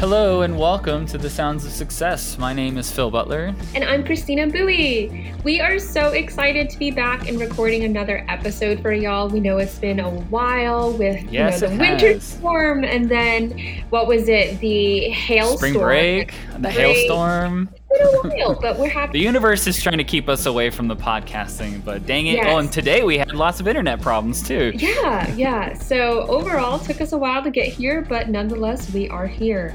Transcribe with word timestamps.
Hello 0.00 0.42
and 0.42 0.56
welcome 0.56 1.06
to 1.06 1.18
the 1.18 1.28
Sounds 1.28 1.64
of 1.64 1.72
Success. 1.72 2.38
My 2.38 2.52
name 2.52 2.78
is 2.78 2.88
Phil 2.88 3.10
Butler. 3.10 3.52
And 3.74 3.82
I'm 3.82 4.04
Christina 4.04 4.46
Bowie. 4.46 5.34
We 5.42 5.60
are 5.60 5.80
so 5.80 6.10
excited 6.10 6.70
to 6.70 6.78
be 6.78 6.92
back 6.92 7.28
and 7.28 7.40
recording 7.40 7.82
another 7.82 8.24
episode 8.28 8.80
for 8.80 8.92
y'all. 8.92 9.28
We 9.28 9.40
know 9.40 9.58
it's 9.58 9.76
been 9.76 9.98
a 9.98 10.08
while 10.08 10.92
with 10.92 11.20
yes, 11.32 11.60
you 11.60 11.66
know, 11.66 11.72
the 11.74 11.80
winter 11.80 12.12
has. 12.12 12.22
storm 12.22 12.84
and 12.84 13.10
then 13.10 13.82
what 13.90 14.06
was 14.06 14.28
it? 14.28 14.60
The 14.60 15.08
hailstorm. 15.10 15.58
Spring 15.58 15.74
break, 15.74 16.34
the 16.52 16.58
break. 16.60 16.74
hailstorm. 16.74 17.68
It's 17.90 18.22
been 18.22 18.32
a 18.32 18.46
while, 18.46 18.60
but 18.60 18.78
we're 18.78 18.88
happy. 19.00 19.18
The 19.18 19.24
universe 19.24 19.66
is 19.66 19.82
trying 19.82 19.98
to 19.98 20.04
keep 20.04 20.28
us 20.28 20.46
away 20.46 20.70
from 20.70 20.86
the 20.86 20.96
podcasting, 20.96 21.84
but 21.84 22.06
dang 22.06 22.28
it. 22.28 22.36
Yes. 22.36 22.46
Oh, 22.48 22.58
and 22.58 22.70
today 22.70 23.02
we 23.02 23.18
had 23.18 23.32
lots 23.32 23.58
of 23.58 23.66
internet 23.66 24.00
problems 24.00 24.46
too. 24.46 24.70
Yeah, 24.76 25.28
yeah. 25.34 25.74
So 25.74 26.20
overall, 26.28 26.78
took 26.78 27.00
us 27.00 27.10
a 27.10 27.18
while 27.18 27.42
to 27.42 27.50
get 27.50 27.66
here, 27.66 28.02
but 28.02 28.28
nonetheless, 28.28 28.92
we 28.92 29.08
are 29.08 29.26
here. 29.26 29.74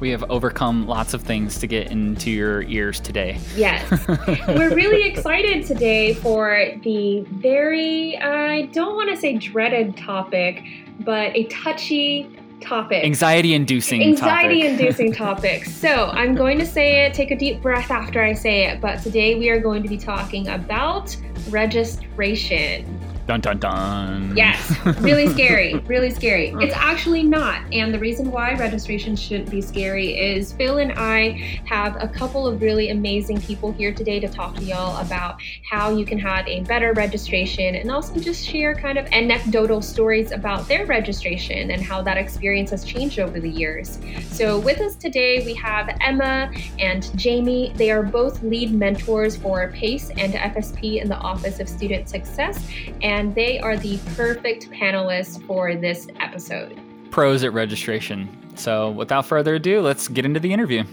We 0.00 0.10
have 0.10 0.24
overcome 0.30 0.86
lots 0.86 1.14
of 1.14 1.22
things 1.22 1.58
to 1.60 1.66
get 1.66 1.90
into 1.90 2.30
your 2.30 2.62
ears 2.62 3.00
today. 3.00 3.38
Yes. 3.54 3.90
We're 4.48 4.74
really 4.74 5.08
excited 5.08 5.66
today 5.66 6.14
for 6.14 6.66
the 6.82 7.20
very, 7.30 8.16
uh, 8.16 8.28
I 8.28 8.62
don't 8.72 8.96
want 8.96 9.10
to 9.10 9.16
say 9.16 9.36
dreaded 9.36 9.96
topic, 9.96 10.64
but 11.00 11.34
a 11.36 11.44
touchy 11.44 12.28
topic. 12.60 13.04
Anxiety 13.04 13.54
inducing 13.54 14.02
Anxiety 14.02 14.62
topic. 14.62 14.80
inducing 14.80 15.12
topic. 15.24 15.64
So 15.66 16.06
I'm 16.08 16.34
going 16.34 16.58
to 16.58 16.66
say 16.66 17.06
it, 17.06 17.14
take 17.14 17.30
a 17.30 17.36
deep 17.36 17.62
breath 17.62 17.90
after 17.90 18.22
I 18.22 18.32
say 18.32 18.66
it, 18.66 18.80
but 18.80 19.02
today 19.02 19.38
we 19.38 19.48
are 19.50 19.60
going 19.60 19.82
to 19.82 19.88
be 19.88 19.98
talking 19.98 20.48
about 20.48 21.16
registration. 21.50 23.00
Dun 23.26 23.40
dun 23.40 23.58
dun. 23.58 24.36
Yes, 24.36 24.70
really 25.00 25.26
scary, 25.32 25.76
really 25.86 26.10
scary. 26.10 26.54
It's 26.60 26.74
actually 26.74 27.22
not. 27.22 27.62
And 27.72 27.92
the 27.94 27.98
reason 27.98 28.30
why 28.30 28.52
registration 28.52 29.16
shouldn't 29.16 29.50
be 29.50 29.62
scary 29.62 30.18
is 30.18 30.52
Phil 30.52 30.76
and 30.76 30.92
I 30.92 31.60
have 31.64 31.96
a 31.98 32.06
couple 32.06 32.46
of 32.46 32.60
really 32.60 32.90
amazing 32.90 33.40
people 33.40 33.72
here 33.72 33.94
today 33.94 34.20
to 34.20 34.28
talk 34.28 34.56
to 34.56 34.64
y'all 34.64 35.00
about 35.00 35.40
how 35.70 35.96
you 35.96 36.04
can 36.04 36.18
have 36.18 36.46
a 36.46 36.60
better 36.64 36.92
registration 36.92 37.76
and 37.76 37.90
also 37.90 38.20
just 38.20 38.46
share 38.46 38.74
kind 38.74 38.98
of 38.98 39.06
anecdotal 39.06 39.80
stories 39.80 40.30
about 40.30 40.68
their 40.68 40.84
registration 40.84 41.70
and 41.70 41.82
how 41.82 42.02
that 42.02 42.18
experience 42.18 42.70
has 42.72 42.84
changed 42.84 43.18
over 43.18 43.40
the 43.40 43.50
years. 43.50 44.00
So, 44.32 44.58
with 44.58 44.82
us 44.82 44.96
today, 44.96 45.42
we 45.46 45.54
have 45.54 45.96
Emma 46.02 46.52
and 46.78 47.16
Jamie. 47.16 47.72
They 47.76 47.90
are 47.90 48.02
both 48.02 48.42
lead 48.42 48.74
mentors 48.74 49.34
for 49.34 49.68
PACE 49.68 50.10
and 50.10 50.34
FSP 50.34 51.00
in 51.00 51.08
the 51.08 51.16
Office 51.16 51.58
of 51.58 51.70
Student 51.70 52.10
Success 52.10 52.62
and 53.00 53.13
they 53.22 53.60
are 53.60 53.76
the 53.76 53.98
perfect 54.16 54.70
panelists 54.70 55.44
for 55.46 55.76
this 55.76 56.08
episode. 56.18 56.80
Pros 57.10 57.44
at 57.44 57.52
registration. 57.52 58.28
So, 58.56 58.90
without 58.90 59.24
further 59.24 59.54
ado, 59.54 59.80
let's 59.80 60.08
get 60.08 60.24
into 60.24 60.40
the 60.40 60.52
interview. 60.52 60.84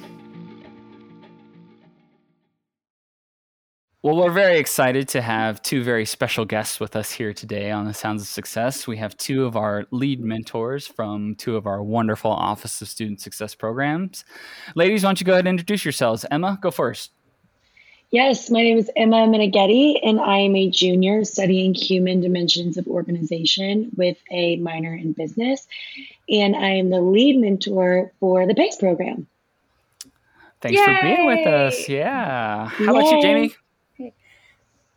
Well, 4.04 4.16
we're 4.16 4.32
very 4.32 4.58
excited 4.58 5.08
to 5.10 5.22
have 5.22 5.62
two 5.62 5.84
very 5.84 6.06
special 6.06 6.44
guests 6.44 6.80
with 6.80 6.96
us 6.96 7.12
here 7.12 7.34
today 7.34 7.70
on 7.70 7.86
the 7.86 7.94
Sounds 7.94 8.24
of 8.24 8.28
Success. 8.28 8.88
We 8.88 8.98
have 8.98 9.16
two 9.18 9.46
of 9.46 9.56
our 9.56 9.86
lead 9.92 10.20
mentors 10.20 10.88
from 10.88 11.36
two 11.36 11.56
of 11.56 11.68
our 11.68 11.84
wonderful 11.84 12.32
Office 12.32 12.82
of 12.82 12.88
Student 12.88 13.22
Success 13.22 13.54
programs. 13.54 14.26
Ladies, 14.76 15.04
why 15.04 15.10
don't 15.10 15.22
you 15.22 15.26
go 15.26 15.34
ahead 15.34 15.46
and 15.46 15.60
introduce 15.60 15.86
yourselves? 15.86 16.26
Emma, 16.32 16.58
go 16.62 16.72
first. 16.72 17.12
Yes, 18.12 18.50
my 18.50 18.62
name 18.62 18.78
is 18.78 18.92
Emma 18.98 19.26
Meneghetti, 19.26 19.98
and 20.04 20.20
I 20.20 20.40
am 20.40 20.54
a 20.54 20.70
junior 20.70 21.24
studying 21.24 21.74
human 21.74 22.20
dimensions 22.20 22.78
of 22.78 22.86
organization 22.88 23.90
with 23.96 24.18
a 24.30 24.58
minor 24.58 24.94
in 24.94 25.14
business. 25.14 25.66
And 26.28 26.54
I 26.54 26.72
am 26.72 26.90
the 26.90 27.00
lead 27.00 27.40
mentor 27.40 28.12
for 28.20 28.46
the 28.46 28.54
PACE 28.54 28.76
program. 28.76 29.28
Thanks 30.60 30.82
for 30.82 30.98
being 31.02 31.26
with 31.26 31.48
us. 31.48 31.88
Yeah. 31.88 32.68
How 32.68 32.98
about 32.98 33.12
you, 33.12 33.22
Jamie? 33.22 33.56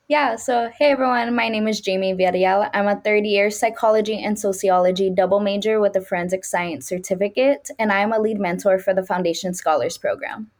Yeah, 0.08 0.36
so 0.36 0.70
hey 0.76 0.90
everyone, 0.90 1.34
my 1.34 1.48
name 1.48 1.66
is 1.66 1.80
Jamie 1.80 2.14
Villarreal. 2.14 2.68
I'm 2.74 2.88
a 2.88 3.00
third 3.00 3.24
year 3.24 3.50
psychology 3.50 4.22
and 4.22 4.38
sociology 4.38 5.08
double 5.08 5.40
major 5.40 5.80
with 5.80 5.96
a 5.96 6.02
forensic 6.02 6.44
science 6.44 6.86
certificate, 6.86 7.70
and 7.78 7.90
I'm 7.90 8.12
a 8.12 8.18
lead 8.18 8.38
mentor 8.38 8.78
for 8.78 8.92
the 8.92 9.02
Foundation 9.02 9.54
Scholars 9.54 9.96
Program. 9.96 10.50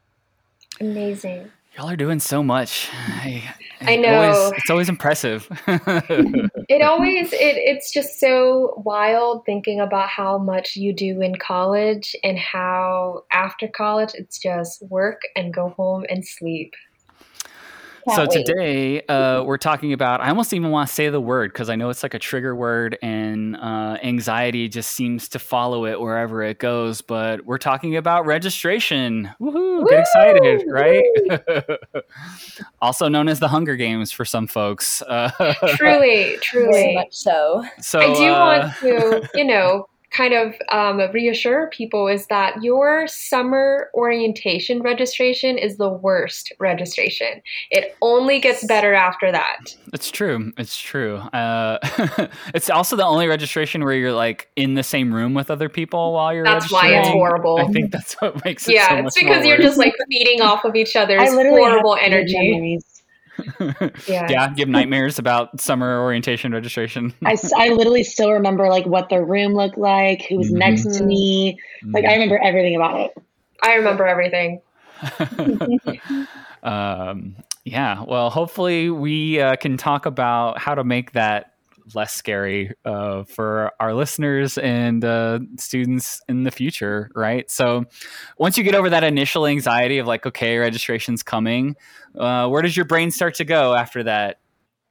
Amazing. 0.81 1.51
Y'all 1.77 1.91
are 1.91 1.97
doing 1.97 2.21
so 2.21 2.43
much. 2.43 2.89
I, 2.93 3.43
I 3.81 3.97
know. 3.97 4.23
always- 4.33 4.53
it's 4.59 4.71
always 4.71 4.89
impressive. 4.89 5.49
It 6.67 6.81
always 6.81 7.31
it, 7.35 7.57
it's 7.59 7.93
just 7.93 8.19
so 8.19 8.83
wild 8.87 9.45
thinking 9.45 9.81
about 9.81 10.09
how 10.09 10.39
much 10.39 10.77
you 10.77 10.95
do 10.95 11.21
in 11.21 11.35
college 11.35 12.17
and 12.25 12.39
how 12.39 13.25
after 13.33 13.69
college 13.69 14.13
it's 14.15 14.39
just 14.39 14.83
work 14.89 15.21
and 15.37 15.53
go 15.53 15.69
home 15.77 16.07
and 16.09 16.27
sleep. 16.27 16.73
So 18.15 18.27
wait. 18.29 18.45
today 18.47 19.03
uh, 19.07 19.43
we're 19.45 19.57
talking 19.59 19.93
about. 19.93 20.21
I 20.21 20.29
almost 20.29 20.53
even 20.53 20.71
want 20.71 20.89
to 20.89 20.95
say 20.95 21.09
the 21.09 21.21
word 21.21 21.53
because 21.53 21.71
I 21.71 21.77
know 21.77 21.89
it's 21.89 22.03
like 22.03 22.15
a 22.15 22.19
trigger 22.19 22.55
word, 22.55 22.99
and 23.03 23.57
uh, 23.57 23.99
anxiety 24.03 24.69
just 24.69 24.91
seems 24.91 25.29
to 25.31 25.39
follow 25.39 25.87
it 25.87 26.01
wherever 26.01 26.43
it 26.43 26.59
goes. 26.59 27.01
But 27.01 27.45
we're 27.47 27.59
talking 27.59 27.97
about 27.97 28.27
registration. 28.27 29.31
Woohoo! 29.41 29.89
Get 29.89 30.01
excited, 30.01 30.65
right? 30.69 31.05
also 32.83 33.09
known 33.09 33.29
as 33.29 33.41
the 33.41 33.49
Hunger 33.49 33.77
Games 33.77 34.13
for 34.13 34.25
some 34.25 34.47
folks. 34.47 35.03
Uh, 35.03 35.31
Truly, 35.77 36.25
Very 36.25 36.37
truly. 36.39 36.95
much 36.95 37.15
so. 37.15 37.65
so 37.81 38.01
I 38.01 38.15
do 38.15 38.33
uh, 38.33 38.41
want 38.41 38.77
to, 38.81 39.29
you 39.35 39.45
know, 39.47 39.89
kind 40.15 40.33
of 40.33 40.55
um, 40.71 41.01
reassure 41.13 41.69
people 41.69 42.07
is 42.07 42.27
that 42.29 42.63
your 42.63 43.07
summer 43.09 43.91
orientation 43.95 44.81
registration 44.81 45.59
is 45.59 45.77
the 45.77 45.89
worst 45.89 46.53
registration. 46.61 47.43
It 47.71 47.97
only 48.01 48.39
gets 48.39 48.65
better 48.67 48.95
after 48.95 49.33
that. 49.33 49.77
It's 49.93 50.11
true. 50.11 50.53
It's 50.57 50.79
true. 50.79 51.17
Uh, 51.17 51.79
it's 52.55 52.71
also 52.71 52.97
the 52.97 53.05
only 53.05 53.27
registration 53.27 53.85
where 53.85 53.95
you're 53.95 54.13
like 54.13 54.49
in 54.57 54.75
the 54.75 54.85
same 54.85 55.13
room 55.13 55.35
with 55.35 55.51
other 55.51 55.69
people 55.69 56.13
while 56.13 56.33
you're 56.33 56.45
That's 56.45 56.71
why 56.71 56.89
it's 56.89 57.09
horrible. 57.09 57.59
I 57.59 57.67
think 57.73 57.91
that's 57.91 58.15
what 58.15 58.45
makes 58.45 58.69
it 58.69 58.75
yeah, 58.75 58.89
so 58.89 59.07
it's 59.07 59.19
because 59.19 59.37
more 59.39 59.45
you're 59.45 59.59
worse. 59.59 59.67
just 59.67 59.79
like 59.79 59.95
feeding 60.09 60.41
off 60.41 60.65
of 60.65 60.77
each 60.77 60.95
other's 60.95 61.29
horrible 61.29 61.97
have 61.97 62.11
vivid 62.11 62.35
energy. 62.35 62.81
Memories. 63.59 63.91
Yeah. 64.09 64.27
yeah, 64.31 64.55
give 64.55 64.69
nightmares 64.69 65.19
about 65.19 65.61
summer 65.61 66.03
orientation 66.03 66.53
registration. 66.53 67.13
I, 67.25 67.37
I 67.57 67.69
literally 67.71 68.05
still 68.05 68.33
remember 68.33 68.69
like 68.69 68.87
what 68.87 69.09
the 69.09 69.25
room 69.25 69.55
looked 69.55 69.79
like, 69.79 70.23
who 70.29 70.39
was 70.39 70.51
next 70.51 70.83
to 70.83 71.03
Mhm. 71.03 71.07
me. 71.07 71.59
Like 71.93 72.05
I 72.05 72.13
remember 72.13 72.39
everything 72.43 72.77
about 72.77 73.01
it. 73.01 73.15
I 73.63 73.75
remember 73.75 74.07
everything. 74.07 74.61
um, 76.63 77.37
yeah, 77.65 78.05
well, 78.07 78.31
hopefully 78.31 78.91
we 78.91 79.41
uh, 79.41 79.57
can 79.57 79.77
talk 79.77 80.07
about 80.07 80.59
how 80.59 80.75
to 80.75 80.85
make 80.85 81.13
that 81.13 81.54
less 81.95 82.13
scary 82.13 82.73
uh, 82.85 83.25
for 83.25 83.73
our 83.81 83.95
listeners 83.95 84.59
and 84.59 85.05
uh, 85.05 85.41
students 85.59 86.21
in 86.29 86.45
the 86.45 86.51
future, 86.51 87.11
right? 87.15 87.51
So, 87.51 87.85
once 88.39 88.57
you 88.59 88.65
get 88.65 88.75
over 88.75 88.91
that 88.91 89.05
initial 89.05 89.47
anxiety 89.47 89.99
of 89.99 90.07
like, 90.07 90.27
okay, 90.27 90.59
registration's 90.59 91.23
coming, 91.23 91.77
uh, 92.19 92.49
where 92.49 92.63
does 92.63 92.77
your 92.77 92.87
brain 92.87 93.11
start 93.11 93.35
to 93.37 93.45
go 93.45 93.75
after 93.75 94.03
that? 94.05 94.39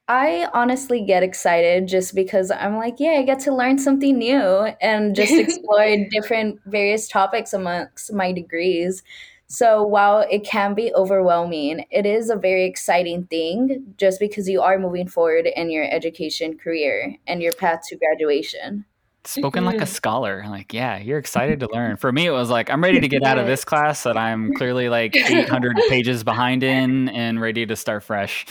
I 0.08 0.50
honestly 0.53 1.06
get 1.06 1.24
excited 1.24 1.88
just 1.88 2.13
because 2.13 2.52
I'm 2.52 2.75
like, 2.75 2.96
yeah, 3.00 3.12
I 3.12 3.24
get 3.24 3.40
to 3.42 3.56
learn 3.56 3.80
something 3.80 4.18
new 4.18 4.68
and 4.81 5.16
just 5.16 5.31
explore 5.40 5.96
different 6.12 6.59
various 6.66 7.08
topics 7.08 7.53
amongst 7.53 8.12
my 8.12 8.34
degrees. 8.34 9.02
So 9.48 9.84
while 9.84 10.26
it 10.31 10.44
can 10.44 10.74
be 10.74 10.92
overwhelming, 10.96 11.86
it 11.92 12.06
is 12.06 12.30
a 12.30 12.36
very 12.36 12.66
exciting 12.66 13.25
thing 13.25 13.94
just 13.98 14.19
because 14.19 14.50
you 14.50 14.62
are 14.62 14.80
moving 14.80 15.07
forward 15.07 15.45
in 15.45 15.69
your 15.69 15.86
education 15.92 16.57
career 16.57 17.16
and 17.28 17.42
your 17.42 17.54
path 17.54 17.81
to 17.90 17.98
graduation. 17.98 18.86
Spoken 19.25 19.63
like 19.63 19.80
a 19.80 19.86
Mhm. 19.86 19.88
scholar, 19.88 20.44
like 20.50 20.74
yeah, 20.74 20.98
you're 20.98 21.18
excited 21.18 21.62
to 21.62 21.69
learn. 21.72 21.95
For 21.95 22.12
me, 22.12 22.25
it 22.25 22.31
was 22.31 22.50
like 22.50 22.69
I'm 22.69 22.84
ready 22.84 23.00
to 23.00 23.07
get 23.07 23.24
out 23.24 23.38
of 23.38 23.45
this 23.48 23.63
class 23.66 24.04
that 24.04 24.18
I'm 24.18 24.54
clearly 24.56 24.90
like 24.90 25.16
800 25.30 25.78
pages 25.88 26.25
behind 26.25 26.62
in 26.62 27.07
and 27.10 27.40
ready 27.40 27.66
to 27.66 27.75
start 27.78 28.04
fresh. 28.04 28.45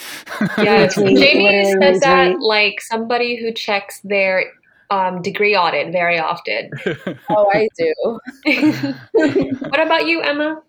Yes. 0.56 0.97
Literally, 0.97 1.17
Jamie 1.17 1.44
literally, 1.44 1.79
says 1.83 2.00
that 2.00 2.41
like 2.41 2.81
somebody 2.81 3.37
who 3.37 3.53
checks 3.53 4.00
their 4.05 4.44
um, 4.91 5.21
degree 5.21 5.56
audit 5.56 5.93
very 5.93 6.19
often. 6.19 6.71
Oh, 7.29 7.47
I 7.53 7.69
do. 7.79 8.19
what 9.69 9.81
about 9.81 10.06
you, 10.06 10.21
Emma? 10.23 10.62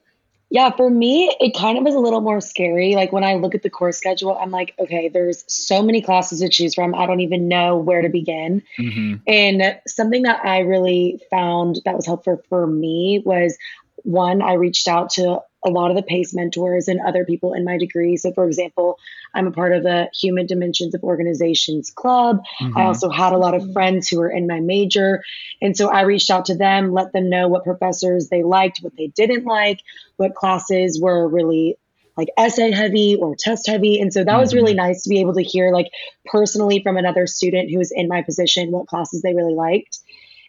Yeah, 0.53 0.69
for 0.69 0.87
me, 0.87 1.35
it 1.39 1.57
kind 1.57 1.79
of 1.79 1.87
is 1.87 1.95
a 1.95 1.99
little 1.99 2.21
more 2.21 2.39
scary. 2.39 2.93
Like 2.93 3.11
when 3.11 3.23
I 3.23 3.33
look 3.33 3.55
at 3.55 3.63
the 3.63 3.71
course 3.71 3.97
schedule, 3.97 4.37
I'm 4.37 4.51
like, 4.51 4.75
okay, 4.77 5.09
there's 5.09 5.43
so 5.47 5.81
many 5.81 5.99
classes 5.99 6.41
to 6.41 6.47
choose 6.47 6.75
from. 6.75 6.93
I 6.93 7.07
don't 7.07 7.21
even 7.21 7.47
know 7.47 7.75
where 7.75 8.03
to 8.03 8.09
begin. 8.09 8.61
Mhm. 8.77 9.21
And 9.25 9.79
something 9.87 10.21
that 10.21 10.45
I 10.45 10.59
really 10.59 11.19
found 11.31 11.81
that 11.85 11.95
was 11.95 12.05
helpful 12.05 12.39
for 12.49 12.67
me 12.67 13.23
was 13.25 13.57
one, 14.03 14.43
I 14.43 14.53
reached 14.53 14.87
out 14.87 15.09
to 15.11 15.39
a 15.65 15.69
lot 15.69 15.89
of 15.89 15.95
the 15.95 16.03
PACE 16.03 16.33
mentors 16.33 16.87
and 16.87 16.99
other 17.01 17.25
people 17.25 17.53
in 17.53 17.63
my 17.63 17.77
degree. 17.77 18.17
So, 18.17 18.33
for 18.33 18.45
example, 18.45 18.99
I'm 19.33 19.47
a 19.47 19.51
part 19.51 19.73
of 19.73 19.83
the 19.83 20.09
Human 20.13 20.45
Dimensions 20.45 20.93
of 20.93 21.03
Organizations 21.03 21.89
Club. 21.89 22.43
Mm-hmm. 22.61 22.77
I 22.77 22.83
also 22.83 23.09
had 23.09 23.33
a 23.33 23.37
lot 23.37 23.53
of 23.53 23.71
friends 23.71 24.07
who 24.07 24.19
were 24.19 24.29
in 24.29 24.45
my 24.45 24.59
major. 24.59 25.23
And 25.61 25.75
so 25.75 25.89
I 25.89 26.01
reached 26.01 26.29
out 26.29 26.45
to 26.45 26.55
them, 26.55 26.91
let 26.91 27.13
them 27.13 27.29
know 27.29 27.47
what 27.47 27.63
professors 27.63 28.29
they 28.29 28.43
liked, 28.43 28.79
what 28.81 28.95
they 28.97 29.07
didn't 29.07 29.45
like, 29.45 29.79
what 30.17 30.35
classes 30.35 30.99
were 31.01 31.27
really 31.27 31.77
like 32.17 32.29
essay 32.37 32.71
heavy 32.71 33.17
or 33.19 33.35
test 33.37 33.67
heavy. 33.67 33.99
And 33.99 34.13
so 34.13 34.19
that 34.19 34.29
mm-hmm. 34.29 34.39
was 34.39 34.53
really 34.53 34.73
nice 34.73 35.03
to 35.03 35.09
be 35.09 35.19
able 35.19 35.33
to 35.33 35.41
hear, 35.41 35.71
like, 35.71 35.89
personally 36.25 36.81
from 36.83 36.97
another 36.97 37.25
student 37.25 37.71
who 37.71 37.79
was 37.79 37.91
in 37.91 38.07
my 38.07 38.21
position, 38.21 38.71
what 38.71 38.87
classes 38.87 39.21
they 39.21 39.33
really 39.33 39.55
liked. 39.55 39.99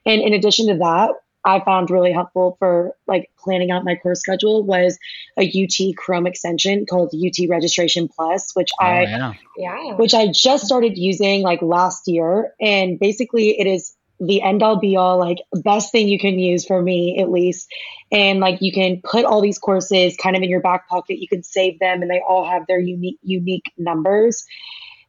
And 0.04 0.20
in 0.20 0.34
addition 0.34 0.68
to 0.68 0.78
that, 0.78 1.12
I 1.46 1.60
found 1.60 1.90
really 1.90 2.12
helpful 2.12 2.56
for 2.58 2.96
like 3.06 3.30
planning 3.38 3.70
out 3.70 3.84
my 3.84 3.96
course 3.96 4.20
schedule 4.20 4.62
was 4.62 4.98
a 5.38 5.46
UT 5.46 5.94
Chrome 5.96 6.26
extension 6.26 6.86
called 6.86 7.12
UT 7.14 7.48
Registration 7.50 8.08
Plus, 8.08 8.54
which 8.54 8.70
oh, 8.80 8.84
I 8.84 9.02
yeah. 9.02 9.32
yeah. 9.58 9.94
which 9.96 10.14
I 10.14 10.28
just 10.28 10.64
started 10.64 10.96
using 10.96 11.42
like 11.42 11.60
last 11.60 12.08
year. 12.08 12.54
And 12.60 12.98
basically 12.98 13.60
it 13.60 13.66
is 13.66 13.94
the 14.20 14.42
end 14.42 14.62
all 14.62 14.78
be 14.78 14.96
all, 14.96 15.18
like 15.18 15.38
best 15.52 15.92
thing 15.92 16.08
you 16.08 16.18
can 16.18 16.38
use 16.38 16.64
for 16.64 16.80
me 16.80 17.18
at 17.18 17.30
least. 17.30 17.68
And 18.12 18.40
like 18.40 18.60
you 18.60 18.72
can 18.72 19.00
put 19.02 19.24
all 19.24 19.40
these 19.40 19.58
courses 19.58 20.16
kind 20.16 20.36
of 20.36 20.42
in 20.42 20.48
your 20.48 20.60
back 20.60 20.88
pocket. 20.88 21.18
You 21.18 21.28
can 21.28 21.42
save 21.42 21.78
them 21.80 22.02
and 22.02 22.10
they 22.10 22.22
all 22.26 22.44
have 22.44 22.66
their 22.66 22.78
unique 22.78 23.18
unique 23.22 23.72
numbers. 23.76 24.44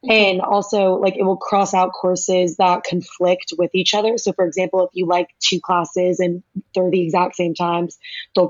And 0.10 0.42
also, 0.42 0.96
like, 0.96 1.16
it 1.18 1.24
will 1.24 1.38
cross 1.38 1.74
out 1.74 1.94
courses 1.94 2.58
that 2.58 2.84
conflict 2.84 3.54
with 3.58 3.72
each 3.74 3.94
other. 3.94 4.18
So, 4.18 4.34
for 4.34 4.46
example, 4.46 4.86
if 4.86 4.90
you 4.94 5.06
like 5.06 5.30
two 5.40 5.60
classes 5.60 6.20
and 6.20 6.44
they're 6.74 6.92
the 6.92 7.02
exact 7.02 7.36
same 7.36 7.54
times, 7.56 7.98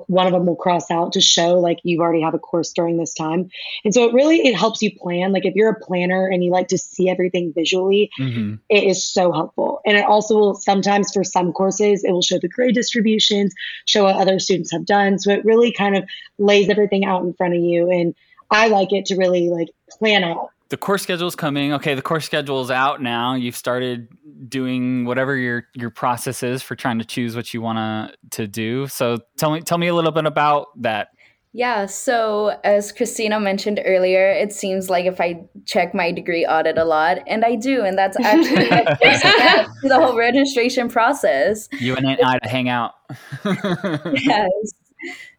one 0.08 0.28
of 0.28 0.34
them 0.34 0.46
will 0.46 0.56
cross 0.56 0.92
out 0.92 1.14
to 1.14 1.22
show 1.22 1.60
like 1.60 1.80
you 1.84 2.02
already 2.02 2.22
have 2.22 2.34
a 2.34 2.40
course 2.40 2.72
during 2.74 2.98
this 2.98 3.14
time. 3.14 3.50
And 3.84 3.94
so, 3.94 4.08
it 4.08 4.14
really 4.14 4.38
it 4.48 4.56
helps 4.56 4.82
you 4.82 4.92
plan. 4.98 5.32
Like, 5.32 5.46
if 5.46 5.56
you're 5.56 5.70
a 5.70 5.80
planner 5.80 6.28
and 6.28 6.44
you 6.44 6.52
like 6.52 6.70
to 6.70 6.78
see 6.78 7.10
everything 7.10 7.54
visually, 7.54 8.10
mm-hmm. 8.20 8.56
it 8.70 8.84
is 8.84 9.06
so 9.06 9.32
helpful. 9.32 9.82
And 9.86 9.98
it 9.98 10.06
also 10.06 10.36
will 10.36 10.56
sometimes 10.56 11.12
for 11.14 11.24
some 11.24 11.54
courses, 11.54 12.04
it 12.04 12.12
will 12.12 12.22
show 12.22 12.40
the 12.40 12.50
grade 12.50 12.76
distributions, 12.76 13.54
show 13.86 14.04
what 14.04 14.16
other 14.16 14.40
students 14.40 14.72
have 14.72 14.86
done. 14.86 15.20
So, 15.20 15.32
it 15.32 15.46
really 15.46 15.72
kind 15.72 15.96
of 15.96 16.04
lays 16.38 16.70
everything 16.70 17.06
out 17.06 17.24
in 17.24 17.34
front 17.34 17.54
of 17.54 17.62
you. 17.62 17.90
And 17.90 18.16
I 18.52 18.68
like 18.68 18.94
it 18.94 19.06
to 19.06 19.16
really 19.16 19.50
like 19.50 19.70
plan 19.90 20.24
out 20.24 20.50
the 20.70 20.78
course 20.78 21.04
schedule 21.04 21.28
is 21.28 21.36
coming. 21.36 21.74
Okay, 21.74 21.96
the 21.96 22.02
course 22.02 22.26
schedule 22.26 22.62
is 22.62 22.72
out 22.72 23.02
now. 23.02 23.36
You've 23.36 23.56
started 23.56 24.08
doing 24.50 25.06
whatever 25.06 25.36
your 25.36 25.68
your 25.74 25.90
process 25.90 26.44
is 26.44 26.64
for 26.64 26.76
trying 26.76 27.00
to 27.00 27.06
choose 27.06 27.36
what 27.36 27.54
you 27.54 27.62
want 27.62 27.78
to 27.78 28.38
to 28.38 28.48
do. 28.48 28.88
So 28.88 29.20
tell 29.38 29.52
me 29.52 29.62
tell 29.62 29.78
me 29.78 29.88
a 29.88 29.94
little 29.94 30.12
bit 30.12 30.26
about 30.26 30.68
that. 30.82 31.10
Yeah, 31.54 31.86
so 31.86 32.60
as 32.66 32.92
Christina 32.92 33.40
mentioned 33.40 33.80
earlier, 33.86 34.30
it 34.30 34.52
seems 34.52 34.90
like 34.90 35.06
if 35.06 35.22
I 35.22 35.46
check 35.66 35.96
my 35.96 36.12
degree 36.12 36.46
audit 36.46 36.78
a 36.78 36.84
lot, 36.84 37.20
and 37.28 37.46
I 37.46 37.56
do, 37.56 37.86
and 37.86 37.98
that's 37.98 38.20
actually 38.20 38.66
the, 38.66 39.70
the 39.88 39.96
whole 39.96 40.18
registration 40.18 40.90
process. 40.90 41.70
You 41.80 41.96
and 41.96 42.06
I 42.10 42.40
to 42.40 42.50
hang 42.50 42.68
out. 42.68 42.96
yes 43.46 44.74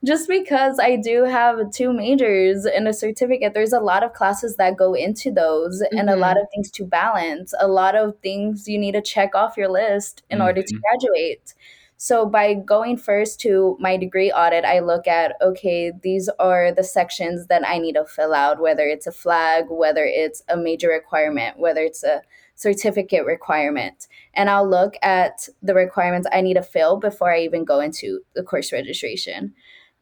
just 0.04 0.28
because 0.28 0.78
I 0.78 0.96
do 0.96 1.24
have 1.24 1.70
two 1.72 1.92
majors 1.92 2.64
and 2.64 2.86
a 2.88 2.92
certificate, 2.92 3.54
there's 3.54 3.72
a 3.72 3.80
lot 3.80 4.02
of 4.02 4.12
classes 4.12 4.56
that 4.56 4.76
go 4.76 4.94
into 4.94 5.30
those 5.30 5.82
mm-hmm. 5.82 5.98
and 5.98 6.10
a 6.10 6.16
lot 6.16 6.36
mm-hmm. 6.36 6.42
of 6.42 6.48
things 6.54 6.70
to 6.72 6.84
balance, 6.84 7.54
a 7.58 7.68
lot 7.68 7.94
of 7.94 8.18
things 8.22 8.68
you 8.68 8.78
need 8.78 8.92
to 8.92 9.02
check 9.02 9.34
off 9.34 9.56
your 9.56 9.68
list 9.68 10.22
in 10.30 10.38
mm-hmm. 10.38 10.46
order 10.46 10.62
to 10.62 10.74
mm-hmm. 10.74 10.82
graduate. 10.82 11.54
So 11.98 12.26
by 12.26 12.52
going 12.52 12.98
first 12.98 13.40
to 13.40 13.76
my 13.80 13.96
degree 13.96 14.30
audit, 14.30 14.64
I 14.66 14.80
look 14.80 15.06
at 15.06 15.32
okay, 15.40 15.92
these 16.02 16.28
are 16.38 16.70
the 16.70 16.84
sections 16.84 17.46
that 17.46 17.66
I 17.66 17.78
need 17.78 17.94
to 17.94 18.04
fill 18.04 18.34
out, 18.34 18.60
whether 18.60 18.86
it's 18.86 19.06
a 19.06 19.12
flag, 19.12 19.66
whether 19.70 20.04
it's 20.04 20.42
a 20.48 20.56
major 20.56 20.88
requirement, 20.88 21.58
whether 21.58 21.80
it's 21.80 22.04
a 22.04 22.20
certificate 22.56 23.24
requirement. 23.24 24.08
And 24.34 24.50
I'll 24.50 24.68
look 24.68 24.94
at 25.02 25.48
the 25.62 25.74
requirements 25.74 26.26
I 26.32 26.40
need 26.40 26.54
to 26.54 26.62
fill 26.62 26.96
before 26.96 27.32
I 27.32 27.40
even 27.40 27.64
go 27.64 27.80
into 27.80 28.20
the 28.34 28.42
course 28.42 28.72
registration. 28.72 29.54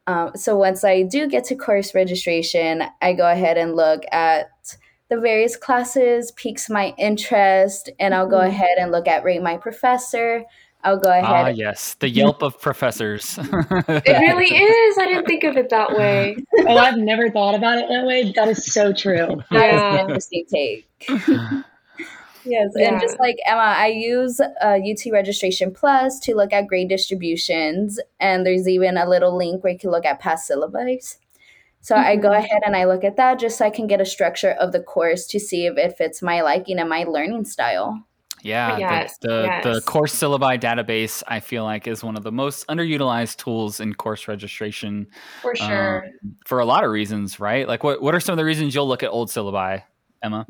Um, 0.07 0.31
so 0.35 0.55
once 0.55 0.83
I 0.83 1.03
do 1.03 1.27
get 1.27 1.43
to 1.45 1.55
course 1.55 1.93
registration, 1.93 2.83
I 3.01 3.13
go 3.13 3.29
ahead 3.29 3.57
and 3.57 3.75
look 3.75 4.03
at 4.11 4.49
the 5.09 5.19
various 5.19 5.55
classes, 5.55 6.31
piques 6.31 6.69
my 6.69 6.93
interest, 6.97 7.89
and 7.99 8.13
I'll 8.13 8.27
go 8.27 8.37
mm-hmm. 8.37 8.49
ahead 8.49 8.77
and 8.79 8.91
look 8.91 9.07
at 9.07 9.23
rate 9.23 9.41
my 9.41 9.57
professor. 9.57 10.43
I'll 10.83 10.99
go 10.99 11.09
ahead. 11.09 11.25
Ah, 11.25 11.47
yes, 11.47 11.95
the 11.95 12.09
Yelp 12.21 12.43
of 12.43 12.59
professors. 12.61 13.39
it 13.39 14.19
really 14.19 14.55
is. 14.55 14.97
I 14.97 15.05
didn't 15.05 15.25
think 15.25 15.43
of 15.43 15.57
it 15.57 15.69
that 15.69 15.95
way. 15.97 16.37
oh, 16.59 16.77
I've 16.77 16.97
never 16.97 17.29
thought 17.31 17.55
about 17.55 17.79
it 17.79 17.89
that 17.89 18.05
way. 18.05 18.31
That 18.35 18.47
is 18.47 18.71
so 18.71 18.93
true. 18.93 19.41
That 19.51 19.73
yeah. 19.73 19.75
is 19.75 19.95
an 19.99 19.99
interesting 20.01 20.45
take. 20.47 20.87
Yes, 22.45 22.71
yeah. 22.75 22.91
and 22.91 23.01
just 23.01 23.19
like 23.19 23.37
Emma, 23.45 23.75
I 23.77 23.87
use 23.87 24.39
uh, 24.39 24.49
UT 24.61 25.11
Registration 25.11 25.73
Plus 25.73 26.19
to 26.21 26.35
look 26.35 26.53
at 26.53 26.67
grade 26.67 26.89
distributions, 26.89 27.99
and 28.19 28.45
there's 28.45 28.67
even 28.67 28.97
a 28.97 29.09
little 29.09 29.35
link 29.35 29.63
where 29.63 29.73
you 29.73 29.79
can 29.79 29.91
look 29.91 30.05
at 30.05 30.19
past 30.19 30.47
syllabus. 30.47 31.17
So 31.81 31.95
mm-hmm. 31.95 32.07
I 32.07 32.15
go 32.15 32.29
mm-hmm. 32.29 32.43
ahead 32.43 32.61
and 32.65 32.75
I 32.75 32.85
look 32.85 33.03
at 33.03 33.17
that 33.17 33.39
just 33.39 33.59
so 33.59 33.65
I 33.65 33.69
can 33.69 33.87
get 33.87 34.01
a 34.01 34.05
structure 34.05 34.51
of 34.51 34.71
the 34.71 34.79
course 34.79 35.27
to 35.27 35.39
see 35.39 35.67
if 35.67 35.77
it 35.77 35.97
fits 35.97 36.21
my 36.21 36.41
liking 36.41 36.79
and 36.79 36.89
my 36.89 37.03
learning 37.03 37.45
style. 37.45 38.03
Yeah, 38.41 38.77
yes, 38.77 39.17
the 39.19 39.27
the, 39.27 39.43
yes. 39.43 39.63
the, 39.63 39.81
course 39.81 40.13
syllabi 40.13 40.59
database 40.59 41.23
I 41.27 41.39
feel 41.39 41.63
like 41.63 41.87
is 41.87 42.03
one 42.03 42.15
of 42.15 42.21
the 42.21 42.31
most 42.31 42.67
underutilized 42.67 43.37
tools 43.37 43.79
in 43.79 43.95
course 43.95 44.27
registration. 44.27 45.07
For 45.41 45.55
sure. 45.55 46.05
Um, 46.05 46.35
for 46.45 46.59
a 46.59 46.65
lot 46.65 46.83
of 46.83 46.91
reasons, 46.91 47.39
right? 47.39 47.67
Like 47.67 47.83
what 47.83 48.03
what 48.03 48.13
are 48.13 48.19
some 48.19 48.33
of 48.33 48.37
the 48.37 48.45
reasons 48.45 48.75
you'll 48.75 48.87
look 48.87 49.01
at 49.01 49.09
old 49.09 49.29
syllabi, 49.29 49.81
Emma? 50.21 50.45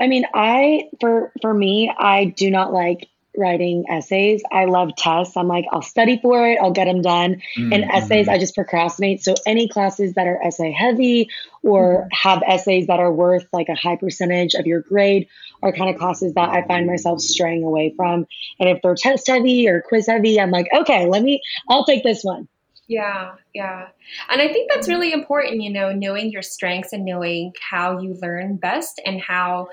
I 0.00 0.06
mean, 0.06 0.24
I 0.32 0.88
for 1.00 1.32
for 1.42 1.52
me, 1.52 1.92
I 1.96 2.26
do 2.26 2.50
not 2.50 2.72
like 2.72 3.08
writing 3.36 3.84
essays. 3.88 4.42
I 4.50 4.64
love 4.64 4.90
tests. 4.96 5.36
I'm 5.36 5.46
like, 5.46 5.64
I'll 5.70 5.82
study 5.82 6.18
for 6.20 6.46
it, 6.46 6.58
I'll 6.60 6.72
get 6.72 6.86
them 6.86 7.02
done. 7.02 7.40
Mm-hmm. 7.56 7.72
And 7.72 7.84
essays, 7.84 8.28
I 8.28 8.38
just 8.38 8.54
procrastinate. 8.54 9.22
So 9.22 9.34
any 9.46 9.68
classes 9.68 10.14
that 10.14 10.26
are 10.26 10.42
essay 10.42 10.72
heavy 10.72 11.30
or 11.62 12.02
mm-hmm. 12.02 12.08
have 12.12 12.42
essays 12.46 12.88
that 12.88 13.00
are 13.00 13.12
worth 13.12 13.46
like 13.52 13.68
a 13.68 13.74
high 13.74 13.96
percentage 13.96 14.54
of 14.54 14.66
your 14.66 14.80
grade 14.80 15.28
are 15.62 15.72
kind 15.72 15.90
of 15.90 15.98
classes 16.00 16.34
that 16.34 16.50
I 16.50 16.66
find 16.66 16.86
myself 16.86 17.20
straying 17.20 17.64
away 17.64 17.94
from. 17.96 18.26
And 18.60 18.68
if 18.68 18.82
they're 18.82 18.94
test 18.94 19.26
heavy 19.28 19.68
or 19.68 19.82
quiz 19.82 20.06
heavy, 20.06 20.40
I'm 20.40 20.50
like, 20.50 20.66
okay, 20.72 21.06
let 21.06 21.22
me, 21.22 21.42
I'll 21.68 21.84
take 21.84 22.02
this 22.02 22.22
one. 22.22 22.48
Yeah, 22.88 23.34
yeah. 23.54 23.88
And 24.30 24.40
I 24.40 24.48
think 24.50 24.70
that's 24.72 24.88
really 24.88 25.12
important, 25.12 25.60
you 25.60 25.70
know, 25.70 25.92
knowing 25.92 26.32
your 26.32 26.40
strengths 26.40 26.94
and 26.94 27.04
knowing 27.04 27.52
how 27.60 28.00
you 28.00 28.14
learn 28.22 28.56
best 28.56 28.98
and 29.04 29.20
how 29.20 29.68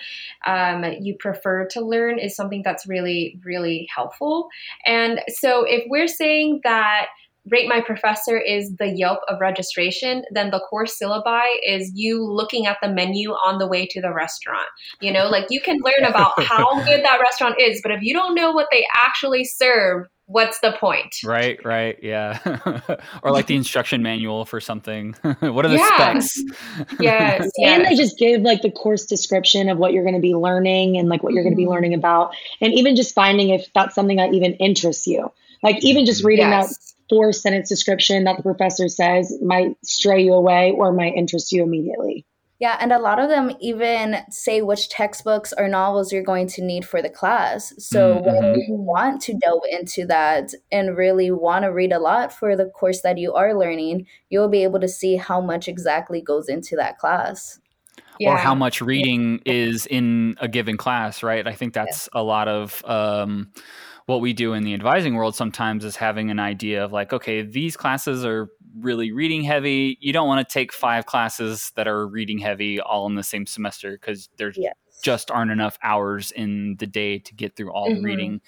um, 0.45 0.83
you 0.99 1.15
prefer 1.17 1.65
to 1.67 1.81
learn 1.81 2.19
is 2.19 2.35
something 2.35 2.61
that's 2.63 2.85
really, 2.85 3.39
really 3.45 3.87
helpful. 3.95 4.49
And 4.85 5.21
so 5.29 5.63
if 5.63 5.85
we're 5.87 6.09
saying 6.09 6.59
that, 6.65 7.07
Rate 7.47 7.69
My 7.69 7.79
Professor 7.79 8.39
is 8.39 8.75
the 8.77 8.87
Yelp 8.87 9.19
of 9.29 9.39
registration, 9.39 10.23
then 10.31 10.49
the 10.49 10.59
course 10.59 10.97
syllabi 10.99 11.45
is 11.63 11.91
you 11.93 12.23
looking 12.23 12.65
at 12.65 12.77
the 12.81 12.91
menu 12.91 13.33
on 13.33 13.59
the 13.59 13.67
way 13.67 13.85
to 13.85 14.01
the 14.01 14.11
restaurant. 14.11 14.67
You 14.99 15.11
know, 15.11 15.27
like 15.27 15.45
you 15.51 15.61
can 15.61 15.77
learn 15.77 16.09
about 16.09 16.41
how 16.43 16.83
good 16.85 17.05
that 17.05 17.19
restaurant 17.21 17.61
is, 17.61 17.81
but 17.83 17.91
if 17.91 18.01
you 18.01 18.13
don't 18.13 18.33
know 18.33 18.51
what 18.51 18.69
they 18.71 18.83
actually 18.97 19.43
serve, 19.43 20.07
what's 20.27 20.59
the 20.59 20.71
point? 20.73 21.15
Right, 21.23 21.63
right, 21.63 21.97
yeah. 22.01 22.39
or 23.23 23.31
like 23.31 23.47
the 23.47 23.55
instruction 23.55 24.01
manual 24.01 24.45
for 24.45 24.59
something. 24.59 25.13
what 25.39 25.65
are 25.65 25.69
the 25.69 25.77
yeah. 25.77 26.19
specs? 26.19 26.43
yes, 26.99 26.99
yes. 26.99 27.51
And 27.63 27.85
they 27.85 27.95
just 27.95 28.17
give 28.17 28.41
like 28.41 28.61
the 28.61 28.71
course 28.71 29.05
description 29.05 29.69
of 29.69 29.77
what 29.77 29.93
you're 29.93 30.03
going 30.03 30.15
to 30.15 30.21
be 30.21 30.35
learning 30.35 30.97
and 30.97 31.09
like 31.09 31.23
what 31.23 31.33
you're 31.33 31.43
going 31.43 31.53
to 31.53 31.57
be 31.57 31.63
mm-hmm. 31.63 31.71
learning 31.71 31.93
about. 31.93 32.35
And 32.61 32.73
even 32.73 32.95
just 32.95 33.13
finding 33.13 33.49
if 33.49 33.71
that's 33.73 33.95
something 33.95 34.17
that 34.17 34.33
even 34.33 34.53
interests 34.55 35.07
you. 35.07 35.31
Like 35.63 35.83
even 35.83 36.05
just 36.05 36.23
reading 36.23 36.47
yes. 36.47 36.69
that 36.69 36.95
four 37.09 37.31
sentence 37.31 37.69
description 37.69 38.23
that 38.25 38.37
the 38.37 38.43
professor 38.43 38.87
says 38.89 39.35
might 39.41 39.75
stray 39.83 40.23
you 40.23 40.33
away 40.33 40.71
or 40.71 40.91
might 40.91 41.15
interest 41.15 41.51
you 41.51 41.63
immediately. 41.63 42.25
Yeah, 42.59 42.77
and 42.79 42.93
a 42.93 42.99
lot 42.99 43.19
of 43.19 43.27
them 43.27 43.51
even 43.59 44.17
say 44.29 44.61
which 44.61 44.87
textbooks 44.87 45.53
or 45.57 45.67
novels 45.67 46.13
you're 46.13 46.23
going 46.23 46.47
to 46.47 46.63
need 46.63 46.85
for 46.85 47.01
the 47.01 47.09
class. 47.09 47.73
So 47.77 48.15
mm-hmm. 48.15 48.25
when 48.25 48.59
you 48.61 48.75
want 48.75 49.21
to 49.23 49.33
delve 49.33 49.63
into 49.69 50.05
that 50.05 50.53
and 50.71 50.95
really 50.95 51.31
want 51.31 51.63
to 51.65 51.73
read 51.73 51.91
a 51.91 51.99
lot 51.99 52.31
for 52.31 52.55
the 52.55 52.67
course 52.67 53.01
that 53.01 53.17
you 53.17 53.33
are 53.33 53.57
learning, 53.57 54.07
you'll 54.29 54.47
be 54.47 54.63
able 54.63 54.79
to 54.79 54.87
see 54.87 55.17
how 55.17 55.41
much 55.41 55.67
exactly 55.67 56.21
goes 56.21 56.47
into 56.47 56.77
that 56.77 56.97
class. 56.97 57.59
Yeah. 58.19 58.33
Or 58.33 58.37
how 58.37 58.55
much 58.55 58.81
reading 58.81 59.41
is 59.45 59.85
in 59.85 60.35
a 60.39 60.47
given 60.47 60.77
class, 60.77 61.23
right? 61.23 61.45
I 61.45 61.51
think 61.51 61.73
that's 61.73 62.07
yeah. 62.13 62.21
a 62.21 62.23
lot 62.23 62.47
of 62.47 62.81
um, 62.85 63.51
what 64.05 64.21
we 64.21 64.31
do 64.31 64.53
in 64.53 64.63
the 64.63 64.73
advising 64.73 65.15
world 65.15 65.35
sometimes 65.35 65.83
is 65.83 65.97
having 65.97 66.31
an 66.31 66.39
idea 66.39 66.85
of 66.85 66.93
like, 66.93 67.11
okay, 67.11 67.41
these 67.41 67.75
classes 67.75 68.23
are 68.23 68.47
really 68.79 69.11
reading 69.11 69.43
heavy. 69.43 69.97
You 70.01 70.13
don't 70.13 70.27
want 70.27 70.47
to 70.47 70.53
take 70.53 70.73
five 70.73 71.05
classes 71.05 71.71
that 71.75 71.87
are 71.87 72.07
reading 72.07 72.39
heavy 72.39 72.79
all 72.79 73.07
in 73.07 73.15
the 73.15 73.23
same 73.23 73.45
semester 73.45 73.91
because 73.91 74.29
there's 74.37 74.57
yes. 74.57 74.75
just 75.03 75.31
aren't 75.31 75.51
enough 75.51 75.77
hours 75.83 76.31
in 76.31 76.75
the 76.79 76.87
day 76.87 77.19
to 77.19 77.33
get 77.33 77.55
through 77.55 77.71
all 77.71 77.87
mm-hmm. 77.87 78.01
the 78.01 78.03
reading. 78.03 78.41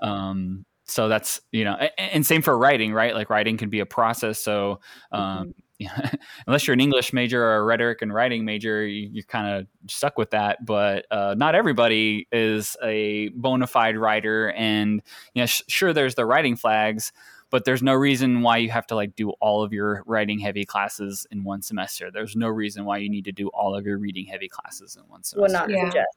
Um, 0.00 0.64
so 0.84 1.08
that's 1.08 1.40
you 1.52 1.64
know, 1.64 1.74
and, 1.74 2.10
and, 2.12 2.26
same 2.26 2.42
for 2.42 2.56
writing, 2.58 2.92
right? 2.92 3.14
Like 3.14 3.30
writing 3.30 3.56
can 3.56 3.70
be 3.70 3.80
a 3.80 3.86
process. 3.86 4.40
So 4.40 4.80
um, 5.12 5.20
mm-hmm 5.20 5.50
unless 6.46 6.66
you're 6.66 6.74
an 6.74 6.80
English 6.80 7.12
major 7.12 7.42
or 7.42 7.56
a 7.56 7.64
rhetoric 7.64 8.02
and 8.02 8.12
writing 8.12 8.44
major, 8.44 8.86
you, 8.86 9.20
are 9.20 9.24
kind 9.24 9.54
of 9.54 9.66
stuck 9.90 10.18
with 10.18 10.30
that. 10.30 10.64
But 10.64 11.06
uh, 11.10 11.34
not 11.36 11.54
everybody 11.54 12.28
is 12.32 12.76
a 12.82 13.28
bona 13.28 13.66
fide 13.66 13.96
writer, 13.96 14.50
and 14.52 15.02
you 15.34 15.42
know, 15.42 15.46
sh- 15.46 15.62
sure, 15.68 15.92
there's 15.92 16.14
the 16.14 16.26
writing 16.26 16.56
flags, 16.56 17.12
but 17.52 17.64
there's 17.64 17.82
no 17.82 17.94
reason 17.94 18.40
why 18.40 18.56
you 18.56 18.70
have 18.70 18.86
to 18.88 18.96
like 18.96 19.14
do 19.14 19.30
all 19.38 19.62
of 19.62 19.72
your 19.72 20.02
writing 20.06 20.40
heavy 20.40 20.64
classes 20.64 21.26
in 21.30 21.44
one 21.44 21.62
semester. 21.62 22.10
There's 22.10 22.34
no 22.34 22.48
reason 22.48 22.84
why 22.86 22.98
you 22.98 23.10
need 23.10 23.26
to 23.26 23.32
do 23.32 23.48
all 23.48 23.76
of 23.76 23.86
your 23.86 23.98
reading 23.98 24.26
heavy 24.26 24.48
classes 24.48 24.96
in 24.96 25.02
one 25.08 25.22
semester. 25.22 25.42
Will 25.42 25.52
not 25.52 25.70
yeah. 25.70 25.84
suggest 25.84 26.08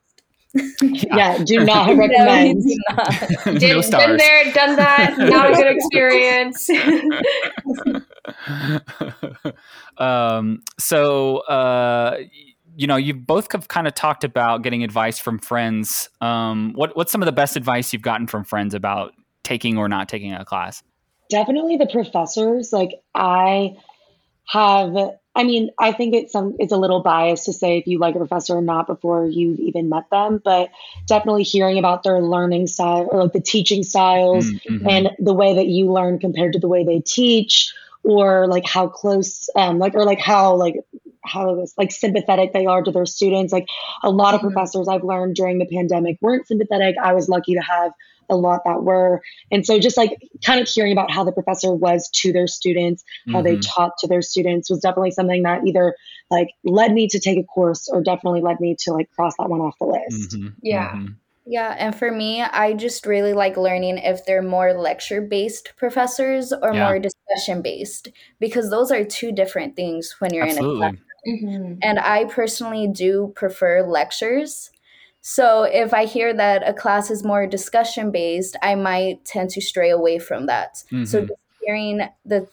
yeah. 0.82 1.44
do 1.44 1.65
not 1.65 1.96
recommend. 1.98 2.63
no, 2.88 2.96
not. 2.96 3.60
Did, 3.60 3.92
no 3.92 4.00
been 4.00 4.18
there, 4.18 4.54
done 4.54 4.75
that. 4.77 5.15
Not 5.18 5.51
a 5.51 5.56
good 5.56 5.75
experience. 5.75 6.70
um, 9.98 10.62
so, 10.80 11.38
uh, 11.39 12.18
you 12.77 12.88
know, 12.88 12.96
you 12.96 13.13
both 13.13 13.51
have 13.51 13.68
kind 13.68 13.88
of 13.88 13.94
talked 13.94 14.24
about 14.24 14.63
getting 14.63 14.84
advice 14.84 15.20
from 15.20 15.39
friends. 15.39 16.10
Um, 16.22 16.74
what, 16.74 16.96
what's 16.96 17.12
some 17.12 17.22
of 17.22 17.25
the 17.25 17.32
best 17.32 17.56
advice 17.58 17.94
you've 17.94 18.01
gotten 18.01 18.27
from 18.27 18.44
friends 18.44 18.74
about 18.74 19.13
taking 19.44 19.77
or 19.77 19.88
not 19.89 20.10
taking 20.10 20.34
a 20.34 20.46
class? 20.46 20.84
Definitely 21.29 21.77
the 21.77 21.88
professors. 21.88 22.72
Like 22.72 23.01
I 23.13 23.77
have 24.48 24.96
I 25.38 25.44
mean, 25.44 25.72
I 25.77 25.91
think 25.91 26.15
it's 26.15 26.32
some 26.32 26.55
it's 26.60 26.72
a 26.72 26.77
little 26.77 27.01
biased 27.01 27.46
to 27.46 27.53
say 27.53 27.77
if 27.77 27.88
you 27.88 28.00
like 28.00 28.15
a 28.15 28.20
professor 28.20 28.55
or 28.55 28.62
not 28.62 28.88
before 28.88 29.25
you've 29.25 29.60
even 29.60 29.89
met 29.89 30.10
them, 30.10 30.41
but 30.44 30.70
definitely 31.08 31.44
hearing 31.44 31.77
about 31.77 32.03
their 32.03 32.22
learning 32.22 32.67
style 32.67 33.10
or 33.12 33.24
like 33.24 33.34
the 33.34 33.41
teaching 33.41 33.84
styles 33.84 34.50
mm-hmm. 34.50 34.88
and 34.88 35.12
the 35.20 35.34
way 35.34 35.55
that 35.55 35.67
you 35.67 35.91
learn 35.91 36.20
compared 36.20 36.53
to 36.53 36.60
the 36.60 36.70
way 36.70 36.86
they 36.86 37.01
teach, 37.01 37.74
or 38.03 38.48
like 38.48 38.65
how 38.65 38.88
close, 38.88 39.50
um, 39.58 39.77
like 39.77 39.94
or 39.94 40.05
like 40.05 40.22
how 40.22 40.55
like 40.55 40.75
how 41.25 41.65
like 41.77 41.91
sympathetic 41.91 42.53
they 42.53 42.65
are 42.65 42.82
to 42.82 42.91
their 42.91 43.05
students. 43.05 43.51
Like 43.51 43.67
a 44.03 44.10
lot 44.10 44.36
mm-hmm. 44.36 44.48
of 44.48 44.53
professors 44.53 44.88
I've 44.88 45.03
learned 45.03 45.36
during 45.36 45.60
the 45.60 45.65
pandemic 45.65 46.17
weren't 46.22 46.48
sympathetic. 46.48 46.96
I 47.01 47.13
was 47.13 47.29
lucky 47.29 47.55
to 47.55 47.62
have 47.62 47.91
a 48.29 48.36
lot 48.36 48.62
that 48.65 48.84
were. 48.84 49.22
And 49.51 49.65
so 49.65 49.79
just 49.79 49.98
like 49.98 50.17
kind 50.44 50.60
of 50.60 50.67
hearing 50.67 50.91
about 50.91 51.12
how 51.12 51.24
the 51.24 51.32
professor 51.32 51.74
was 51.74 52.10
to 52.22 52.32
their 52.32 52.48
students, 52.48 53.03
how 53.27 53.41
mm-hmm. 53.41 53.44
they 53.44 53.58
taught 53.58 53.91
to 54.00 54.08
their 54.08 54.22
students 54.22 54.70
was 54.70 54.79
definitely 54.79 55.12
something 55.12 55.44
that 55.44 55.65
either 55.65 55.96
like 56.32 56.50
led 56.63 56.91
me 56.91 57.08
to 57.10 57.20
take 57.20 57.38
a 57.38 57.44
course 57.44 57.88
or 57.88 58.01
definitely 58.01 58.41
led 58.41 58.60
me 58.60 58.75
to 58.79 58.94
like 58.94 59.10
cross 59.12 59.34
that 59.38 59.50
one 59.50 59.62
off 59.62 59.75
the 59.79 59.86
list. 59.86 60.36
Mm-hmm. 60.36 60.48
Yeah. 60.62 60.89
Mm-hmm. 60.89 61.13
Yeah, 61.48 61.75
and 61.77 61.96
for 61.96 62.12
me, 62.12 62.41
I 62.41 62.74
just 62.74 63.05
really 63.05 63.34
like 63.34 63.55
learning 63.55 64.00
if 64.00 64.25
they're 64.25 64.41
more 64.41 64.74
lecture 64.74 65.22
based 65.22 65.74
professors 65.77 66.51
or 66.51 66.74
yeah. 66.74 66.86
more 66.86 67.00
discussion 67.00 67.62
based 67.62 68.08
because 68.39 68.72
those 68.72 68.91
are 68.91 69.05
two 69.05 69.32
different 69.32 69.75
things 69.75 70.15
when 70.17 70.34
you're 70.34 70.48
Absolutely. 70.48 70.75
in 70.77 70.84
a 70.84 70.98
class. 70.98 71.05
Mm-hmm. 71.27 71.79
And 71.82 72.00
I 72.00 72.25
personally 72.25 72.88
do 72.88 73.32
prefer 73.36 73.82
lectures 73.82 74.70
so 75.27 75.63
if 75.63 75.91
I 75.91 76.05
hear 76.05 76.36
that 76.36 76.70
a 76.70 76.72
class 76.72 77.10
is 77.10 77.24
more 77.24 77.48
discussion 77.48 78.12
based, 78.12 78.55
I 78.62 78.75
might 78.75 79.25
tend 79.25 79.50
to 79.50 79.60
stray 79.60 79.89
away 79.89 80.20
from 80.20 80.46
that. 80.46 80.75
Mm-hmm. 80.91 81.05
So 81.05 81.22
just 81.22 81.39
hearing 81.65 82.01
the 82.27 82.48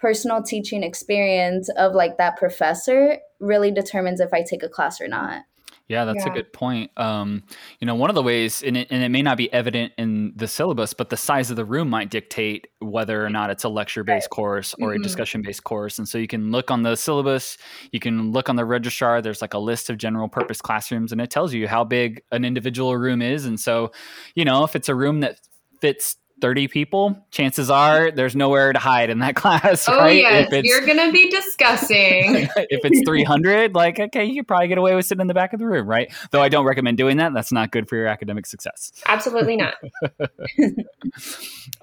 personal 0.00 0.42
teaching 0.42 0.82
experience 0.82 1.68
of 1.76 1.94
like 1.94 2.18
that 2.18 2.36
professor 2.36 3.18
really 3.38 3.70
determines 3.70 4.18
if 4.18 4.34
I 4.34 4.42
take 4.42 4.64
a 4.64 4.68
class 4.68 5.00
or 5.00 5.06
not. 5.06 5.44
Yeah, 5.88 6.04
that's 6.04 6.24
yeah. 6.26 6.30
a 6.30 6.34
good 6.34 6.52
point. 6.52 6.90
Um, 6.98 7.44
you 7.80 7.86
know, 7.86 7.94
one 7.94 8.10
of 8.10 8.14
the 8.14 8.22
ways, 8.22 8.62
and 8.62 8.76
it, 8.76 8.88
and 8.90 9.02
it 9.02 9.08
may 9.08 9.22
not 9.22 9.38
be 9.38 9.50
evident 9.52 9.94
in 9.96 10.34
the 10.36 10.46
syllabus, 10.46 10.92
but 10.92 11.08
the 11.08 11.16
size 11.16 11.48
of 11.50 11.56
the 11.56 11.64
room 11.64 11.88
might 11.88 12.10
dictate 12.10 12.66
whether 12.80 13.24
or 13.24 13.30
not 13.30 13.48
it's 13.48 13.64
a 13.64 13.70
lecture 13.70 14.04
based 14.04 14.24
right. 14.26 14.30
course 14.30 14.74
or 14.74 14.90
mm-hmm. 14.90 15.00
a 15.00 15.02
discussion 15.02 15.40
based 15.40 15.64
course. 15.64 15.98
And 15.98 16.06
so 16.06 16.18
you 16.18 16.26
can 16.26 16.50
look 16.52 16.70
on 16.70 16.82
the 16.82 16.94
syllabus, 16.94 17.56
you 17.90 18.00
can 18.00 18.32
look 18.32 18.50
on 18.50 18.56
the 18.56 18.66
registrar. 18.66 19.22
There's 19.22 19.40
like 19.40 19.54
a 19.54 19.58
list 19.58 19.88
of 19.88 19.96
general 19.96 20.28
purpose 20.28 20.60
classrooms, 20.60 21.10
and 21.10 21.22
it 21.22 21.30
tells 21.30 21.54
you 21.54 21.66
how 21.66 21.84
big 21.84 22.22
an 22.32 22.44
individual 22.44 22.94
room 22.94 23.22
is. 23.22 23.46
And 23.46 23.58
so, 23.58 23.92
you 24.34 24.44
know, 24.44 24.64
if 24.64 24.76
it's 24.76 24.90
a 24.90 24.94
room 24.94 25.20
that 25.20 25.40
fits 25.80 26.16
30 26.40 26.68
people, 26.68 27.26
chances 27.30 27.70
are 27.70 28.10
there's 28.10 28.36
nowhere 28.36 28.72
to 28.72 28.78
hide 28.78 29.10
in 29.10 29.20
that 29.20 29.36
class. 29.36 29.88
Oh, 29.88 29.96
right? 29.96 30.16
yes. 30.16 30.50
You're 30.64 30.86
going 30.86 30.98
to 30.98 31.12
be 31.12 31.30
discussing. 31.30 32.48
if 32.56 32.84
it's 32.84 33.02
300, 33.06 33.74
like, 33.74 33.98
okay, 33.98 34.24
you 34.24 34.36
could 34.36 34.48
probably 34.48 34.68
get 34.68 34.78
away 34.78 34.94
with 34.94 35.06
sitting 35.06 35.20
in 35.20 35.26
the 35.26 35.34
back 35.34 35.52
of 35.52 35.60
the 35.60 35.66
room, 35.66 35.86
right? 35.86 36.12
Though 36.30 36.42
I 36.42 36.48
don't 36.48 36.64
recommend 36.64 36.98
doing 36.98 37.18
that. 37.18 37.34
That's 37.34 37.52
not 37.52 37.70
good 37.70 37.88
for 37.88 37.96
your 37.96 38.06
academic 38.06 38.46
success. 38.46 38.92
Absolutely 39.06 39.56
not. 39.56 39.74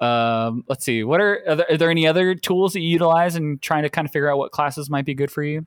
um, 0.00 0.64
let's 0.68 0.84
see. 0.84 1.04
What 1.04 1.20
are, 1.20 1.42
are 1.46 1.56
there, 1.56 1.66
are 1.70 1.76
there 1.76 1.90
any 1.90 2.06
other 2.06 2.34
tools 2.34 2.72
that 2.72 2.80
you 2.80 2.88
utilize 2.88 3.36
in 3.36 3.58
trying 3.58 3.82
to 3.82 3.90
kind 3.90 4.06
of 4.06 4.12
figure 4.12 4.30
out 4.30 4.38
what 4.38 4.52
classes 4.52 4.90
might 4.90 5.04
be 5.04 5.14
good 5.14 5.30
for 5.30 5.42
you? 5.42 5.66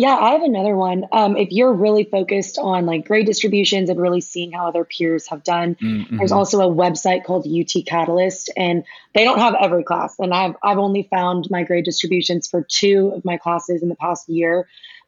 Yeah, 0.00 0.16
I 0.16 0.30
have 0.30 0.42
another 0.42 0.74
one. 0.74 1.04
Um, 1.12 1.36
if 1.36 1.50
you're 1.50 1.74
really 1.74 2.04
focused 2.04 2.56
on 2.58 2.86
like 2.86 3.06
grade 3.06 3.26
distributions 3.26 3.90
and 3.90 4.00
really 4.00 4.22
seeing 4.22 4.50
how 4.50 4.66
other 4.66 4.82
peers 4.82 5.28
have 5.28 5.44
done, 5.44 5.74
mm-hmm. 5.74 6.16
there's 6.16 6.32
also 6.32 6.62
a 6.62 6.74
website 6.74 7.24
called 7.24 7.46
UT 7.46 7.84
Catalyst, 7.84 8.50
and 8.56 8.82
they 9.14 9.24
don't 9.24 9.40
have 9.40 9.54
every 9.60 9.84
class. 9.84 10.14
And 10.18 10.32
I've 10.32 10.56
I've 10.62 10.78
only 10.78 11.06
found 11.10 11.48
my 11.50 11.64
grade 11.64 11.84
distributions 11.84 12.48
for 12.48 12.66
two 12.66 13.12
of 13.14 13.26
my 13.26 13.36
classes 13.36 13.82
in 13.82 13.90
the 13.90 13.94
past 13.94 14.26
year, 14.26 14.66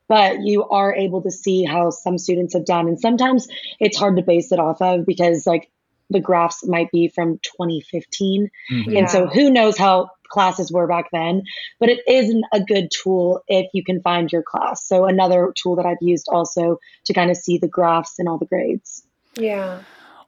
but 0.09 0.43
you 0.43 0.69
are 0.69 0.95
able 0.95 1.23
to 1.23 1.31
see 1.31 1.65
how 1.65 1.89
some 1.89 2.19
students 2.19 2.53
have 2.53 2.67
done, 2.67 2.87
and 2.87 3.01
sometimes 3.01 3.49
it's 3.81 3.97
hard 3.97 4.17
to 4.17 4.23
base 4.23 4.53
it 4.53 4.59
off 4.59 4.83
of 4.83 5.07
because 5.07 5.47
like 5.47 5.71
the 6.11 6.21
graphs 6.21 6.67
might 6.67 6.93
be 6.93 7.09
from 7.09 7.39
2015, 7.39 8.51
mm-hmm. 8.71 8.95
and 8.95 9.09
so 9.09 9.27
who 9.27 9.49
knows 9.49 9.79
how 9.79 10.11
classes 10.33 10.73
were 10.73 10.89
back 10.89 11.07
then, 11.13 11.43
but 11.79 11.89
it 11.89 12.01
isn't 12.09 12.45
a 12.53 12.61
good 12.61 12.91
tool 12.91 13.43
if 13.49 13.71
you 13.73 13.85
can 13.85 14.01
find 14.03 14.33
your 14.33 14.43
class. 14.43 14.87
So 14.87 15.05
another 15.05 15.53
tool 15.63 15.77
that 15.77 15.87
I've 15.87 15.99
used 16.01 16.27
also 16.31 16.79
to 17.05 17.13
kind 17.13 17.31
of 17.31 17.37
see 17.37 17.59
the 17.59 17.69
graphs 17.69 18.19
and 18.19 18.29
all 18.29 18.39
the 18.39 18.47
grades. 18.47 19.05
Yeah. 19.35 19.83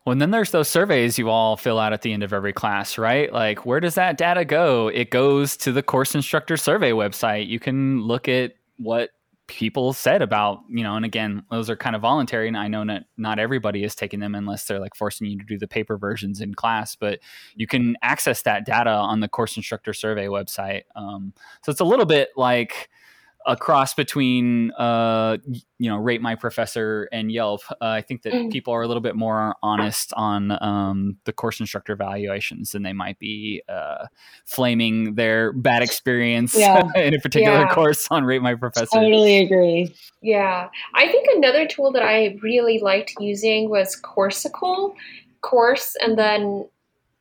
Well, 0.04 0.12
and 0.12 0.20
then 0.20 0.30
there's 0.30 0.50
those 0.50 0.68
surveys 0.68 1.18
you 1.18 1.30
all 1.30 1.56
fill 1.56 1.78
out 1.78 1.94
at 1.94 2.02
the 2.02 2.12
end 2.12 2.22
of 2.22 2.32
every 2.32 2.52
class, 2.52 2.98
right? 2.98 3.32
Like, 3.32 3.64
where 3.64 3.80
does 3.80 3.94
that 3.94 4.18
data 4.18 4.44
go? 4.44 4.88
It 4.88 5.10
goes 5.10 5.56
to 5.58 5.72
the 5.72 5.82
course 5.82 6.14
instructor 6.14 6.58
survey 6.58 6.90
website. 6.90 7.48
You 7.48 7.58
can 7.58 8.02
look 8.02 8.28
at 8.28 8.52
what 8.76 9.10
people 9.46 9.92
said 9.92 10.22
about 10.22 10.60
you 10.70 10.82
know 10.82 10.96
and 10.96 11.04
again 11.04 11.42
those 11.50 11.68
are 11.68 11.76
kind 11.76 11.94
of 11.94 12.00
voluntary 12.00 12.48
and 12.48 12.56
i 12.56 12.66
know 12.66 12.84
that 12.84 13.04
not 13.18 13.38
everybody 13.38 13.84
is 13.84 13.94
taking 13.94 14.18
them 14.20 14.34
unless 14.34 14.64
they're 14.64 14.80
like 14.80 14.94
forcing 14.94 15.26
you 15.26 15.38
to 15.38 15.44
do 15.44 15.58
the 15.58 15.68
paper 15.68 15.98
versions 15.98 16.40
in 16.40 16.54
class 16.54 16.96
but 16.96 17.18
you 17.54 17.66
can 17.66 17.94
access 18.00 18.40
that 18.42 18.64
data 18.64 18.90
on 18.90 19.20
the 19.20 19.28
course 19.28 19.56
instructor 19.56 19.92
survey 19.92 20.26
website 20.26 20.84
um, 20.96 21.32
so 21.62 21.70
it's 21.70 21.80
a 21.80 21.84
little 21.84 22.06
bit 22.06 22.30
like 22.36 22.88
a 23.46 23.56
cross 23.56 23.94
between 23.94 24.70
uh, 24.72 25.36
you 25.78 25.90
know 25.90 25.96
rate 25.96 26.22
my 26.22 26.34
professor 26.34 27.08
and 27.12 27.30
yelp 27.30 27.60
uh, 27.70 27.74
i 27.80 28.00
think 28.00 28.22
that 28.22 28.32
mm. 28.32 28.50
people 28.50 28.72
are 28.72 28.82
a 28.82 28.86
little 28.86 29.02
bit 29.02 29.16
more 29.16 29.54
honest 29.62 30.12
on 30.16 30.50
um, 30.62 31.16
the 31.24 31.32
course 31.32 31.60
instructor 31.60 31.92
evaluations 31.92 32.72
than 32.72 32.82
they 32.82 32.92
might 32.92 33.18
be 33.18 33.62
uh, 33.68 34.06
flaming 34.44 35.14
their 35.14 35.52
bad 35.52 35.82
experience 35.82 36.56
yeah. 36.56 36.82
in 36.96 37.14
a 37.14 37.18
particular 37.18 37.60
yeah. 37.60 37.74
course 37.74 38.08
on 38.10 38.24
rate 38.24 38.42
my 38.42 38.54
professor 38.54 38.86
totally 38.94 39.38
agree 39.38 39.94
yeah 40.22 40.68
i 40.94 41.06
think 41.06 41.28
another 41.36 41.66
tool 41.66 41.92
that 41.92 42.02
i 42.02 42.36
really 42.42 42.78
liked 42.80 43.14
using 43.20 43.68
was 43.68 44.00
coursicle 44.00 44.94
course 45.42 45.94
and 46.00 46.18
then 46.18 46.66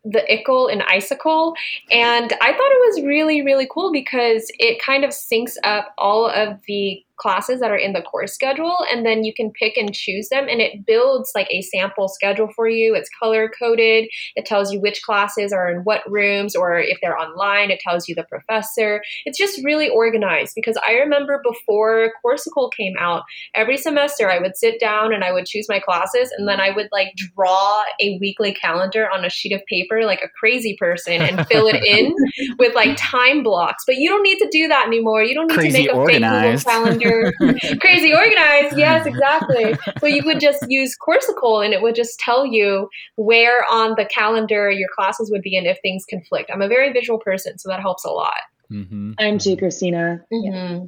the 0.05 0.24
ickle 0.33 0.67
and 0.67 0.83
icicle 0.83 1.55
and 1.91 2.33
i 2.41 2.51
thought 2.51 2.72
it 2.72 2.95
was 2.95 3.05
really 3.05 3.41
really 3.41 3.67
cool 3.72 3.91
because 3.91 4.51
it 4.60 4.81
kind 4.81 5.03
of 5.05 5.12
syncs 5.12 5.55
up 5.63 5.93
all 5.98 6.27
of 6.27 6.60
the 6.67 7.03
classes 7.24 7.60
that 7.62 7.72
are 7.72 7.77
in 7.77 7.94
the 7.94 8.01
course 8.01 8.34
schedule 8.34 8.75
and 8.92 9.06
then 9.06 9.24
you 9.24 9.34
can 9.34 9.51
pick 9.51 9.77
and 9.77 9.94
choose 9.94 10.27
them 10.30 10.48
and 10.50 10.60
it 10.62 10.86
builds 10.86 11.32
like 11.34 11.48
a 11.50 11.62
sample 11.62 12.10
schedule 12.10 12.50
for 12.56 12.68
you. 12.68 12.94
It's 12.94 13.10
color 13.20 13.50
coded 13.58 14.10
it 14.36 14.46
tells 14.46 14.72
you 14.72 14.82
which 14.82 15.01
classes 15.01 15.53
are 15.53 15.72
in 15.72 15.80
what 15.86 16.01
rooms 16.08 16.56
or 16.56 16.80
if 16.80 17.00
they're 17.01 17.18
online. 17.18 17.72
It 17.72 17.80
tells 17.80 18.08
you 18.08 18.15
the 18.15 18.25
professor. 18.25 19.01
It's 19.25 19.38
just 19.38 19.63
really 19.63 19.89
organized 19.89 20.53
because 20.56 20.77
i 20.88 20.94
remember 20.94 21.42
before 21.44 22.12
coursicle 22.25 22.72
came 22.75 22.94
out 23.00 23.24
every 23.56 23.77
semester 23.77 24.30
i 24.30 24.39
would 24.39 24.58
sit 24.58 24.80
down 24.80 25.13
and 25.13 25.24
i 25.24 25.32
would 25.32 25.46
choose 25.46 25.68
my 25.70 25.80
classes 25.80 26.32
and 26.38 26.48
then 26.48 26.60
i 26.60 26.70
would 26.70 26.89
like 26.92 27.13
draw 27.15 27.84
a 28.01 28.18
weekly 28.20 28.53
calendar 28.53 29.10
on 29.13 29.24
a 29.24 29.30
sheet 29.30 29.53
of 29.53 29.65
paper 29.68 30.03
like 30.06 30.22
a 30.22 30.30
crazy 30.30 30.75
person 30.80 31.22
and 31.22 31.46
fill 31.48 31.68
it 31.68 31.84
in 31.84 32.13
with 32.60 32.75
like 32.75 32.98
time 32.98 33.44
blocks. 33.44 33.84
But 33.86 33.98
you 33.98 34.10
don't 34.10 34.24
need 34.24 34.39
to 34.39 34.50
do 34.51 34.68
that 34.68 34.88
anymore. 34.88 35.24
You 35.24 35.36
don't 35.36 35.48
need 35.48 35.56
crazy 35.56 35.72
to 35.72 35.84
make 35.84 35.94
a 35.94 35.98
organized. 35.98 36.63
fake 36.63 36.74
Google 36.74 36.84
calendar 36.84 37.12
crazy 37.79 38.13
organized. 38.13 38.77
Yes, 38.77 39.05
exactly. 39.05 39.75
So 40.00 40.08
you 40.08 40.24
would 40.25 40.39
just 40.39 40.65
use 40.67 40.96
Coursicle 40.98 41.63
and 41.63 41.74
it 41.74 41.82
would 41.82 41.96
just 41.96 42.20
tell 42.20 42.46
you 42.46 42.89
where 43.15 43.65
on 43.72 43.96
the 43.98 44.05
calendar 44.05 44.70
your 44.70 44.89
classes 44.96 45.29
would 45.32 45.41
be 45.41 45.58
and 45.58 45.67
if 45.67 45.77
things 45.82 46.05
conflict. 46.10 46.50
I'm 46.53 46.62
a 46.62 46.67
very 46.67 46.91
visual 46.91 47.20
person, 47.20 47.58
so 47.58 47.70
that 47.70 47.79
helps 47.79 48.05
a 48.05 48.10
lot. 48.10 48.41
Mm-hmm. 48.72 49.13
I'm 49.20 49.38
too, 49.38 49.55
Christina. 49.58 50.24
Mm-hmm. 50.32 50.86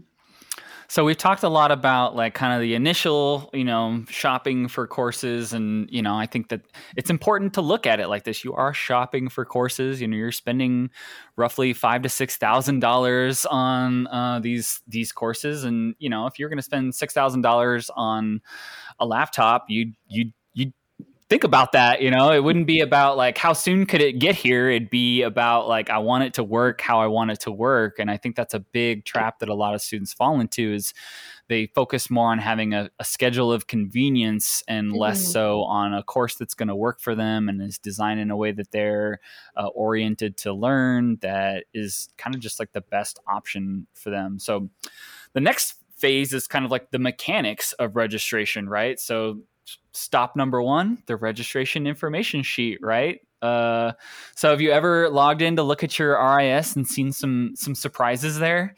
So 0.87 1.03
we've 1.03 1.17
talked 1.17 1.43
a 1.43 1.49
lot 1.49 1.71
about 1.71 2.15
like 2.15 2.33
kind 2.33 2.53
of 2.53 2.61
the 2.61 2.75
initial, 2.75 3.49
you 3.53 3.63
know, 3.63 4.03
shopping 4.09 4.67
for 4.67 4.87
courses, 4.87 5.53
and 5.53 5.89
you 5.91 6.01
know, 6.01 6.15
I 6.15 6.25
think 6.25 6.49
that 6.49 6.61
it's 6.95 7.09
important 7.09 7.53
to 7.55 7.61
look 7.61 7.87
at 7.87 7.99
it 7.99 8.07
like 8.07 8.23
this. 8.23 8.43
You 8.43 8.53
are 8.53 8.73
shopping 8.73 9.29
for 9.29 9.45
courses. 9.45 9.99
You 10.01 10.07
know, 10.07 10.15
you're 10.15 10.31
spending 10.31 10.89
roughly 11.35 11.73
five 11.73 12.01
to 12.03 12.09
six 12.09 12.37
thousand 12.37 12.79
dollars 12.81 13.45
on 13.45 14.07
uh, 14.07 14.39
these 14.39 14.81
these 14.87 15.11
courses, 15.11 15.63
and 15.63 15.95
you 15.99 16.09
know, 16.09 16.27
if 16.27 16.37
you're 16.37 16.49
going 16.49 16.57
to 16.57 16.63
spend 16.63 16.93
six 16.93 17.13
thousand 17.13 17.41
dollars 17.41 17.89
on 17.95 18.41
a 18.99 19.05
laptop, 19.05 19.65
you 19.69 19.93
you 20.07 20.31
think 21.29 21.43
about 21.43 21.71
that 21.71 22.01
you 22.01 22.11
know? 22.11 22.31
It 22.31 22.43
wouldn't 22.43 22.67
be 22.67 22.81
about 22.81 23.17
like 23.17 23.37
how 23.37 23.53
soon 23.53 23.85
could 23.85 24.01
it 24.01 24.19
get 24.19 24.35
here? 24.35 24.69
It'd 24.69 24.89
be 24.89 25.21
about 25.23 25.67
like 25.67 25.89
i 25.89 25.97
want 25.97 26.23
it 26.23 26.33
to 26.35 26.43
work 26.43 26.81
how 26.81 26.99
i 26.99 27.07
want 27.07 27.31
it 27.31 27.39
to 27.41 27.51
work 27.51 27.99
and 27.99 28.09
i 28.09 28.17
think 28.17 28.35
that's 28.35 28.53
a 28.53 28.59
big 28.59 29.05
trap 29.05 29.39
that 29.39 29.49
a 29.49 29.53
lot 29.53 29.75
of 29.75 29.81
students 29.81 30.13
fall 30.13 30.39
into 30.39 30.73
is 30.73 30.93
they 31.47 31.67
focus 31.67 32.09
more 32.09 32.31
on 32.31 32.39
having 32.39 32.73
a, 32.73 32.89
a 32.99 33.03
schedule 33.03 33.51
of 33.51 33.67
convenience 33.67 34.63
and 34.67 34.87
mm-hmm. 34.87 34.97
less 34.97 35.25
so 35.25 35.63
on 35.63 35.93
a 35.93 36.03
course 36.03 36.35
that's 36.35 36.53
going 36.53 36.67
to 36.67 36.75
work 36.75 36.99
for 36.99 37.13
them 37.15 37.47
and 37.49 37.61
is 37.61 37.77
designed 37.77 38.19
in 38.19 38.31
a 38.31 38.37
way 38.37 38.51
that 38.51 38.71
they're 38.71 39.19
uh, 39.55 39.67
oriented 39.67 40.37
to 40.37 40.53
learn 40.53 41.17
that 41.21 41.65
is 41.73 42.09
kind 42.17 42.35
of 42.35 42.41
just 42.41 42.59
like 42.59 42.71
the 42.73 42.81
best 42.81 43.19
option 43.27 43.87
for 43.93 44.09
them. 44.09 44.39
So 44.39 44.69
the 45.33 45.41
next 45.41 45.75
phase 45.97 46.33
is 46.33 46.47
kind 46.47 46.65
of 46.65 46.71
like 46.71 46.91
the 46.91 46.99
mechanics 46.99 47.73
of 47.73 47.95
registration 47.95 48.67
right? 48.67 48.99
So 48.99 49.41
stop 49.95 50.35
number 50.35 50.61
one, 50.61 51.01
the 51.05 51.15
registration 51.15 51.87
information 51.87 52.43
sheet, 52.43 52.79
right? 52.81 53.21
Uh, 53.41 53.93
so 54.35 54.49
have 54.49 54.61
you 54.61 54.71
ever 54.71 55.09
logged 55.09 55.41
in 55.41 55.55
to 55.55 55.63
look 55.63 55.83
at 55.83 55.99
your 55.99 56.17
RIS 56.37 56.75
and 56.75 56.87
seen 56.87 57.11
some 57.11 57.53
some 57.55 57.75
surprises 57.75 58.39
there? 58.39 58.75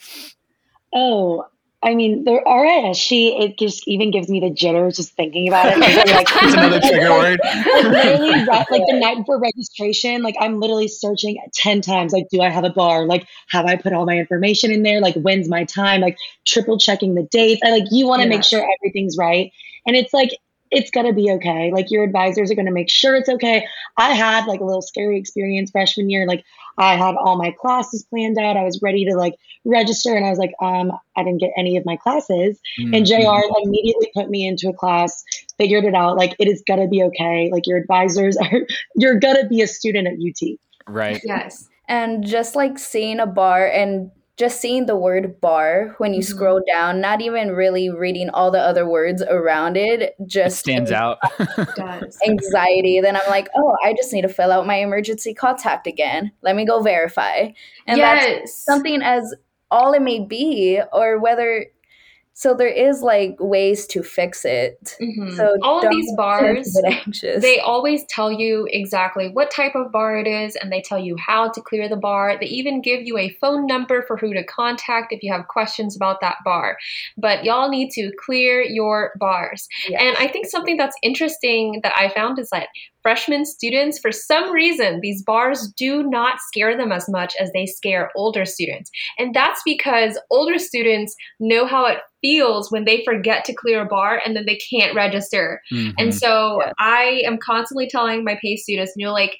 Oh, 0.93 1.45
I 1.83 1.93
mean, 1.93 2.23
the 2.23 2.41
RIS 2.43 2.97
sheet, 2.97 3.39
it 3.39 3.59
just 3.59 3.87
even 3.87 4.09
gives 4.09 4.29
me 4.29 4.39
the 4.39 4.49
jitters 4.49 4.95
just 4.97 5.13
thinking 5.13 5.47
about 5.47 5.67
it. 5.67 5.77
Like, 5.77 6.27
it's 6.43 6.53
another 6.53 6.79
trigger 6.79 7.11
word. 7.11 7.39
literally, 7.43 8.45
like 8.45 8.67
the 8.87 8.99
night 8.99 9.17
before 9.17 9.39
registration, 9.39 10.23
like 10.23 10.35
I'm 10.39 10.59
literally 10.59 10.87
searching 10.87 11.37
10 11.53 11.81
times. 11.81 12.13
Like, 12.13 12.25
do 12.31 12.41
I 12.41 12.49
have 12.49 12.63
a 12.63 12.71
bar? 12.71 13.05
Like, 13.05 13.27
have 13.49 13.65
I 13.67 13.75
put 13.75 13.93
all 13.93 14.05
my 14.05 14.17
information 14.17 14.71
in 14.71 14.81
there? 14.81 14.99
Like, 15.01 15.13
when's 15.15 15.47
my 15.47 15.65
time? 15.65 16.01
Like, 16.01 16.17
triple 16.47 16.79
checking 16.79 17.13
the 17.13 17.23
dates. 17.23 17.61
I 17.63 17.69
like, 17.69 17.85
you 17.91 18.07
want 18.07 18.23
to 18.23 18.27
yeah. 18.27 18.35
make 18.35 18.43
sure 18.43 18.67
everything's 18.79 19.15
right. 19.15 19.51
And 19.85 19.95
it's 19.95 20.13
like, 20.13 20.31
it's 20.71 20.91
going 20.91 21.05
to 21.05 21.13
be 21.13 21.31
okay. 21.31 21.71
Like 21.71 21.91
your 21.91 22.03
advisors 22.03 22.51
are 22.51 22.55
going 22.55 22.65
to 22.65 22.71
make 22.71 22.89
sure 22.89 23.15
it's 23.15 23.29
okay. 23.29 23.65
I 23.97 24.13
had 24.13 24.45
like 24.45 24.59
a 24.59 24.65
little 24.65 24.81
scary 24.81 25.19
experience 25.19 25.71
freshman 25.71 26.09
year. 26.09 26.25
Like 26.27 26.43
I 26.77 26.95
had 26.95 27.15
all 27.15 27.37
my 27.37 27.53
classes 27.59 28.03
planned 28.03 28.37
out. 28.37 28.57
I 28.57 28.63
was 28.63 28.81
ready 28.81 29.05
to 29.05 29.15
like 29.15 29.35
register 29.65 30.15
and 30.15 30.25
I 30.25 30.29
was 30.29 30.39
like, 30.39 30.53
um, 30.61 30.91
I 31.15 31.23
didn't 31.23 31.39
get 31.39 31.51
any 31.57 31.77
of 31.77 31.85
my 31.85 31.95
classes. 31.97 32.59
Mm-hmm. 32.79 32.93
And 32.93 33.05
JR 33.05 33.61
immediately 33.63 34.11
put 34.13 34.29
me 34.29 34.47
into 34.47 34.69
a 34.69 34.73
class, 34.73 35.23
figured 35.57 35.85
it 35.85 35.95
out. 35.95 36.17
Like 36.17 36.35
it 36.39 36.47
is 36.47 36.63
going 36.67 36.81
to 36.81 36.87
be 36.87 37.03
okay. 37.03 37.49
Like 37.51 37.65
your 37.65 37.77
advisors 37.77 38.37
are, 38.41 38.61
you're 38.95 39.19
going 39.19 39.41
to 39.41 39.47
be 39.47 39.61
a 39.61 39.67
student 39.67 40.07
at 40.07 40.13
UT. 40.13 40.57
Right. 40.87 41.21
Yes. 41.23 41.67
And 41.87 42.25
just 42.25 42.55
like 42.55 42.77
seeing 42.77 43.19
a 43.19 43.25
bar 43.25 43.65
and 43.65 44.11
just 44.37 44.61
seeing 44.61 44.85
the 44.85 44.95
word 44.95 45.41
bar 45.41 45.95
when 45.97 46.13
you 46.13 46.21
mm-hmm. 46.21 46.35
scroll 46.35 46.61
down, 46.71 47.01
not 47.01 47.21
even 47.21 47.51
really 47.51 47.89
reading 47.89 48.29
all 48.29 48.51
the 48.51 48.59
other 48.59 48.87
words 48.87 49.23
around 49.23 49.75
it, 49.75 50.15
just 50.27 50.57
it 50.57 50.59
stands 50.59 50.91
out. 50.91 51.17
anxiety. 52.27 53.01
Then 53.01 53.15
I'm 53.15 53.29
like, 53.29 53.49
oh, 53.55 53.75
I 53.83 53.93
just 53.93 54.13
need 54.13 54.21
to 54.21 54.29
fill 54.29 54.51
out 54.51 54.67
my 54.67 54.75
emergency 54.75 55.33
contact 55.33 55.87
again. 55.87 56.31
Let 56.43 56.55
me 56.55 56.65
go 56.65 56.81
verify. 56.81 57.49
And 57.87 57.97
yes. 57.97 58.25
that's 58.25 58.63
something 58.63 59.01
as 59.01 59.33
all 59.71 59.93
it 59.93 60.01
may 60.01 60.19
be, 60.19 60.81
or 60.93 61.19
whether 61.19 61.65
so 62.39 62.53
there 62.53 62.67
is 62.67 63.01
like 63.01 63.35
ways 63.39 63.87
to 63.87 64.03
fix 64.03 64.45
it. 64.45 64.95
Mm-hmm. 65.01 65.35
So 65.35 65.57
all 65.63 65.83
of 65.83 65.89
these 65.89 66.13
bars, 66.15 66.79
they 67.23 67.59
always 67.59 68.05
tell 68.05 68.31
you 68.31 68.67
exactly 68.69 69.29
what 69.29 69.49
type 69.49 69.73
of 69.73 69.91
bar 69.91 70.19
it 70.19 70.27
is, 70.27 70.55
and 70.55 70.71
they 70.71 70.83
tell 70.83 70.99
you 70.99 71.17
how 71.17 71.49
to 71.49 71.61
clear 71.61 71.89
the 71.89 71.95
bar. 71.95 72.37
They 72.39 72.45
even 72.45 72.79
give 72.83 73.01
you 73.01 73.17
a 73.17 73.35
phone 73.41 73.65
number 73.65 74.03
for 74.03 74.17
who 74.17 74.35
to 74.35 74.43
contact 74.43 75.11
if 75.11 75.23
you 75.23 75.33
have 75.33 75.47
questions 75.47 75.95
about 75.95 76.21
that 76.21 76.35
bar. 76.45 76.77
But 77.17 77.43
y'all 77.43 77.69
need 77.69 77.89
to 77.93 78.11
clear 78.23 78.61
your 78.61 79.13
bars. 79.19 79.67
Yes. 79.89 79.99
And 79.99 80.15
I 80.17 80.31
think 80.31 80.45
something 80.45 80.77
that's 80.77 80.95
interesting 81.01 81.79
that 81.81 81.93
I 81.97 82.09
found 82.09 82.37
is 82.37 82.51
that 82.51 82.67
freshman 83.07 83.45
students, 83.45 83.97
for 83.97 84.11
some 84.11 84.51
reason, 84.51 84.99
these 85.01 85.23
bars 85.23 85.71
do 85.77 86.03
not 86.03 86.39
scare 86.41 86.75
them 86.75 86.91
as 86.91 87.07
much 87.07 87.33
as 87.39 87.49
they 87.53 87.65
scare 87.65 88.11
older 88.17 88.43
students. 88.43 88.91
And 89.17 89.33
that's 89.33 89.61
because 89.63 90.19
older 90.29 90.59
students 90.59 91.15
know 91.39 91.65
how 91.65 91.85
it 91.85 91.99
feels 92.19 92.69
when 92.69 92.83
they 92.83 93.05
forget 93.05 93.45
to 93.45 93.53
clear 93.53 93.83
a 93.83 93.85
bar 93.85 94.21
and 94.25 94.35
then 94.35 94.43
they 94.45 94.57
can't 94.57 94.93
register. 94.93 95.61
Mm-hmm. 95.71 95.91
And 95.97 96.13
so 96.13 96.61
yeah. 96.61 96.73
I 96.79 97.21
am 97.25 97.37
constantly 97.37 97.87
telling 97.87 98.25
my 98.25 98.37
PACE 98.41 98.63
students, 98.63 98.91
you 98.97 99.05
know, 99.05 99.13
like, 99.13 99.37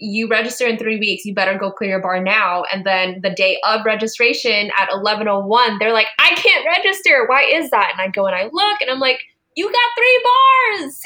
you 0.00 0.28
register 0.28 0.68
in 0.68 0.78
three 0.78 1.00
weeks, 1.00 1.24
you 1.24 1.34
better 1.34 1.58
go 1.58 1.72
clear 1.72 1.90
your 1.90 2.00
bar 2.00 2.22
now. 2.22 2.62
And 2.72 2.86
then 2.86 3.18
the 3.20 3.30
day 3.30 3.58
of 3.64 3.84
registration 3.84 4.70
at 4.78 4.92
1101, 4.92 5.78
they're 5.80 5.92
like, 5.92 6.06
I 6.20 6.36
can't 6.36 6.64
register. 6.64 7.26
Why 7.26 7.50
is 7.52 7.70
that? 7.70 7.94
And 7.94 8.00
I 8.00 8.12
go 8.12 8.26
and 8.26 8.36
I 8.36 8.44
look 8.44 8.80
and 8.80 8.92
I'm 8.92 9.00
like, 9.00 9.18
you 9.58 9.66
got 9.66 9.90
three 9.98 10.24
bars. 10.24 11.00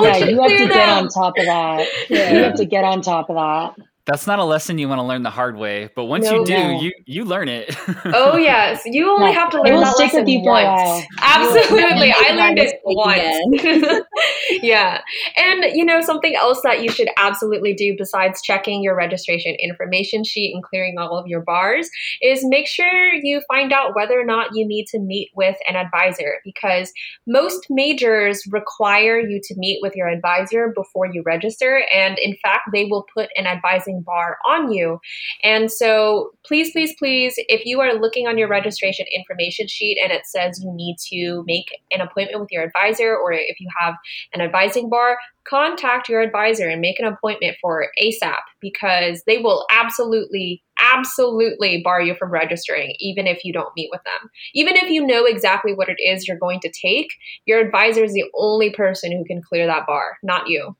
I 0.00 0.12
told 0.18 0.20
yeah, 0.20 0.26
you 0.28 0.42
have 0.42 0.50
to 0.50 0.58
them. 0.58 0.68
get 0.68 0.88
on 0.88 1.08
top 1.08 1.38
of 1.38 1.44
that. 1.44 1.88
Yeah. 2.08 2.32
You 2.32 2.42
have 2.44 2.54
to 2.54 2.64
get 2.64 2.84
on 2.84 3.02
top 3.02 3.28
of 3.28 3.36
that 3.36 3.88
that's 4.08 4.26
not 4.26 4.38
a 4.38 4.44
lesson 4.44 4.78
you 4.78 4.88
want 4.88 5.00
to 5.00 5.02
learn 5.02 5.22
the 5.22 5.28
hard 5.28 5.58
way, 5.58 5.90
but 5.94 6.06
once 6.06 6.24
no, 6.24 6.38
you 6.38 6.46
do, 6.46 6.54
no. 6.54 6.80
you 6.80 6.92
you 7.04 7.24
learn 7.26 7.46
it. 7.46 7.76
oh 8.06 8.36
yes, 8.38 8.80
you 8.86 9.10
only 9.10 9.32
have 9.32 9.50
to 9.50 9.60
learn 9.60 9.80
that 9.80 9.98
lesson 9.98 10.24
once. 10.44 11.06
Absolutely, 11.20 12.14
I 12.16 12.32
learned 12.34 12.58
it 12.58 12.80
once. 12.84 14.06
yeah, 14.62 15.00
and 15.36 15.64
you 15.74 15.84
know 15.84 16.00
something 16.00 16.34
else 16.34 16.60
that 16.62 16.82
you 16.82 16.90
should 16.90 17.08
absolutely 17.16 17.74
do 17.74 17.94
besides 17.96 18.40
checking 18.42 18.82
your 18.82 18.96
registration 18.96 19.54
information 19.60 20.24
sheet 20.24 20.54
and 20.54 20.62
clearing 20.62 20.98
all 20.98 21.18
of 21.18 21.26
your 21.26 21.42
bars 21.42 21.88
is 22.22 22.44
make 22.44 22.66
sure 22.66 23.14
you 23.14 23.40
find 23.48 23.72
out 23.72 23.94
whether 23.94 24.20
or 24.20 24.24
not 24.24 24.50
you 24.54 24.66
need 24.66 24.86
to 24.86 24.98
meet 24.98 25.30
with 25.34 25.56
an 25.68 25.76
advisor 25.76 26.36
because 26.44 26.92
most 27.26 27.66
majors 27.70 28.42
require 28.50 29.18
you 29.18 29.40
to 29.44 29.54
meet 29.56 29.80
with 29.82 29.94
your 29.94 30.08
advisor 30.08 30.72
before 30.74 31.06
you 31.06 31.22
register, 31.24 31.82
and 31.94 32.18
in 32.18 32.36
fact, 32.42 32.70
they 32.72 32.84
will 32.84 33.06
put 33.14 33.28
an 33.36 33.46
advising 33.46 34.02
bar 34.02 34.38
on 34.46 34.72
you. 34.72 35.00
And 35.42 35.70
so 35.70 36.30
please, 36.44 36.72
please, 36.72 36.94
please, 36.98 37.34
if 37.48 37.64
you 37.64 37.80
are 37.80 37.94
looking 37.94 38.26
on 38.26 38.38
your 38.38 38.48
registration 38.48 39.06
information 39.14 39.68
sheet 39.68 39.98
and 40.02 40.12
it 40.12 40.26
says 40.26 40.60
you 40.62 40.72
need 40.72 40.96
to 41.10 41.44
make 41.46 41.66
an 41.90 42.00
appointment 42.00 42.40
with 42.40 42.50
your 42.50 42.64
advisor 42.64 43.16
or 43.16 43.32
if 43.32 43.60
you 43.60 43.68
have 43.78 43.94
an 44.32 44.40
advising 44.40 44.88
bar, 44.88 45.18
contact 45.48 46.08
your 46.08 46.20
advisor 46.20 46.68
and 46.68 46.80
make 46.80 46.98
an 46.98 47.06
appointment 47.06 47.56
for 47.60 47.88
ASAP 48.02 48.38
because 48.60 49.22
they 49.26 49.38
will 49.38 49.66
absolutely, 49.70 50.62
absolutely 50.78 51.80
bar 51.82 52.00
you 52.00 52.14
from 52.14 52.30
registering, 52.30 52.94
even 52.98 53.26
if 53.26 53.44
you 53.44 53.52
don't 53.52 53.74
meet 53.76 53.88
with 53.90 54.02
them. 54.04 54.30
Even 54.54 54.76
if 54.76 54.90
you 54.90 55.04
know 55.04 55.24
exactly 55.24 55.72
what 55.72 55.88
it 55.88 55.98
is 55.98 56.26
you're 56.26 56.38
going 56.38 56.60
to 56.60 56.70
take, 56.70 57.08
your 57.46 57.60
advisor 57.60 58.04
is 58.04 58.12
the 58.12 58.24
only 58.34 58.70
person 58.70 59.12
who 59.12 59.24
can 59.24 59.42
clear 59.42 59.66
that 59.66 59.86
bar, 59.86 60.18
not 60.22 60.48
you. 60.48 60.76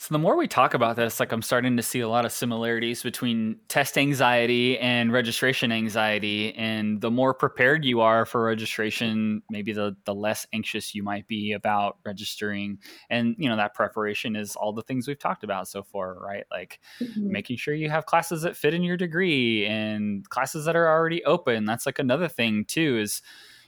So 0.00 0.14
the 0.14 0.18
more 0.18 0.34
we 0.34 0.48
talk 0.48 0.72
about 0.72 0.96
this, 0.96 1.20
like 1.20 1.30
I'm 1.30 1.42
starting 1.42 1.76
to 1.76 1.82
see 1.82 2.00
a 2.00 2.08
lot 2.08 2.24
of 2.24 2.32
similarities 2.32 3.02
between 3.02 3.58
test 3.68 3.98
anxiety 3.98 4.78
and 4.78 5.12
registration 5.12 5.70
anxiety. 5.70 6.54
And 6.54 7.02
the 7.02 7.10
more 7.10 7.34
prepared 7.34 7.84
you 7.84 8.00
are 8.00 8.24
for 8.24 8.42
registration, 8.42 9.42
maybe 9.50 9.74
the 9.74 9.94
the 10.06 10.14
less 10.14 10.46
anxious 10.54 10.94
you 10.94 11.02
might 11.02 11.28
be 11.28 11.52
about 11.52 11.98
registering. 12.06 12.78
And 13.10 13.36
you 13.38 13.46
know, 13.46 13.56
that 13.56 13.74
preparation 13.74 14.36
is 14.36 14.56
all 14.56 14.72
the 14.72 14.80
things 14.80 15.06
we've 15.06 15.18
talked 15.18 15.44
about 15.44 15.68
so 15.68 15.82
far, 15.82 16.18
right? 16.18 16.44
Like 16.50 16.80
mm-hmm. 16.98 17.30
making 17.30 17.58
sure 17.58 17.74
you 17.74 17.90
have 17.90 18.06
classes 18.06 18.40
that 18.40 18.56
fit 18.56 18.72
in 18.72 18.82
your 18.82 18.96
degree 18.96 19.66
and 19.66 20.26
classes 20.30 20.64
that 20.64 20.76
are 20.76 20.88
already 20.88 21.22
open. 21.26 21.66
That's 21.66 21.84
like 21.84 21.98
another 21.98 22.28
thing 22.28 22.64
too, 22.64 22.96
is 22.96 23.20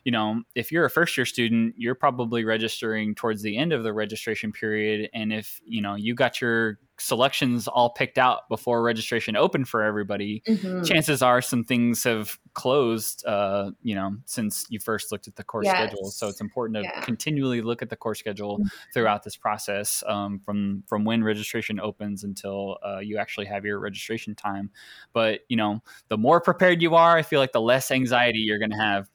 you 0.04 0.12
know, 0.12 0.42
if 0.54 0.72
you're 0.72 0.84
a 0.84 0.90
first 0.90 1.16
year 1.16 1.24
student, 1.24 1.74
you're 1.76 1.94
probably 1.94 2.44
registering 2.44 3.14
towards 3.14 3.42
the 3.42 3.56
end 3.56 3.72
of 3.72 3.82
the 3.82 3.92
registration 3.92 4.52
period. 4.52 5.08
And 5.14 5.32
if, 5.32 5.60
you 5.64 5.80
know, 5.80 5.94
you 5.94 6.14
got 6.14 6.40
your 6.40 6.78
selections 6.98 7.66
all 7.66 7.90
picked 7.90 8.18
out 8.18 8.48
before 8.48 8.82
registration 8.82 9.36
opened 9.36 9.68
for 9.68 9.82
everybody, 9.82 10.42
mm-hmm. 10.46 10.82
chances 10.82 11.22
are 11.22 11.40
some 11.40 11.64
things 11.64 12.04
have 12.04 12.38
closed, 12.54 13.24
uh, 13.26 13.70
you 13.82 13.94
know, 13.94 14.16
since 14.24 14.66
you 14.70 14.78
first 14.78 15.10
looked 15.12 15.28
at 15.28 15.36
the 15.36 15.44
course 15.44 15.66
yes. 15.66 15.76
schedule. 15.76 16.10
So 16.10 16.28
it's 16.28 16.40
important 16.40 16.76
to 16.76 16.82
yeah. 16.82 17.00
continually 17.02 17.60
look 17.60 17.80
at 17.80 17.88
the 17.88 17.96
course 17.96 18.18
schedule 18.18 18.58
mm-hmm. 18.58 18.68
throughout 18.92 19.22
this 19.22 19.36
process 19.36 20.02
um, 20.06 20.40
from, 20.40 20.82
from 20.86 21.04
when 21.04 21.22
registration 21.24 21.80
opens 21.80 22.24
until 22.24 22.78
uh, 22.84 22.98
you 22.98 23.18
actually 23.18 23.46
have 23.46 23.64
your 23.64 23.78
registration 23.78 24.34
time. 24.34 24.70
But, 25.12 25.40
you 25.48 25.56
know, 25.56 25.80
the 26.08 26.18
more 26.18 26.40
prepared 26.40 26.82
you 26.82 26.94
are, 26.94 27.16
I 27.16 27.22
feel 27.22 27.40
like 27.40 27.52
the 27.52 27.60
less 27.60 27.90
anxiety 27.90 28.40
you're 28.40 28.58
going 28.58 28.72
to 28.72 28.76
have 28.76 29.08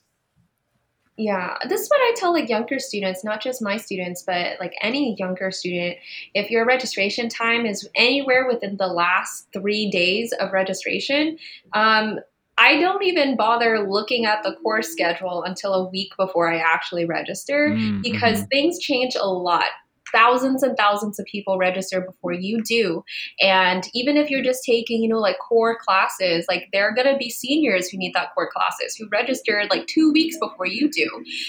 yeah, 1.18 1.58
this 1.68 1.82
is 1.82 1.90
what 1.90 2.00
I 2.00 2.14
tell 2.16 2.32
like 2.32 2.48
younger 2.48 2.78
students, 2.78 3.24
not 3.24 3.42
just 3.42 3.60
my 3.62 3.78
students, 3.78 4.22
but 4.22 4.60
like 4.60 4.74
any 4.82 5.16
younger 5.18 5.50
student. 5.50 5.98
If 6.36 6.52
your 6.52 6.64
registration 6.64 7.28
time 7.28 7.66
is 7.66 7.90
anywhere 7.96 8.48
within 8.48 8.78
the 8.78 8.88
last 8.88 9.48
three 9.52 9.90
days 9.90 10.32
of 10.40 10.54
registration, 10.54 11.40
um, 11.74 12.20
I 12.60 12.80
don't 12.80 13.04
even 13.04 13.36
bother 13.36 13.88
looking 13.88 14.26
at 14.26 14.44
the 14.44 14.54
course 14.64 14.90
schedule 14.90 15.44
until 15.44 15.74
a 15.74 15.90
week 15.90 16.12
before 16.18 16.52
I 16.52 16.58
actually 16.58 17.06
register 17.06 17.70
mm-hmm. 17.70 18.02
because 18.02 18.44
things 18.44 18.80
change 18.80 19.16
a 19.16 19.28
lot 19.28 19.70
thousands 20.18 20.64
and 20.64 20.76
thousands 20.78 21.20
of 21.20 21.26
people 21.26 21.58
register 21.58 22.02
before 22.02 22.34
you 22.34 22.62
do. 22.64 23.04
And 23.40 23.88
even 23.94 24.18
if 24.18 24.30
you're 24.30 24.44
just 24.44 24.64
taking 24.66 25.04
you 25.04 25.10
know 25.10 25.20
like 25.20 25.38
core 25.40 25.78
classes 25.78 26.46
like 26.50 26.70
there 26.74 26.88
are 26.88 26.96
going 26.96 27.12
to 27.12 27.18
be 27.18 27.30
seniors 27.30 27.88
who 27.90 27.98
need 27.98 28.14
that 28.14 28.34
core 28.34 28.50
classes 28.52 28.96
who 28.96 29.08
registered 29.12 29.70
like 29.70 29.86
two 29.88 30.12
weeks 30.12 30.38
before 30.40 30.66
you 30.66 30.90
do. 30.90 31.08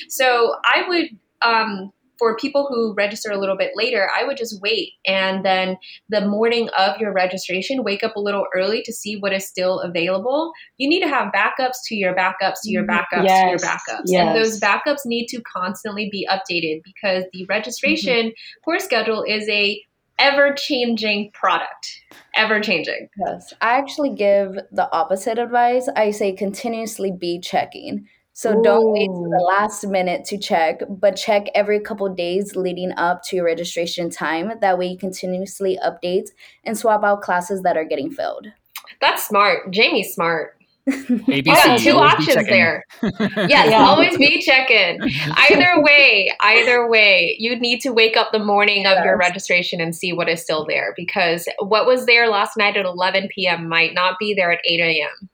So 0.09 0.54
i 0.64 0.85
would 0.88 1.07
um, 1.40 1.92
for 2.18 2.37
people 2.37 2.66
who 2.68 2.94
register 2.94 3.31
a 3.31 3.38
little 3.38 3.57
bit 3.57 3.72
later, 3.74 4.09
I 4.14 4.24
would 4.24 4.37
just 4.37 4.61
wait. 4.61 4.92
And 5.07 5.44
then 5.44 5.76
the 6.09 6.26
morning 6.26 6.68
of 6.76 6.98
your 6.98 7.12
registration, 7.12 7.85
wake 7.85 8.02
up 8.02 8.16
a 8.16 8.20
little 8.20 8.46
early 8.54 8.83
to 8.83 8.92
see 8.92 9.16
what 9.16 9.33
is 9.33 9.46
still 9.46 9.81
available. 9.81 10.52
You 10.78 10.88
need 10.88 11.00
to 11.00 11.09
have 11.09 11.33
backups 11.33 11.76
to 11.87 11.94
your 11.94 12.14
backups 12.14 12.57
to 12.64 12.70
your 12.70 12.85
backups 12.85 13.24
yes, 13.24 13.42
to 13.42 13.48
your 13.50 13.59
backups. 13.59 14.02
Yes. 14.07 14.26
And 14.26 14.37
those 14.37 14.61
backups 14.61 15.07
need 15.07 15.26
to 15.28 15.40
constantly 15.42 16.09
be 16.11 16.28
updated 16.31 16.83
because 16.85 17.24
the 17.33 17.44
registration 17.46 18.26
mm-hmm. 18.28 18.64
course 18.64 18.85
schedule 18.85 19.22
is 19.22 19.48
a 19.48 19.81
ever 20.18 20.52
changing 20.52 21.31
product. 21.33 22.02
Ever 22.35 22.61
changing. 22.61 23.09
Yes. 23.24 23.54
I 23.61 23.78
actually 23.78 24.11
give 24.11 24.59
the 24.72 24.90
opposite 24.92 25.38
advice. 25.38 25.88
I 25.94 26.11
say 26.11 26.33
continuously 26.33 27.12
be 27.12 27.40
checking 27.40 28.07
so 28.38 28.57
Ooh. 28.57 28.62
don't 28.62 28.92
wait 28.92 29.09
to 29.09 29.29
the 29.37 29.44
last 29.44 29.85
minute 29.85 30.24
to 30.27 30.38
check, 30.38 30.83
but 30.88 31.16
check 31.16 31.46
every 31.57 31.81
couple 31.81 32.09
days 32.09 32.55
leading 32.55 32.92
up 32.92 33.20
to 33.24 33.35
your 33.35 33.44
registration 33.44 34.11
time. 34.11 34.53
That 34.61 34.79
way 34.79 34.87
you 34.87 34.96
continuously 34.96 35.77
update 35.85 36.29
and 36.62 36.79
swap 36.79 37.03
out 37.03 37.22
classes 37.22 37.62
that 37.62 37.77
are 37.77 37.85
getting 37.85 38.12
filled. 38.12 38.46
That's 39.01 39.27
smart. 39.27 39.72
Jamie's 39.72 40.14
smart. 40.14 40.57
ABC, 40.88 41.35
you 41.35 41.42
got 41.42 41.81
two 41.81 41.96
options 41.96 42.46
there. 42.46 42.85
Yes, 43.48 43.70
yeah. 43.70 43.85
always 43.85 44.16
be 44.16 44.40
checking. 44.40 45.01
Either 45.51 45.83
way, 45.83 46.33
either 46.40 46.88
way, 46.88 47.35
you 47.40 47.59
need 47.59 47.81
to 47.81 47.90
wake 47.90 48.16
up 48.16 48.31
the 48.31 48.38
morning 48.38 48.87
of 48.87 48.98
yes. 48.98 49.05
your 49.05 49.16
registration 49.16 49.81
and 49.81 49.96
see 49.96 50.12
what 50.12 50.29
is 50.29 50.40
still 50.40 50.64
there 50.64 50.94
because 50.96 51.48
what 51.59 51.87
was 51.87 52.07
there 52.07 52.29
last 52.29 52.57
night 52.57 52.77
at 52.77 52.85
11 52.85 53.31
p.m. 53.35 53.68
might 53.68 53.94
not 53.94 54.16
be 54.20 54.33
there 54.33 54.53
at 54.53 54.61
8 54.64 54.79
a.m. 54.79 55.29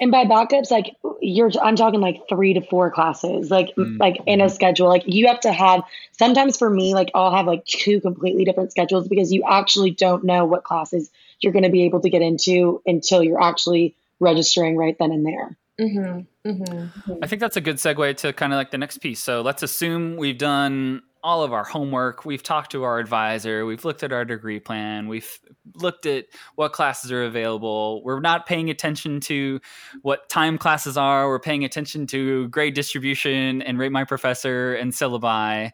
And 0.00 0.12
by 0.12 0.24
backups, 0.24 0.70
like 0.70 0.96
you're, 1.20 1.50
I'm 1.60 1.74
talking 1.74 2.00
like 2.00 2.28
three 2.28 2.54
to 2.54 2.60
four 2.60 2.90
classes, 2.90 3.50
like 3.50 3.74
mm-hmm. 3.76 3.96
like 3.98 4.18
in 4.26 4.40
a 4.40 4.48
schedule. 4.48 4.88
Like 4.88 5.02
you 5.06 5.26
have 5.26 5.40
to 5.40 5.52
have. 5.52 5.82
Sometimes 6.12 6.56
for 6.56 6.70
me, 6.70 6.94
like 6.94 7.10
I'll 7.14 7.34
have 7.34 7.46
like 7.46 7.64
two 7.64 8.00
completely 8.00 8.44
different 8.44 8.70
schedules 8.70 9.08
because 9.08 9.32
you 9.32 9.44
actually 9.48 9.90
don't 9.90 10.24
know 10.24 10.44
what 10.44 10.64
classes 10.64 11.10
you're 11.40 11.52
going 11.52 11.64
to 11.64 11.70
be 11.70 11.82
able 11.84 12.00
to 12.00 12.10
get 12.10 12.22
into 12.22 12.82
until 12.86 13.22
you're 13.22 13.42
actually 13.42 13.94
registering 14.20 14.76
right 14.76 14.96
then 14.98 15.12
and 15.12 15.26
there. 15.26 15.56
Mm-hmm. 15.80 16.50
Mm-hmm. 16.50 17.12
I 17.22 17.26
think 17.26 17.40
that's 17.40 17.56
a 17.56 17.60
good 17.60 17.76
segue 17.76 18.16
to 18.18 18.32
kind 18.32 18.52
of 18.52 18.56
like 18.56 18.70
the 18.70 18.78
next 18.78 18.98
piece. 18.98 19.20
So 19.20 19.42
let's 19.42 19.62
assume 19.62 20.16
we've 20.16 20.38
done 20.38 21.02
all 21.22 21.42
of 21.42 21.52
our 21.52 21.64
homework. 21.64 22.24
We've 22.24 22.42
talked 22.42 22.72
to 22.72 22.84
our 22.84 22.98
advisor. 22.98 23.66
We've 23.66 23.84
looked 23.84 24.02
at 24.02 24.12
our 24.12 24.24
degree 24.24 24.60
plan. 24.60 25.08
We've 25.08 25.38
looked 25.74 26.06
at 26.06 26.26
what 26.54 26.72
classes 26.72 27.12
are 27.12 27.24
available. 27.24 28.02
We're 28.04 28.20
not 28.20 28.46
paying 28.46 28.70
attention 28.70 29.20
to 29.20 29.60
what 30.02 30.28
time 30.28 30.58
classes 30.58 30.96
are. 30.96 31.28
We're 31.28 31.40
paying 31.40 31.64
attention 31.64 32.06
to 32.08 32.48
grade 32.48 32.74
distribution 32.74 33.62
and 33.62 33.78
rate 33.78 33.92
my 33.92 34.04
professor 34.04 34.74
and 34.74 34.92
syllabi. 34.92 35.70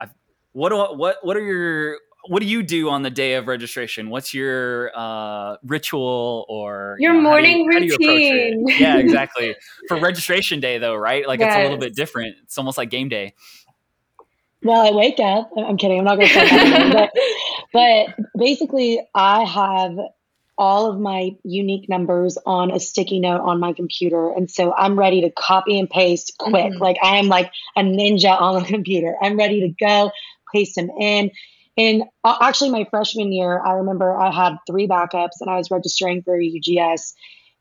I've, 0.00 0.14
what 0.52 0.70
do, 0.70 0.76
what 0.76 1.18
what 1.22 1.36
are 1.36 1.44
your 1.44 1.98
what 2.28 2.42
do 2.42 2.48
you 2.48 2.62
do 2.62 2.90
on 2.90 3.02
the 3.02 3.10
day 3.10 3.34
of 3.34 3.46
registration? 3.46 4.10
What's 4.10 4.34
your 4.34 4.90
uh, 4.96 5.56
ritual 5.62 6.44
or 6.48 6.96
your 6.98 7.14
you 7.14 7.22
know, 7.22 7.28
morning 7.28 7.70
you, 7.70 7.80
routine? 7.80 8.66
yeah, 8.68 8.96
exactly. 8.98 9.54
For 9.88 9.98
registration 9.98 10.60
day, 10.60 10.78
though, 10.78 10.94
right? 10.94 11.26
Like 11.26 11.40
yes. 11.40 11.48
it's 11.48 11.56
a 11.58 11.62
little 11.62 11.78
bit 11.78 11.94
different. 11.94 12.36
It's 12.44 12.58
almost 12.58 12.78
like 12.78 12.90
game 12.90 13.08
day. 13.08 13.34
Well, 14.66 14.86
I 14.86 14.90
wake 14.90 15.20
up. 15.20 15.50
I'm 15.56 15.76
kidding. 15.76 15.98
I'm 15.98 16.04
not 16.04 16.16
going 16.16 16.28
to 16.28 16.34
say 16.34 16.48
that. 16.48 17.12
but, 17.72 18.14
but 18.16 18.26
basically, 18.36 19.00
I 19.14 19.44
have 19.44 19.96
all 20.58 20.90
of 20.90 20.98
my 20.98 21.30
unique 21.44 21.88
numbers 21.88 22.38
on 22.46 22.70
a 22.70 22.80
sticky 22.80 23.20
note 23.20 23.42
on 23.42 23.60
my 23.60 23.72
computer. 23.72 24.32
And 24.32 24.50
so 24.50 24.74
I'm 24.74 24.98
ready 24.98 25.20
to 25.20 25.30
copy 25.30 25.78
and 25.78 25.88
paste 25.88 26.34
quick. 26.38 26.72
Mm-hmm. 26.72 26.82
Like 26.82 26.96
I 27.02 27.18
am 27.18 27.28
like 27.28 27.50
a 27.76 27.82
ninja 27.82 28.40
on 28.40 28.62
the 28.62 28.68
computer. 28.68 29.14
I'm 29.22 29.36
ready 29.36 29.60
to 29.60 29.68
go, 29.68 30.10
paste 30.52 30.76
them 30.76 30.90
in. 30.98 31.30
And 31.76 32.04
uh, 32.24 32.36
actually, 32.40 32.70
my 32.70 32.86
freshman 32.90 33.32
year, 33.32 33.60
I 33.62 33.72
remember 33.72 34.18
I 34.18 34.32
had 34.32 34.56
three 34.66 34.88
backups 34.88 35.40
and 35.40 35.50
I 35.50 35.56
was 35.56 35.70
registering 35.70 36.22
for 36.22 36.38
UGS 36.38 37.12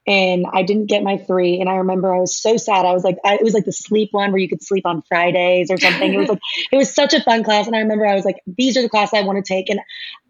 and 0.07 0.45
I 0.51 0.63
didn't 0.63 0.85
get 0.85 1.03
my 1.03 1.17
three. 1.17 1.59
And 1.59 1.67
I 1.67 1.77
remember 1.77 2.13
I 2.13 2.19
was 2.19 2.35
so 2.35 2.57
sad. 2.57 2.85
I 2.85 2.93
was 2.93 3.03
like, 3.03 3.17
I, 3.25 3.35
it 3.35 3.43
was 3.43 3.53
like 3.53 3.65
the 3.65 3.73
sleep 3.73 4.09
one 4.11 4.31
where 4.31 4.39
you 4.39 4.47
could 4.47 4.61
sleep 4.61 4.85
on 4.85 5.01
Fridays 5.01 5.71
or 5.71 5.77
something. 5.77 6.13
It 6.13 6.17
was 6.17 6.29
like, 6.29 6.39
it 6.71 6.77
was 6.77 6.93
such 6.93 7.13
a 7.13 7.21
fun 7.21 7.43
class. 7.43 7.65
And 7.65 7.75
I 7.75 7.79
remember 7.79 8.05
I 8.05 8.13
was 8.13 8.25
like, 8.25 8.41
these 8.45 8.77
are 8.77 8.83
the 8.83 8.89
classes 8.89 9.17
I 9.17 9.23
want 9.23 9.43
to 9.43 9.53
take. 9.53 9.69
And 9.69 9.79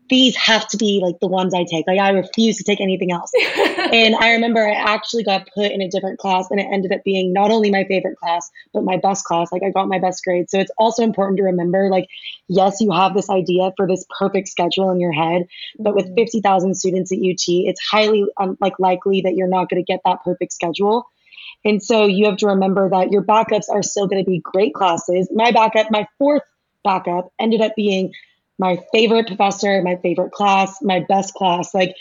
these 0.09 0.35
have 0.35 0.67
to 0.67 0.77
be 0.77 0.99
like 1.03 1.19
the 1.19 1.27
ones 1.27 1.53
I 1.53 1.63
take. 1.63 1.87
Like 1.87 1.99
I 1.99 2.09
refuse 2.11 2.57
to 2.57 2.63
take 2.63 2.79
anything 2.79 3.11
else. 3.11 3.31
and 3.91 4.15
I 4.15 4.33
remember 4.33 4.65
I 4.65 4.73
actually 4.73 5.23
got 5.23 5.47
put 5.55 5.71
in 5.71 5.81
a 5.81 5.89
different 5.89 6.19
class 6.19 6.47
and 6.51 6.59
it 6.59 6.67
ended 6.71 6.91
up 6.91 7.03
being 7.03 7.33
not 7.33 7.51
only 7.51 7.71
my 7.71 7.85
favorite 7.85 8.17
class, 8.17 8.49
but 8.73 8.83
my 8.83 8.97
best 8.97 9.25
class. 9.25 9.51
Like 9.51 9.63
I 9.63 9.71
got 9.71 9.87
my 9.87 9.99
best 9.99 10.23
grade. 10.23 10.49
So 10.49 10.59
it's 10.59 10.71
also 10.77 11.03
important 11.03 11.37
to 11.37 11.43
remember 11.43 11.89
like, 11.89 12.07
yes, 12.47 12.77
you 12.81 12.91
have 12.91 13.15
this 13.15 13.29
idea 13.29 13.71
for 13.77 13.87
this 13.87 14.05
perfect 14.19 14.47
schedule 14.47 14.91
in 14.91 14.99
your 14.99 15.11
head, 15.11 15.47
but 15.79 15.95
with 15.95 16.05
mm-hmm. 16.05 16.15
50,000 16.15 16.75
students 16.75 17.11
at 17.11 17.17
UT, 17.17 17.43
it's 17.47 17.81
highly 17.89 18.25
um, 18.37 18.57
like 18.61 18.77
likely 18.79 19.21
that 19.21 19.35
you're 19.35 19.47
not 19.47 19.69
going 19.69 19.83
to 19.83 19.91
get 19.91 20.01
that 20.05 20.23
perfect 20.23 20.53
schedule. 20.53 21.07
And 21.63 21.81
so 21.81 22.05
you 22.05 22.25
have 22.25 22.37
to 22.37 22.47
remember 22.47 22.89
that 22.91 23.11
your 23.11 23.23
backups 23.23 23.69
are 23.71 23.81
still 23.81 24.05
going 24.05 24.23
to 24.23 24.29
be 24.29 24.39
great 24.39 24.75
classes. 24.75 25.27
My 25.33 25.51
backup, 25.51 25.89
my 25.89 26.07
fourth 26.19 26.43
backup 26.83 27.31
ended 27.39 27.61
up 27.61 27.75
being 27.75 28.13
my 28.57 28.79
favorite 28.91 29.27
professor, 29.27 29.81
my 29.81 29.97
favorite 29.97 30.31
class, 30.31 30.77
my 30.81 31.05
best 31.07 31.33
class. 31.33 31.73
Like 31.73 31.95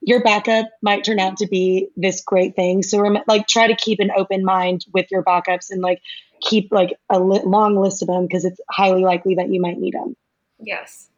your 0.00 0.22
backup 0.22 0.66
might 0.82 1.04
turn 1.04 1.18
out 1.18 1.36
to 1.38 1.46
be 1.46 1.88
this 1.96 2.22
great 2.22 2.56
thing. 2.56 2.82
So 2.82 3.00
rem- 3.00 3.18
like 3.26 3.46
try 3.46 3.66
to 3.66 3.76
keep 3.76 4.00
an 4.00 4.10
open 4.16 4.44
mind 4.44 4.84
with 4.92 5.06
your 5.10 5.22
backups 5.22 5.70
and 5.70 5.82
like 5.82 6.00
keep 6.40 6.72
like 6.72 6.96
a 7.10 7.20
li- 7.20 7.42
long 7.44 7.76
list 7.76 8.02
of 8.02 8.08
them 8.08 8.26
because 8.26 8.44
it's 8.44 8.60
highly 8.70 9.02
likely 9.02 9.34
that 9.34 9.50
you 9.50 9.60
might 9.60 9.78
need 9.78 9.94
them. 9.94 10.16
Yes 10.58 11.09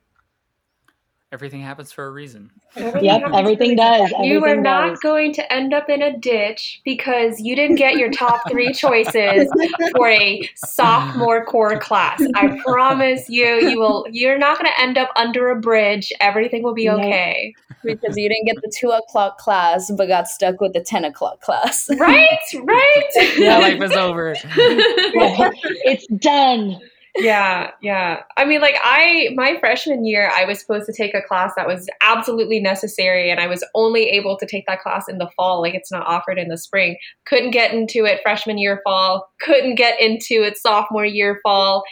everything 1.32 1.62
happens 1.62 1.90
for 1.90 2.06
a 2.06 2.10
reason. 2.10 2.50
Everything 2.76 3.04
yep, 3.04 3.22
everything 3.34 3.74
does. 3.74 4.12
Everything 4.12 4.24
you 4.24 4.44
are 4.44 4.54
not 4.54 4.90
does. 4.90 5.00
going 5.00 5.32
to 5.32 5.52
end 5.52 5.72
up 5.72 5.88
in 5.88 6.02
a 6.02 6.16
ditch 6.16 6.80
because 6.84 7.40
you 7.40 7.56
didn't 7.56 7.76
get 7.76 7.96
your 7.96 8.10
top 8.10 8.42
three 8.50 8.72
choices 8.72 9.50
for 9.96 10.08
a 10.08 10.48
sophomore 10.56 11.44
core 11.44 11.78
class. 11.80 12.22
I 12.34 12.60
promise 12.62 13.28
you, 13.28 13.46
you 13.68 13.80
will. 13.80 14.06
You're 14.10 14.38
not 14.38 14.58
going 14.58 14.70
to 14.70 14.80
end 14.80 14.98
up 14.98 15.10
under 15.16 15.50
a 15.50 15.58
bridge. 15.58 16.12
Everything 16.20 16.62
will 16.62 16.74
be 16.74 16.90
okay 16.90 17.54
because 17.82 18.16
you 18.16 18.28
didn't 18.28 18.46
get 18.46 18.56
the 18.62 18.72
two 18.78 18.90
o'clock 18.90 19.38
class, 19.38 19.90
but 19.96 20.06
got 20.06 20.28
stuck 20.28 20.60
with 20.60 20.74
the 20.74 20.80
ten 20.80 21.04
o'clock 21.04 21.40
class. 21.40 21.88
Right, 21.98 22.28
right. 22.62 23.10
yeah, 23.38 23.58
life 23.58 23.80
is 23.80 23.92
over. 23.92 24.34
it's 24.44 26.06
done 26.18 26.78
yeah, 27.16 27.70
yeah. 27.82 28.22
I 28.36 28.44
mean, 28.44 28.60
like 28.60 28.76
I 28.82 29.30
my 29.34 29.58
freshman 29.60 30.04
year, 30.04 30.30
I 30.34 30.44
was 30.44 30.60
supposed 30.60 30.86
to 30.86 30.92
take 30.92 31.14
a 31.14 31.20
class 31.20 31.52
that 31.56 31.66
was 31.66 31.88
absolutely 32.00 32.58
necessary, 32.58 33.30
and 33.30 33.38
I 33.38 33.46
was 33.46 33.62
only 33.74 34.08
able 34.08 34.38
to 34.38 34.46
take 34.46 34.66
that 34.66 34.80
class 34.80 35.08
in 35.08 35.18
the 35.18 35.28
fall. 35.36 35.60
Like 35.60 35.74
it's 35.74 35.92
not 35.92 36.06
offered 36.06 36.38
in 36.38 36.48
the 36.48 36.56
spring. 36.56 36.96
Couldn't 37.26 37.50
get 37.50 37.74
into 37.74 38.06
it 38.06 38.20
freshman 38.22 38.56
year 38.56 38.80
fall. 38.82 39.30
Couldn't 39.40 39.74
get 39.74 40.00
into 40.00 40.42
it 40.42 40.56
sophomore 40.56 41.04
year 41.04 41.38
fall. 41.42 41.84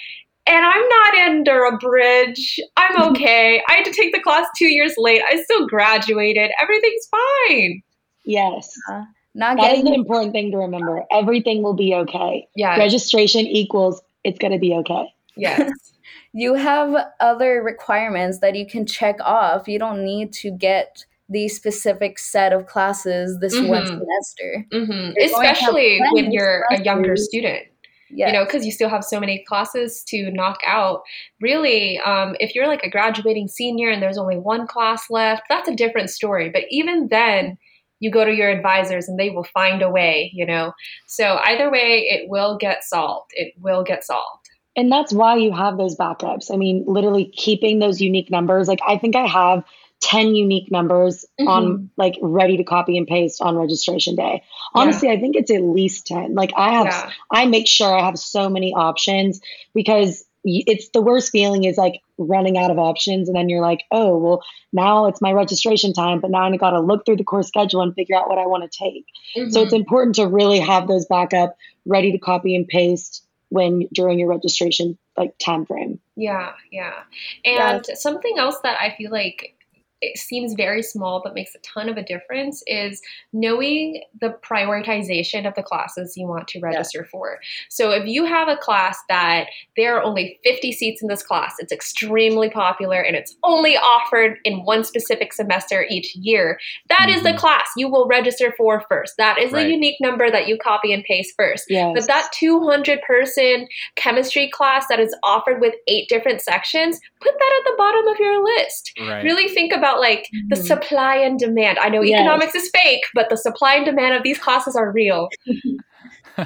And 0.47 0.65
I'm 0.65 0.89
not 0.89 1.15
under 1.29 1.65
a 1.65 1.77
bridge. 1.77 2.59
I'm 2.77 3.03
okay. 3.11 3.63
I 3.69 3.75
had 3.75 3.85
to 3.85 3.93
take 3.93 4.13
the 4.13 4.21
class 4.21 4.47
two 4.57 4.69
years 4.69 4.95
late. 4.97 5.23
I 5.31 5.43
still 5.43 5.67
graduated. 5.67 6.51
Everything's 6.61 7.09
fine. 7.11 7.83
Yes. 8.25 8.73
Uh, 8.91 9.05
not 9.35 9.59
that 9.59 9.77
is 9.77 9.85
an 9.85 9.95
important 9.95 10.33
thing 10.33 10.51
to 10.51 10.57
remember. 10.57 11.05
Everything 11.13 11.63
will 11.63 11.75
be 11.75 11.95
okay. 11.95 12.49
Yeah. 12.57 12.77
Registration 12.79 13.47
equals 13.47 14.01
it's 14.25 14.39
going 14.39 14.53
to 14.53 14.59
be 14.59 14.75
okay. 14.75 15.13
Yes. 15.37 15.71
you 16.33 16.55
have 16.55 16.95
other 17.21 17.63
requirements 17.63 18.41
that 18.41 18.55
you 18.55 18.67
can 18.67 18.87
check 18.87 19.17
off. 19.21 19.69
You 19.69 19.79
don't 19.79 20.05
need 20.05 20.33
to 20.35 20.51
get 20.51 21.05
the 21.29 21.49
specific 21.49 22.19
set 22.19 22.53
of 22.53 22.67
classes 22.67 23.39
this 23.41 23.55
mm-hmm. 23.55 23.69
one 23.69 23.87
semester. 23.87 24.67
Mm-hmm. 24.73 25.13
Especially 25.25 26.01
when 26.13 26.33
you're 26.33 26.65
a 26.71 26.83
younger 26.83 27.17
student. 27.17 27.67
Yes. 28.13 28.29
You 28.29 28.33
know, 28.33 28.45
because 28.45 28.67
you 28.67 28.73
still 28.73 28.89
have 28.89 29.05
so 29.05 29.21
many 29.21 29.45
classes 29.47 30.03
to 30.09 30.33
knock 30.33 30.59
out. 30.67 31.03
Really, 31.41 32.01
um, 32.01 32.35
if 32.41 32.57
you're 32.57 32.67
like 32.67 32.83
a 32.83 32.91
graduating 32.91 33.47
senior 33.47 33.89
and 33.91 34.03
there's 34.03 34.19
only 34.19 34.37
one 34.37 34.67
class 34.67 35.05
left, 35.11 35.43
that's 35.49 35.69
a 35.69 35.77
different 35.77 36.11
story. 36.11 36.51
But 36.51 36.65
even 36.71 37.07
then, 37.09 37.57
you 38.01 38.11
go 38.11 38.25
to 38.25 38.35
your 38.35 38.51
advisors 38.51 39.09
and 39.09 39.19
they 39.19 39.31
will 39.31 39.45
find 39.45 39.83
a 39.83 39.91
way, 39.91 40.31
you 40.35 40.45
know. 40.45 40.73
So 41.07 41.39
either 41.45 41.71
way, 41.71 42.09
it 42.11 42.29
will 42.29 42.57
get 42.59 42.83
solved. 42.83 43.31
It 43.35 43.55
will 43.61 43.85
get 43.85 44.05
solved. 44.05 44.49
And 44.77 44.91
that's 44.91 45.13
why 45.13 45.37
you 45.37 45.53
have 45.53 45.77
those 45.77 45.97
backups. 45.97 46.53
I 46.53 46.57
mean, 46.57 46.85
literally 46.87 47.27
keeping 47.37 47.79
those 47.79 48.01
unique 48.01 48.31
numbers. 48.31 48.69
Like 48.69 48.81
I 48.87 48.97
think 48.97 49.17
I 49.17 49.27
have 49.27 49.65
10 50.01 50.35
unique 50.35 50.71
numbers 50.71 51.27
Mhm. 51.39 51.49
on 51.49 51.91
like 51.99 52.15
ready 52.23 52.57
to 52.57 52.65
copy 52.65 52.97
and 52.97 53.07
paste 53.07 53.43
on 53.43 53.57
registration 53.57 54.17
day. 54.17 54.43
Honestly, 54.75 55.11
I 55.11 55.21
think 55.21 55.37
it's 55.37 55.51
at 55.51 55.63
least 55.63 56.07
10. 56.07 56.35
Like 56.35 56.53
I 56.57 56.73
have 56.73 56.87
Yeah. 56.87 57.11
I 57.31 57.45
make 57.47 57.67
sure 57.67 57.93
I 57.93 58.03
have 58.05 58.19
so 58.19 58.49
many 58.49 58.73
options 58.73 59.41
because 59.75 60.25
it's 60.43 60.89
the 60.95 61.03
worst 61.03 61.31
feeling 61.33 61.65
is 61.65 61.77
like 61.77 62.01
running 62.21 62.59
out 62.59 62.71
of 62.71 62.79
options 62.79 63.29
and 63.29 63.37
then 63.37 63.49
you're 63.49 63.63
like, 63.63 63.85
"Oh, 63.91 64.17
well, 64.19 64.43
now 64.73 65.07
it's 65.07 65.21
my 65.21 65.33
registration 65.33 65.93
time, 65.93 66.21
but 66.21 66.31
now 66.31 66.45
I 66.45 66.57
got 66.57 66.71
to 66.71 66.81
look 66.81 67.05
through 67.05 67.17
the 67.17 67.25
course 67.25 67.49
schedule 67.49 67.83
and 67.83 67.95
figure 67.95 68.17
out 68.17 68.29
what 68.29 68.39
I 68.39 68.47
want 68.47 68.71
to 68.71 68.79
take." 68.79 69.05
So 69.35 69.41
mm-hmm. 69.41 69.65
it's 69.65 69.73
important 69.73 70.17
to 70.17 70.27
really 70.27 70.61
have 70.61 70.87
those 70.87 71.07
backup 71.07 71.57
ready 71.87 72.13
to 72.13 72.19
copy 72.19 72.55
and 72.55 72.67
paste 72.67 73.27
when 73.49 73.89
during 73.93 74.19
your 74.19 74.29
registration 74.29 74.97
like 75.17 75.37
time 75.39 75.67
frame. 75.67 76.01
Yeah, 76.17 76.53
yeah. 76.71 77.03
And 77.45 77.85
something 77.95 78.39
else 78.39 78.59
that 78.63 78.81
I 78.81 78.95
feel 78.97 79.11
like 79.11 79.55
it 80.01 80.19
seems 80.19 80.55
very 80.55 80.83
small 80.83 81.21
but 81.23 81.35
makes 81.35 81.55
a 81.55 81.59
ton 81.59 81.89
of 81.89 81.97
a 81.97 82.03
difference 82.03 82.63
is 82.67 83.01
knowing 83.33 84.03
the 84.21 84.37
prioritization 84.43 85.47
of 85.47 85.55
the 85.55 85.63
classes 85.63 86.17
you 86.17 86.27
want 86.27 86.49
to 86.49 86.61
register 86.61 87.05
for. 87.11 87.39
So 87.69 87.91
if 87.91 88.07
you 88.07 88.25
have 88.25 88.49
a 88.49 88.57
class 88.57 88.99
that 89.09 89.49
there 89.77 89.97
are 89.97 90.03
only 90.03 90.39
50 90.45 90.73
seats 90.73 91.03
in 91.03 91.09
this 91.09 91.23
class, 91.23 91.55
it's 91.59 91.73
extremely 91.73 92.49
popular 92.51 93.01
and 93.01 93.17
it's 93.17 93.37
only 93.45 93.77
offered 93.77 94.39
in 94.45 94.65
one 94.65 94.85
specific 94.85 95.33
semester 95.33 95.85
each 95.91 96.15
year, 96.17 96.59
that 96.89 97.09
is 97.09 97.23
the 97.23 97.31
Mhm. 97.33 97.39
class 97.39 97.69
you 97.77 97.89
will 97.89 98.07
register 98.07 98.53
for 98.57 98.85
first. 98.89 99.15
That 99.19 99.39
is 99.39 99.53
Right. 99.53 99.67
a 99.67 99.71
unique 99.71 99.97
number 100.01 100.31
that 100.31 100.49
you 100.49 100.57
copy 100.57 100.93
and 100.93 101.05
paste 101.05 101.35
first. 101.37 101.65
Yes. 101.69 101.93
But 101.95 102.07
that 102.07 102.31
200 102.33 103.03
person 103.03 103.69
chemistry 103.97 104.49
class 104.49 104.87
that 104.89 105.01
is 105.01 105.15
offered 105.23 105.61
with 105.61 105.75
eight 105.87 106.09
different 106.09 106.41
sections, 106.41 107.01
put 107.21 107.39
that 107.39 107.53
at 107.59 107.71
the 107.71 107.77
bottom 107.77 108.07
of 108.09 108.19
your 108.19 108.43
list. 108.43 108.93
Right. 109.01 109.25
Really 109.25 109.49
think 109.49 109.73
about 109.73 109.90
like 109.99 110.29
the 110.51 110.57
Mhm. 110.57 110.67
supply 110.67 111.17
and 111.17 111.39
demand. 111.39 111.79
I 111.81 111.89
know 111.89 112.03
Yes. 112.03 112.21
economics 112.21 112.55
is 112.55 112.71
fake, 112.71 113.03
but 113.15 113.31
the 113.31 113.37
supply 113.37 113.75
and 113.75 113.85
demand 113.87 114.15
of 114.15 114.23
these 114.23 114.39
classes 114.39 114.77
are 114.77 114.93
real. 114.93 115.29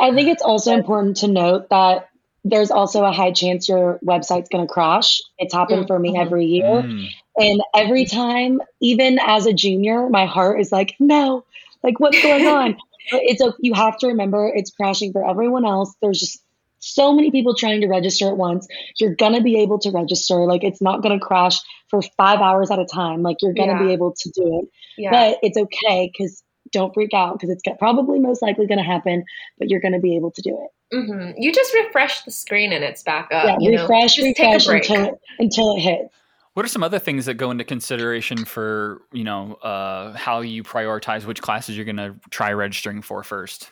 I 0.00 0.12
think 0.12 0.28
it's 0.28 0.42
also 0.42 0.72
important 0.72 1.16
to 1.18 1.28
note 1.28 1.68
that 1.70 2.08
there's 2.44 2.70
also 2.70 3.04
a 3.04 3.12
high 3.12 3.32
chance 3.32 3.68
your 3.68 3.98
website's 4.04 4.48
going 4.48 4.66
to 4.66 4.72
crash. 4.72 5.20
It's 5.38 5.52
happened 5.54 5.86
for 5.86 5.98
me 5.98 6.14
Mhm. 6.14 6.20
every 6.20 6.44
year. 6.46 6.82
Mm. 6.82 7.06
And 7.38 7.60
every 7.74 8.04
time, 8.04 8.60
even 8.80 9.18
as 9.24 9.46
a 9.46 9.52
junior, 9.52 10.08
my 10.08 10.26
heart 10.26 10.60
is 10.60 10.70
like, 10.72 10.94
no, 11.00 11.44
like 11.82 11.98
what's 12.00 12.20
going 12.22 12.46
on? 12.46 12.76
but 13.12 13.20
it's 13.24 13.40
a, 13.40 13.52
you 13.60 13.72
have 13.74 13.98
to 13.98 14.08
remember 14.08 14.46
it's 14.54 14.70
crashing 14.70 15.12
for 15.12 15.28
everyone 15.28 15.64
else. 15.64 15.94
There's 16.00 16.20
just 16.20 16.40
so 16.86 17.12
many 17.12 17.30
people 17.30 17.54
trying 17.54 17.80
to 17.80 17.88
register 17.88 18.28
at 18.28 18.36
once. 18.36 18.66
You're 18.98 19.14
gonna 19.14 19.42
be 19.42 19.58
able 19.60 19.78
to 19.80 19.90
register. 19.90 20.36
Like 20.46 20.64
it's 20.64 20.80
not 20.80 21.02
gonna 21.02 21.18
crash 21.20 21.58
for 21.90 22.00
five 22.16 22.40
hours 22.40 22.70
at 22.70 22.78
a 22.78 22.84
time. 22.86 23.22
Like 23.22 23.36
you're 23.42 23.54
gonna 23.54 23.72
Yeah. 23.72 23.82
be 23.86 23.92
able 23.92 24.14
to 24.16 24.30
do 24.30 24.60
it. 24.62 24.68
Yeah. 24.98 25.10
But 25.10 25.38
it's 25.42 25.58
okay 25.58 26.10
because 26.12 26.42
don't 26.72 26.92
freak 26.94 27.14
out 27.14 27.34
because 27.38 27.50
it's 27.50 27.62
probably 27.78 28.18
most 28.18 28.42
likely 28.42 28.66
gonna 28.66 28.82
happen. 28.84 29.24
But 29.58 29.68
you're 29.70 29.80
gonna 29.80 30.00
be 30.00 30.16
able 30.16 30.30
to 30.32 30.42
do 30.42 30.50
it. 30.64 30.96
Mm-hmm. 30.96 31.30
You 31.42 31.52
just 31.52 31.74
refresh 31.74 32.22
the 32.22 32.30
screen 32.30 32.72
and 32.72 32.84
it's 32.84 33.02
back 33.02 33.28
up. 33.32 33.44
yeah, 33.46 33.56
you 33.58 33.72
know? 33.72 33.82
refresh, 33.82 34.14
take 34.14 34.38
a 34.38 34.42
refresh 34.44 34.66
break. 34.66 34.88
until 34.88 35.04
it, 35.06 35.14
until 35.40 35.76
it 35.76 35.80
hits. 35.80 36.14
What 36.54 36.64
are 36.64 36.68
some 36.68 36.82
other 36.82 36.98
things 36.98 37.26
that 37.26 37.34
go 37.34 37.50
into 37.50 37.64
consideration 37.64 38.44
for 38.46 39.02
you 39.12 39.24
know 39.24 39.54
uh, 39.62 40.12
how 40.14 40.40
you 40.40 40.62
prioritize 40.62 41.24
which 41.26 41.42
classes 41.42 41.76
you're 41.76 41.84
going 41.84 41.96
to 41.96 42.14
try 42.30 42.52
registering 42.52 43.02
for 43.02 43.22
first? 43.22 43.70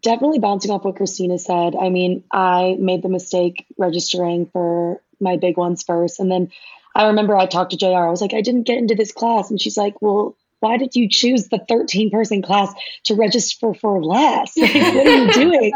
Definitely 0.00 0.38
bouncing 0.38 0.70
off 0.70 0.84
what 0.84 0.96
Christina 0.96 1.38
said. 1.38 1.74
I 1.74 1.88
mean, 1.88 2.24
I 2.32 2.76
made 2.78 3.02
the 3.02 3.08
mistake 3.08 3.66
registering 3.78 4.46
for 4.46 5.00
my 5.20 5.36
big 5.36 5.56
ones 5.56 5.82
first. 5.82 6.20
And 6.20 6.30
then 6.30 6.50
I 6.94 7.06
remember 7.06 7.36
I 7.36 7.46
talked 7.46 7.72
to 7.72 7.76
JR. 7.76 8.06
I 8.06 8.10
was 8.10 8.20
like, 8.20 8.34
I 8.34 8.40
didn't 8.40 8.64
get 8.64 8.78
into 8.78 8.94
this 8.94 9.12
class. 9.12 9.50
And 9.50 9.60
she's 9.60 9.76
like, 9.76 10.00
Well, 10.00 10.36
why 10.60 10.78
did 10.78 10.96
you 10.96 11.08
choose 11.08 11.48
the 11.48 11.62
13 11.68 12.10
person 12.10 12.42
class 12.42 12.72
to 13.04 13.14
register 13.14 13.74
for 13.74 14.02
less? 14.02 14.56
Like, 14.56 14.74
what 14.74 15.06
are 15.06 15.24
you 15.24 15.32
doing? 15.32 15.72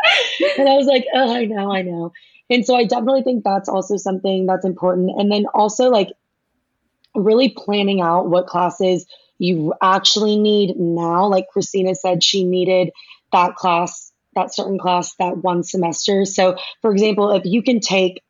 And 0.58 0.68
I 0.68 0.76
was 0.76 0.86
like, 0.86 1.04
Oh, 1.14 1.34
I 1.34 1.44
know, 1.44 1.72
I 1.72 1.82
know. 1.82 2.12
And 2.48 2.66
so 2.66 2.74
I 2.74 2.84
definitely 2.84 3.22
think 3.22 3.44
that's 3.44 3.68
also 3.68 3.96
something 3.96 4.46
that's 4.46 4.64
important. 4.64 5.10
And 5.18 5.30
then 5.30 5.46
also, 5.54 5.88
like, 5.88 6.08
really 7.14 7.50
planning 7.50 8.00
out 8.00 8.28
what 8.28 8.46
classes 8.46 9.06
you 9.38 9.72
actually 9.80 10.36
need 10.36 10.76
now. 10.76 11.26
Like 11.26 11.48
Christina 11.52 11.94
said, 11.94 12.22
she 12.22 12.44
needed 12.44 12.90
that 13.32 13.54
class, 13.54 14.09
that 14.34 14.54
certain 14.54 14.78
class, 14.78 15.14
that 15.18 15.38
one 15.38 15.62
semester. 15.62 16.24
So, 16.24 16.56
for 16.82 16.92
example, 16.92 17.30
if 17.32 17.44
you 17.44 17.62
can 17.62 17.80
take 17.80 18.22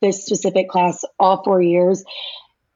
this 0.00 0.24
specific 0.24 0.68
class 0.68 1.04
all 1.18 1.42
four 1.42 1.60
years, 1.60 2.04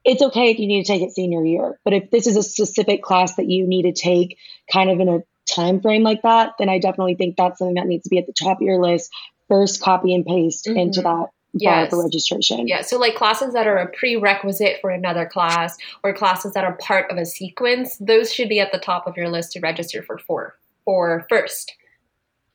it's 0.03 0.21
okay 0.21 0.51
if 0.51 0.59
you 0.59 0.67
need 0.67 0.83
to 0.83 0.87
take 0.87 1.01
it 1.01 1.11
senior 1.11 1.45
year. 1.45 1.79
But 1.83 1.93
if 1.93 2.11
this 2.11 2.27
is 2.27 2.35
a 2.35 2.43
specific 2.43 3.03
class 3.03 3.35
that 3.35 3.47
you 3.47 3.67
need 3.67 3.83
to 3.83 3.93
take 3.93 4.37
kind 4.71 4.89
of 4.89 4.99
in 4.99 5.09
a 5.09 5.19
time 5.49 5.81
frame 5.81 6.03
like 6.03 6.21
that, 6.23 6.53
then 6.57 6.69
I 6.69 6.79
definitely 6.79 7.15
think 7.15 7.35
that's 7.37 7.59
something 7.59 7.75
that 7.75 7.87
needs 7.87 8.03
to 8.03 8.09
be 8.09 8.17
at 8.17 8.25
the 8.25 8.33
top 8.33 8.57
of 8.57 8.61
your 8.63 8.81
list. 8.81 9.11
First, 9.47 9.81
copy 9.81 10.15
and 10.15 10.25
paste 10.25 10.65
Mhm. 10.65 10.77
into 10.77 11.01
that 11.01 11.09
bar 11.09 11.29
Yes. 11.53 11.89
for 11.89 12.01
registration. 12.03 12.67
Yeah, 12.67 12.81
so 12.81 12.97
like 12.97 13.15
classes 13.15 13.53
that 13.53 13.67
are 13.67 13.77
a 13.77 13.87
prerequisite 13.89 14.79
for 14.79 14.89
another 14.89 15.25
class 15.25 15.77
or 16.03 16.13
classes 16.13 16.53
that 16.53 16.63
are 16.63 16.77
part 16.77 17.11
of 17.11 17.17
a 17.17 17.25
sequence, 17.25 17.97
those 17.97 18.33
should 18.33 18.47
be 18.49 18.59
at 18.59 18.71
the 18.71 18.79
top 18.79 19.05
of 19.05 19.17
your 19.17 19.29
list 19.29 19.51
to 19.53 19.59
register 19.59 20.01
for 20.01 20.17
for, 20.17 20.55
for 20.85 21.25
first. 21.29 21.73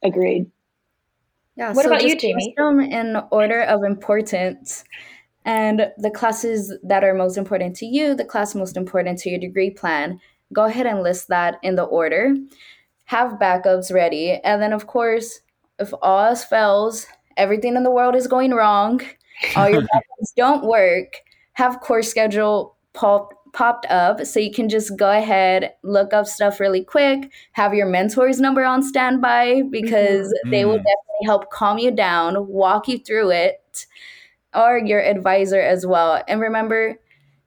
Agreed. 0.02 0.50
Yeah. 1.56 1.72
What 1.72 1.86
about 1.86 2.02
you, 2.02 2.16
Jamie? 2.16 2.54
them 2.56 2.80
in 2.80 3.16
order 3.30 3.62
of 3.62 3.82
importance, 3.82 4.84
and 5.44 5.90
the 5.96 6.10
classes 6.10 6.74
that 6.82 7.02
are 7.02 7.14
most 7.14 7.38
important 7.38 7.76
to 7.76 7.86
you, 7.86 8.14
the 8.14 8.24
class 8.24 8.54
most 8.54 8.76
important 8.76 9.18
to 9.20 9.30
your 9.30 9.38
degree 9.38 9.70
plan. 9.70 10.20
Go 10.52 10.64
ahead 10.64 10.86
and 10.86 11.02
list 11.02 11.28
that 11.28 11.56
in 11.62 11.76
the 11.76 11.84
order. 11.84 12.34
Have 13.04 13.38
backups 13.40 13.92
ready, 13.92 14.32
and 14.44 14.60
then 14.60 14.72
of 14.72 14.86
course, 14.86 15.40
if 15.78 15.92
all 16.02 16.26
else 16.26 16.44
fails, 16.44 17.06
everything 17.36 17.76
in 17.76 17.84
the 17.84 17.90
world 17.90 18.14
is 18.14 18.26
going 18.26 18.52
wrong, 18.52 19.00
all 19.54 19.68
your 19.68 19.82
backups 19.94 20.34
don't 20.36 20.64
work. 20.64 21.16
Have 21.54 21.80
course 21.80 22.08
schedule 22.08 22.76
pop, 22.92 23.32
popped 23.56 23.86
up 23.86 24.22
so 24.26 24.38
you 24.38 24.52
can 24.52 24.68
just 24.68 24.94
go 24.98 25.10
ahead 25.10 25.72
look 25.82 26.12
up 26.12 26.26
stuff 26.26 26.60
really 26.60 26.84
quick 26.84 27.30
have 27.52 27.72
your 27.72 27.86
mentor's 27.86 28.38
number 28.38 28.62
on 28.62 28.82
standby 28.82 29.62
because 29.70 30.30
they 30.50 30.66
will 30.66 30.74
Mm. 30.78 30.84
definitely 30.84 31.24
help 31.24 31.50
calm 31.50 31.78
you 31.78 31.90
down 31.90 32.46
walk 32.48 32.86
you 32.86 32.98
through 32.98 33.30
it 33.30 33.86
or 34.54 34.76
your 34.78 35.00
advisor 35.02 35.58
as 35.60 35.86
well 35.86 36.22
and 36.28 36.38
remember 36.42 37.00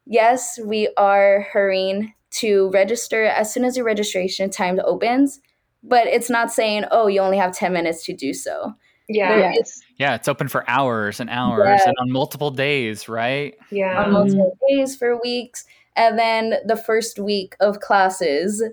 yes 0.07 0.59
we 0.65 0.89
are 0.97 1.41
hurrying 1.53 2.11
to 2.31 2.71
register 2.73 3.25
as 3.25 3.53
soon 3.53 3.63
as 3.63 3.77
your 3.77 3.85
registration 3.85 4.49
time 4.49 4.79
opens 4.83 5.39
but 5.83 6.07
it's 6.07 6.29
not 6.29 6.51
saying 6.51 6.85
oh 6.89 7.05
you 7.05 7.21
only 7.21 7.37
have 7.37 7.55
10 7.55 7.71
minutes 7.71 8.03
to 8.05 8.13
do 8.15 8.33
so 8.33 8.73
Yeah, 9.07 9.51
Yes. 9.53 9.79
Yeah, 9.97 10.15
it's 10.15 10.27
open 10.27 10.47
for 10.47 10.63
hours 10.69 11.19
and 11.19 11.29
hours 11.29 11.67
Yes. 11.67 11.85
and 11.87 11.95
on 11.99 12.11
multiple 12.11 12.51
days, 12.51 13.09
right? 13.09 13.55
yeah. 13.71 14.03
on 14.03 14.11
multiple 14.13 14.57
days 14.69 14.95
for 14.95 15.19
weeks 15.21 15.65
and 15.99 16.17
then 16.17 16.55
the 16.65 16.77
first 16.77 17.19
week 17.19 17.55
of 17.59 17.79
classes 17.81 18.63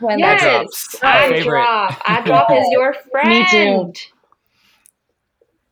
when 0.00 0.18
Yes, 0.18 0.42
Eye 0.42 0.44
drops. 0.58 0.96
My 1.02 1.08
eye 1.24 1.28
favorite. 1.28 1.44
drop. 1.44 2.02
Eye 2.04 2.22
drop 2.26 2.50
is 2.50 2.66
your 2.70 2.92
Me 3.24 3.46
too. 3.50 3.56
friend. 3.56 3.96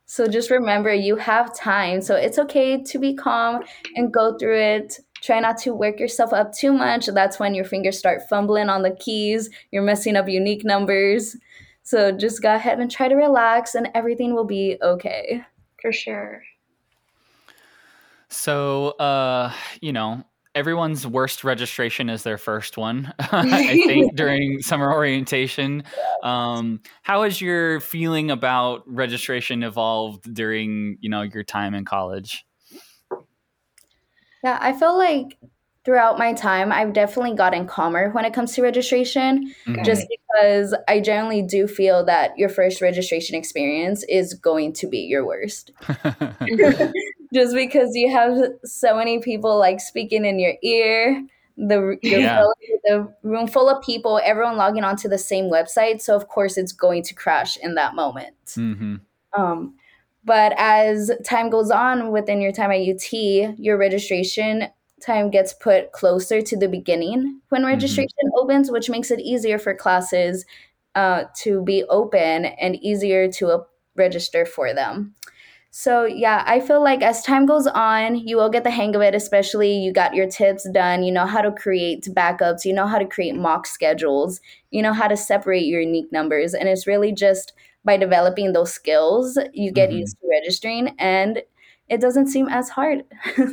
So 0.07 0.29
just 0.29 0.51
remember 0.51 0.93
you 0.95 1.17
have 1.17 1.57
time. 1.57 2.03
So 2.03 2.15
it's 2.15 2.38
okay 2.38 2.83
to 2.83 2.99
be 2.99 3.15
calm 3.15 3.62
and 3.97 4.12
go 4.12 4.37
through 4.38 4.61
it. 4.61 5.01
Try 5.23 5.41
not 5.41 5.57
to 5.59 5.75
work 5.75 5.99
yourself 5.99 6.33
up 6.33 6.53
too 6.53 6.73
much. 6.73 7.07
That's 7.07 7.38
when 7.41 7.55
your 7.55 7.65
fingers 7.65 7.99
start 7.99 8.23
fumbling 8.29 8.69
on 8.69 8.83
the 8.83 8.91
keys. 8.91 9.51
You're 9.71 9.83
messing 9.83 10.15
up 10.17 10.29
unique 10.29 10.65
numbers. 10.65 11.37
So 11.83 12.12
just 12.12 12.43
go 12.43 12.55
ahead 12.55 12.79
and 12.79 12.91
try 12.91 13.09
to 13.09 13.15
relax 13.17 13.75
and 13.75 13.88
everything 13.95 14.35
will 14.35 14.45
be 14.45 14.77
okay. 14.83 15.43
For 15.81 15.93
sure. 15.93 16.43
So, 18.29 18.91
uh, 18.99 19.53
you 19.81 19.93
know, 19.93 20.25
everyone's 20.55 21.07
worst 21.07 21.45
registration 21.45 22.11
is 22.11 22.23
their 22.23 22.38
first 22.38 22.77
one. 22.77 23.12
I 23.19 23.83
think 23.87 24.17
during 24.17 24.61
summer 24.61 24.93
orientation. 24.93 25.85
Um, 26.23 26.81
how 27.03 27.23
has 27.23 27.41
your 27.41 27.81
feeling 27.81 28.31
about 28.31 28.83
registration 28.87 29.62
evolved 29.62 30.33
during, 30.35 30.99
you 31.01 31.09
know, 31.09 31.23
your 31.23 31.45
time 31.45 31.75
in 31.75 31.85
college? 31.85 32.45
Yeah, 34.45 34.59
I 34.61 34.73
feel 34.73 34.99
like 34.99 35.38
throughout 35.85 36.19
my 36.19 36.33
time, 36.33 36.73
I've 36.73 36.93
definitely 36.93 37.35
gotten 37.37 37.67
calmer 37.67 38.11
when 38.11 38.25
it 38.25 38.35
comes 38.35 38.55
to 38.55 38.62
registration. 38.62 39.55
Mhm. 39.67 39.85
just 39.85 40.07
because 40.09 40.75
I 40.88 41.01
generally 41.01 41.43
do 41.43 41.67
feel 41.67 42.05
that 42.05 42.37
your 42.38 42.49
first 42.49 42.81
registration 42.81 43.37
experience 43.37 44.05
is 44.09 44.35
going 44.35 44.73
to 44.75 44.88
be 44.88 44.99
your 44.99 45.25
worst. 45.27 45.73
just 47.33 47.55
because 47.55 47.95
you 47.95 48.11
have 48.11 48.37
so 48.64 48.97
many 48.97 49.21
people 49.21 49.59
like 49.59 49.81
speaking 49.81 50.25
in 50.25 50.38
your 50.38 50.55
ear, 50.62 51.25
the 51.57 51.99
Yeah. 52.03 52.42
the 52.85 53.14
room 53.23 53.47
full 53.47 53.68
of 53.68 53.83
people, 53.83 54.21
everyone 54.25 54.57
logging 54.57 54.85
onto 54.85 55.09
the 55.09 55.18
same 55.18 55.51
website, 55.51 56.01
so 56.01 56.16
of 56.16 56.29
course 56.29 56.57
it's 56.57 56.73
going 56.73 57.03
to 57.05 57.14
crash 57.14 57.57
in 57.59 57.75
that 57.77 57.95
moment. 57.95 58.35
hmm 58.57 58.97
Um, 59.37 59.75
but 60.25 60.53
as 60.59 61.11
time 61.25 61.51
goes 61.51 61.71
on 61.71 62.12
within 62.12 62.40
your 62.40 62.53
time 62.53 62.71
at 62.71 62.81
UT, 62.83 63.55
your 63.59 63.77
registration 63.77 64.68
time 65.01 65.31
gets 65.31 65.53
put 65.55 65.92
closer 65.92 66.40
to 66.42 66.57
the 66.57 66.68
beginning 66.68 67.40
when 67.49 67.64
Mm-hmm. 67.73 67.73
registration 67.73 68.31
opens, 68.37 68.71
which 68.71 68.88
makes 68.88 69.11
it 69.11 69.18
easier 69.21 69.59
for 69.59 69.75
classes 69.75 70.45
uh, 70.95 71.25
to 71.38 71.62
be 71.64 71.85
open 71.88 72.45
and 72.45 72.77
easier 72.77 73.31
to 73.33 73.49
uh, 73.49 73.62
register 73.97 74.47
for 74.47 74.73
them. 74.75 75.14
So, 75.75 76.05
yeah, 76.05 76.45
I 76.47 76.61
feel 76.61 76.83
like 76.83 77.01
as 77.01 77.23
time 77.23 77.47
goes 77.47 77.67
on, 77.67 78.17
you 78.17 78.37
will 78.37 78.51
get 78.51 78.63
the 78.63 78.71
hang 78.71 78.95
of 78.95 79.01
it, 79.01 79.15
especially 79.15 79.73
you 79.79 79.91
got 79.91 80.15
your 80.15 80.29
tips 80.29 80.69
done, 80.71 81.03
you 81.03 81.11
know 81.11 81.25
how 81.25 81.41
to 81.41 81.51
create 81.51 82.05
backups, 82.15 82.67
you 82.67 82.75
know 82.75 82.87
how 82.87 82.99
to 82.99 83.07
create 83.07 83.35
mock 83.35 83.67
schedules, 83.67 84.39
you 84.71 84.83
know 84.83 84.93
how 84.93 85.09
to 85.09 85.17
separate 85.17 85.65
your 85.65 85.81
unique 85.81 86.13
numbers. 86.13 86.53
And 86.53 86.69
it's 86.69 86.87
really 86.87 87.11
just 87.11 87.55
by 87.87 87.97
developing 87.97 88.53
those 88.53 88.73
skills, 88.73 89.39
you 89.55 89.73
get 89.73 89.91
Mhm. 89.91 90.01
used 90.01 90.19
to 90.21 90.29
registering 90.31 90.95
and 90.99 91.43
it 91.89 92.01
doesn't 92.03 92.29
seem 92.29 92.49
as 92.49 92.69
hard. 92.69 93.05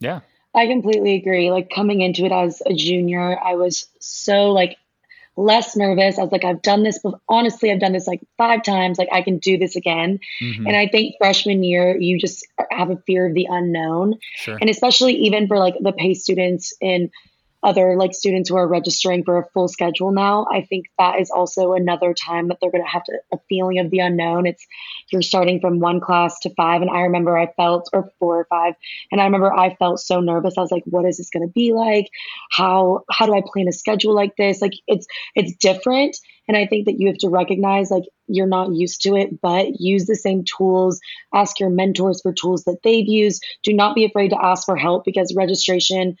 Yeah. 0.00 0.20
I 0.54 0.66
completely 0.66 1.14
agree. 1.14 1.50
Like 1.50 1.68
coming 1.74 2.00
into 2.00 2.24
it 2.24 2.32
as 2.32 2.62
a 2.66 2.72
junior, 2.72 3.38
I 3.38 3.54
was 3.56 3.88
so 4.00 4.52
like 4.52 4.78
less 5.36 5.76
nervous. 5.76 6.18
I 6.18 6.22
was 6.22 6.32
like, 6.32 6.44
I've 6.44 6.62
done 6.62 6.82
this, 6.82 6.98
but 7.02 7.14
honestly, 7.28 7.70
I've 7.70 7.80
done 7.80 7.92
this 7.92 8.06
like 8.06 8.20
five 8.38 8.62
times. 8.62 8.98
Like 8.98 9.08
I 9.12 9.22
can 9.22 9.38
do 9.38 9.58
this 9.58 9.76
again. 9.76 10.18
Mhm. 10.42 10.66
And 10.66 10.76
I 10.76 10.88
think 10.88 11.16
freshman 11.18 11.62
year, 11.62 11.96
you 11.98 12.18
just 12.18 12.46
have 12.70 12.90
a 12.90 12.96
fear 13.06 13.26
of 13.26 13.34
the 13.34 13.46
unknown. 13.48 14.18
Sure. 14.36 14.58
And 14.60 14.70
especially 14.70 15.14
even 15.14 15.46
for 15.46 15.58
like 15.58 15.74
the 15.80 15.92
PACE 15.92 16.22
students 16.22 16.74
and 16.80 17.10
other 17.62 17.96
like 17.96 18.14
students 18.14 18.48
who 18.48 18.56
are 18.56 18.68
registering 18.68 19.24
for 19.24 19.38
a 19.38 19.46
full 19.52 19.68
schedule 19.68 20.12
now, 20.12 20.46
I 20.50 20.62
think 20.62 20.86
that 20.98 21.20
is 21.20 21.30
also 21.30 21.72
another 21.72 22.14
time 22.14 22.48
that 22.48 22.58
they're 22.60 22.70
going 22.70 22.84
to 22.84 22.90
have 22.90 23.02
a 23.32 23.38
feeling 23.48 23.78
of 23.78 23.90
the 23.90 24.00
unknown. 24.00 24.46
It's 24.46 24.66
you're 25.10 25.22
starting 25.22 25.60
from 25.60 25.80
one 25.80 26.00
class 26.00 26.38
to 26.40 26.54
five. 26.54 26.82
And 26.82 26.90
I 26.90 27.02
remember 27.02 27.36
I 27.36 27.52
felt, 27.56 27.88
or 27.92 28.10
four 28.18 28.40
or 28.40 28.46
five, 28.48 28.74
and 29.10 29.20
I 29.20 29.24
remember 29.24 29.52
I 29.52 29.74
felt 29.74 30.00
so 30.00 30.20
nervous. 30.20 30.54
I 30.56 30.60
was 30.60 30.70
like, 30.70 30.84
what 30.86 31.06
is 31.06 31.18
this 31.18 31.30
going 31.30 31.46
to 31.46 31.52
be 31.52 31.72
like? 31.72 32.06
How, 32.50 33.04
how 33.10 33.26
do 33.26 33.34
I 33.34 33.42
plan 33.44 33.68
a 33.68 33.72
schedule 33.72 34.14
like 34.14 34.36
this? 34.36 34.60
Like 34.60 34.74
it's, 34.86 35.06
it's 35.34 35.56
different. 35.56 36.16
And 36.48 36.56
I 36.56 36.66
think 36.66 36.86
that 36.86 37.00
you 37.00 37.08
have 37.08 37.18
to 37.18 37.28
recognize 37.28 37.90
like 37.90 38.04
you're 38.28 38.46
not 38.46 38.72
used 38.72 39.02
to 39.02 39.16
it, 39.16 39.40
but 39.40 39.80
use 39.80 40.06
the 40.06 40.14
same 40.14 40.44
tools. 40.44 41.00
Ask 41.34 41.58
your 41.58 41.70
mentors 41.70 42.20
for 42.22 42.32
tools 42.32 42.64
that 42.64 42.78
they've 42.84 43.06
used. 43.06 43.44
Do 43.62 43.72
not 43.72 43.94
be 43.94 44.04
afraid 44.04 44.30
to 44.30 44.40
ask 44.40 44.64
for 44.64 44.76
help 44.76 45.04
because 45.04 45.34
registration 45.36 46.16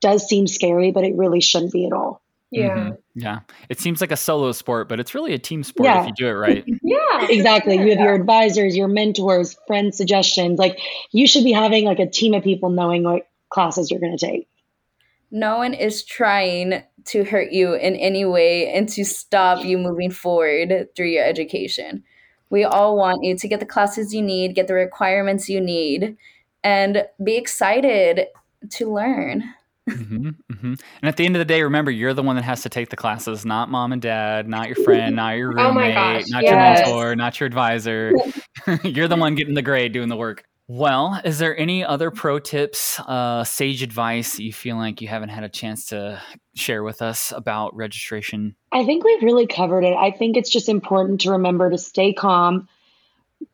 does 0.00 0.28
seem 0.28 0.46
scary, 0.46 0.90
but 0.92 1.04
it 1.04 1.14
really 1.16 1.40
shouldn't 1.40 1.72
be 1.72 1.86
at 1.86 1.92
all. 1.92 2.22
Yeah. 2.50 2.68
Mhm. 2.76 2.98
Yeah. 3.14 3.38
It 3.68 3.80
seems 3.80 4.00
like 4.00 4.12
a 4.12 4.16
solo 4.16 4.52
sport, 4.52 4.88
but 4.88 5.00
it's 5.00 5.14
really 5.14 5.34
a 5.34 5.38
team 5.38 5.62
sport 5.64 5.86
Yeah. 5.86 6.02
if 6.02 6.06
you 6.08 6.12
do 6.16 6.26
it 6.28 6.32
right. 6.32 6.64
Yeah. 6.82 7.26
Exactly. 7.28 7.74
You 7.76 7.90
have 7.90 7.98
your 8.00 8.14
advisors, 8.14 8.76
your 8.76 8.88
mentors, 8.88 9.56
friends, 9.66 9.96
suggestions. 9.96 10.58
Like 10.58 10.78
you 11.12 11.26
should 11.26 11.44
be 11.44 11.52
having 11.52 11.84
like 11.84 11.98
a 11.98 12.06
team 12.08 12.34
of 12.34 12.44
people 12.44 12.68
knowing 12.70 13.02
what 13.04 13.28
classes 13.48 13.90
you're 13.90 14.00
going 14.00 14.16
to 14.16 14.26
take. 14.26 14.48
no 15.32 15.56
one 15.58 15.74
is 15.74 16.04
trying 16.04 16.82
to 17.06 17.24
hurt 17.24 17.50
you 17.52 17.74
in 17.74 17.96
any 17.96 18.24
way 18.24 18.72
and 18.72 18.88
to 18.90 19.04
stop 19.04 19.64
you 19.64 19.76
moving 19.78 20.10
forward 20.10 20.88
through 20.94 21.08
your 21.08 21.24
education. 21.24 22.02
We 22.50 22.62
all 22.64 22.96
want 22.96 23.24
you 23.24 23.36
to 23.36 23.48
get 23.48 23.58
the 23.60 23.66
classes 23.66 24.14
you 24.14 24.22
need, 24.22 24.54
get 24.54 24.68
the 24.68 24.74
requirements 24.74 25.48
you 25.48 25.60
need, 25.60 26.16
and 26.62 27.04
be 27.22 27.36
excited 27.36 28.26
to 28.70 28.92
learn. 28.92 29.42
Hmm 29.88 30.30
hmm 30.50 30.74
And 30.74 30.78
at 31.02 31.16
the 31.16 31.24
end 31.24 31.36
of 31.36 31.40
the 31.40 31.44
day, 31.44 31.62
remember, 31.62 31.90
you're 31.90 32.14
the 32.14 32.22
one 32.22 32.36
that 32.36 32.44
has 32.44 32.62
to 32.62 32.68
take 32.68 32.90
the 32.90 32.96
classes, 32.96 33.44
not 33.44 33.70
mom 33.70 33.92
and 33.92 34.02
dad, 34.02 34.48
not 34.48 34.66
your 34.66 34.76
friend, 34.76 35.16
not 35.16 35.36
your 35.36 35.52
roommate, 35.52 35.92
Oh 35.92 35.94
gosh, 35.94 36.24
not 36.28 36.42
yes. 36.42 36.50
your 36.50 36.58
mentor, 36.58 37.16
not 37.16 37.40
your 37.40 37.46
advisor. 37.46 38.12
you're 38.82 39.08
the 39.08 39.16
one 39.16 39.34
getting 39.34 39.54
the 39.54 39.62
grade, 39.62 39.92
doing 39.92 40.08
the 40.08 40.16
work. 40.16 40.44
Well, 40.68 41.20
is 41.24 41.38
there 41.38 41.56
any 41.56 41.84
other 41.84 42.10
pro 42.10 42.40
tips, 42.40 42.98
uh, 42.98 43.44
sage 43.44 43.84
advice 43.84 44.36
that 44.36 44.42
you 44.42 44.52
feel 44.52 44.76
like 44.76 45.00
you 45.00 45.06
haven't 45.06 45.28
had 45.28 45.44
a 45.44 45.48
chance 45.48 45.86
to 45.86 46.20
share 46.56 46.82
with 46.82 47.02
us 47.02 47.30
about 47.30 47.76
registration? 47.76 48.56
I 48.72 48.84
think 48.84 49.04
we've 49.04 49.22
really 49.22 49.46
covered 49.46 49.84
it. 49.84 49.94
I 49.96 50.10
think 50.10 50.36
it's 50.36 50.50
just 50.50 50.68
important 50.68 51.20
to 51.20 51.30
remember 51.30 51.70
to 51.70 51.78
stay 51.78 52.12
calm. 52.12 52.68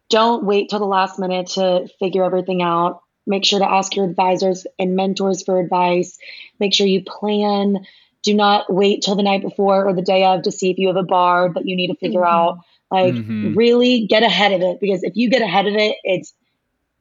Don't 0.08 0.44
wait 0.44 0.70
till 0.70 0.78
the 0.78 0.86
last 0.86 1.18
minute 1.18 1.48
to 1.48 1.86
figure 1.98 2.24
everything 2.24 2.62
out. 2.62 3.02
Make 3.26 3.44
sure 3.44 3.58
to 3.60 3.70
ask 3.70 3.94
your 3.94 4.04
advisors 4.04 4.66
and 4.78 4.96
mentors 4.96 5.42
for 5.44 5.60
advice. 5.60 6.18
Make 6.58 6.74
sure 6.74 6.86
you 6.86 7.02
plan. 7.04 7.86
Do 8.22 8.34
not 8.34 8.72
wait 8.72 9.02
till 9.02 9.16
the 9.16 9.22
night 9.22 9.42
before 9.42 9.86
or 9.86 9.94
the 9.94 10.02
day 10.02 10.24
of 10.24 10.42
to 10.42 10.52
see 10.52 10.70
if 10.70 10.78
you 10.78 10.88
have 10.88 10.96
a 10.96 11.02
bar 11.02 11.52
that 11.54 11.66
you 11.66 11.76
need 11.76 11.88
to 11.88 11.96
figure 11.96 12.20
Mhm. 12.22 12.32
out. 12.32 12.58
Like, 12.90 13.14
Mhm. 13.14 13.56
really 13.56 14.06
get 14.06 14.22
ahead 14.22 14.52
of 14.52 14.60
it 14.62 14.78
because 14.80 15.02
if 15.02 15.16
you 15.16 15.30
get 15.30 15.42
ahead 15.42 15.66
of 15.66 15.74
it, 15.74 15.96
it's 16.04 16.34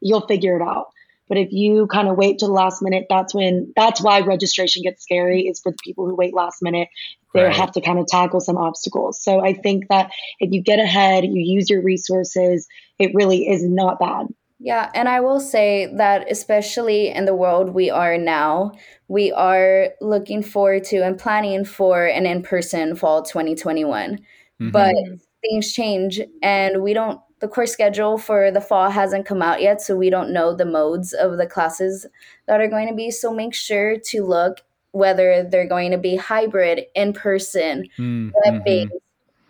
you'll 0.01 0.25
figure 0.27 0.55
it 0.55 0.63
out. 0.63 0.87
But 1.27 1.37
if 1.37 1.51
you 1.51 1.87
kind 1.87 2.07
of 2.09 2.17
wait 2.17 2.39
till 2.39 2.49
the 2.49 2.53
last 2.53 2.81
minute, 2.81 3.05
that's 3.09 3.33
when 3.33 3.71
that's 3.75 4.01
why 4.01 4.19
registration 4.21 4.83
gets 4.83 5.01
scary. 5.03 5.47
Is 5.47 5.59
for 5.61 5.71
the 5.71 5.77
people 5.83 6.05
who 6.05 6.15
wait 6.15 6.33
last 6.33 6.61
minute 6.61 6.89
they 7.33 7.43
Right. 7.43 7.55
have 7.55 7.71
to 7.71 7.81
kind 7.81 7.97
of 7.97 8.07
tackle 8.07 8.41
some 8.41 8.57
obstacles. 8.57 9.23
So 9.23 9.39
I 9.39 9.53
think 9.53 9.87
that 9.87 10.11
if 10.41 10.51
you 10.51 10.61
get 10.61 10.79
ahead, 10.79 11.23
you 11.23 11.31
use 11.41 11.69
your 11.69 11.81
resources, 11.81 12.67
it 12.99 13.11
really 13.13 13.47
is 13.47 13.63
not 13.63 13.99
bad. 13.99 14.27
Yeah, 14.63 14.91
and 14.93 15.09
I 15.09 15.21
will 15.21 15.39
say 15.39 15.91
that 15.95 16.29
especially 16.31 17.07
in 17.09 17.25
the 17.25 17.33
world 17.35 17.69
we 17.73 17.89
are 17.89 18.15
now, 18.17 18.73
we 19.07 19.31
are 19.31 19.89
looking 20.01 20.43
forward 20.43 20.83
to 20.85 20.97
and 21.03 21.17
planning 21.17 21.65
for 21.65 22.05
an 22.05 22.27
in-person 22.27 22.95
fall 22.95 23.23
2021. 23.23 24.19
Mhm. 24.61 24.71
But 24.71 24.93
things 25.41 25.73
change 25.73 26.21
and 26.43 26.83
we 26.83 26.93
don't 26.93 27.19
the 27.39 27.47
course 27.47 27.71
schedule 27.73 28.19
for 28.19 28.51
the 28.51 28.61
fall 28.61 28.91
hasn't 28.91 29.25
come 29.25 29.41
out 29.41 29.63
yet, 29.63 29.81
so 29.81 29.95
we 29.95 30.11
don't 30.11 30.31
know 30.31 30.53
the 30.53 30.63
modes 30.65 31.11
of 31.13 31.37
the 31.37 31.47
classes 31.47 32.05
that 32.45 32.61
are 32.61 32.67
going 32.67 32.87
to 32.87 32.93
be. 32.93 33.09
So 33.09 33.33
make 33.33 33.55
sure 33.55 33.97
to 33.97 34.23
look 34.23 34.59
whether 34.91 35.41
they're 35.49 35.67
going 35.67 35.89
to 35.89 35.97
be 35.97 36.15
hybrid, 36.17 36.85
in 36.93 37.13
person, 37.13 37.87
Mm, 37.97 38.31
web 38.45 38.61
mhm. 38.61 38.63
based, 38.63 38.93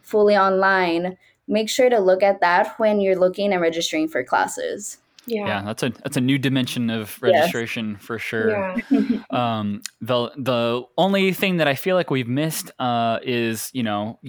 fully 0.04 0.38
online. 0.38 1.17
Make 1.50 1.67
sure 1.69 1.89
to 1.89 2.00
look 2.00 2.24
at 2.24 2.39
that 2.39 2.80
when 2.80 3.02
you're 3.02 3.17
looking 3.19 3.52
and 3.52 3.62
registering 3.62 4.08
for 4.08 4.24
classes. 4.24 5.00
Yeah. 5.27 5.45
Yeah, 5.47 5.62
that's 5.63 5.84
a 5.84 5.89
that's 5.89 6.17
a 6.17 6.21
new 6.21 6.38
dimension 6.38 6.89
of 6.89 7.17
Yes. 7.21 7.31
registration 7.34 7.97
for 7.97 8.17
sure. 8.19 8.75
Yeah. 8.89 9.19
um 9.29 9.81
the 10.01 10.31
the 10.38 10.84
only 10.97 11.31
thing 11.34 11.57
that 11.57 11.67
i 11.67 11.75
feel 11.75 11.95
like 11.95 12.10
we've 12.10 12.27
missed 12.27 12.71
uh 12.79 13.19
is 13.23 13.69
you 13.73 13.84
know 13.84 14.19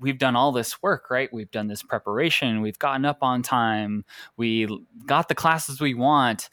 we've 0.00 0.18
done 0.18 0.34
all 0.34 0.50
this 0.52 0.82
work 0.82 1.10
right 1.10 1.32
we've 1.32 1.50
done 1.52 1.68
this 1.68 1.82
preparation 1.82 2.60
we've 2.60 2.78
gotten 2.78 3.04
up 3.04 3.18
on 3.22 3.40
time 3.42 4.04
we 4.36 4.66
got 5.06 5.28
the 5.28 5.34
classes 5.34 5.80
we 5.80 5.94
want 5.94 6.50